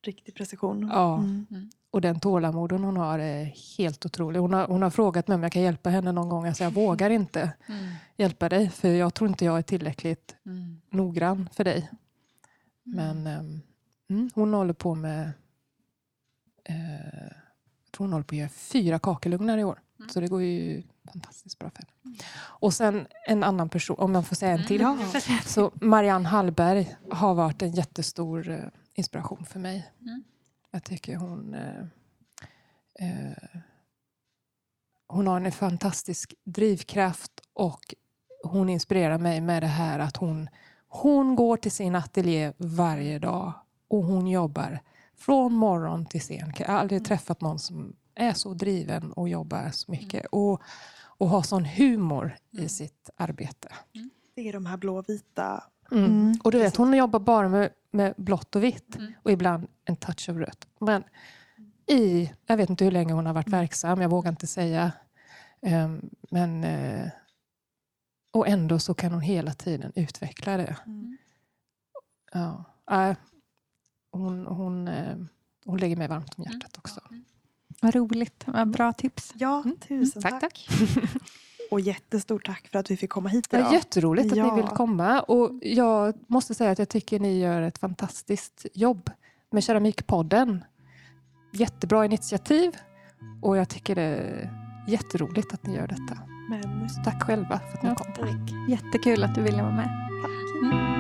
[0.05, 0.89] Riktig precision.
[0.93, 1.19] Ja.
[1.19, 1.71] Mm.
[1.91, 3.45] Och den tålamoden hon har är
[3.79, 4.41] helt otrolig.
[4.41, 6.47] Hon har, hon har frågat mig om jag kan hjälpa henne någon gång.
[6.47, 7.53] Jag säger jag vågar inte
[8.17, 10.37] hjälpa dig för jag tror inte jag är tillräckligt
[10.91, 11.91] noggrann för dig.
[12.83, 13.61] Men ehm,
[14.11, 15.33] mm, hon håller på med...
[16.65, 16.75] Eh,
[17.85, 19.81] jag tror hon håller på att göra fyra kakelugnar i år.
[20.13, 20.83] Så det går ju
[21.13, 22.19] fantastiskt bra för henne.
[22.37, 24.81] Och sen en annan person, om man får säga en till.
[24.81, 24.99] Ja.
[25.45, 28.59] Så Marianne Hallberg har varit en jättestor eh,
[28.95, 29.93] inspiration för mig.
[30.01, 30.25] Mm.
[30.71, 31.55] Jag tycker hon...
[31.55, 31.81] Eh,
[33.01, 33.61] eh,
[35.07, 37.95] hon har en fantastisk drivkraft och
[38.45, 40.49] hon inspirerar mig med det här att hon,
[40.89, 43.53] hon går till sin ateljé varje dag
[43.89, 44.81] och hon jobbar
[45.17, 46.53] från morgon till sen.
[46.59, 50.63] Jag har aldrig träffat någon som är så driven och jobbar så mycket och,
[50.97, 53.69] och har sån humor i sitt arbete.
[54.35, 55.65] Det är de här blåvita.
[55.91, 56.05] Mm.
[56.05, 59.97] Mm, Och du vet, hon jobbar bara med, med blått och vitt och ibland en
[59.97, 60.67] touch av rött.
[60.79, 61.05] Men
[61.87, 64.93] i, jag vet inte hur länge hon har varit verksam, jag vågar inte säga.
[65.63, 67.09] Ehm, men, eh,
[68.33, 70.77] och ändå så kan hon hela tiden utveckla det.
[70.87, 71.17] Mm.
[72.33, 72.65] Ja.
[72.91, 73.17] äh,
[74.11, 75.17] hon, hon, eh,
[75.65, 77.01] hon lägger mig varmt om hjärtat också.
[77.81, 78.45] Vad roligt.
[78.47, 79.33] Vad bra tips.
[79.37, 79.77] Ja, Mm.
[79.79, 80.69] tusen Tack, tack.
[81.71, 83.69] Och jättestort tack för att vi fick komma hit Det idag.
[83.69, 84.55] är jätteroligt att Ja.
[84.55, 85.21] ni vill komma.
[85.21, 89.11] Och jag måste säga att jag tycker ni gör ett fantastiskt jobb
[89.51, 90.65] med Keramikpodden.
[91.53, 92.77] Jättebra initiativ
[93.43, 94.51] och jag tycker det är
[94.89, 96.19] jätteroligt att ni gör detta.
[96.51, 98.13] Men tack själva för att ni Ja, kom.
[98.13, 98.51] tack.
[98.69, 100.11] Jättekul att du ville vara med.
[100.23, 100.73] tack.
[100.73, 100.94] Mm.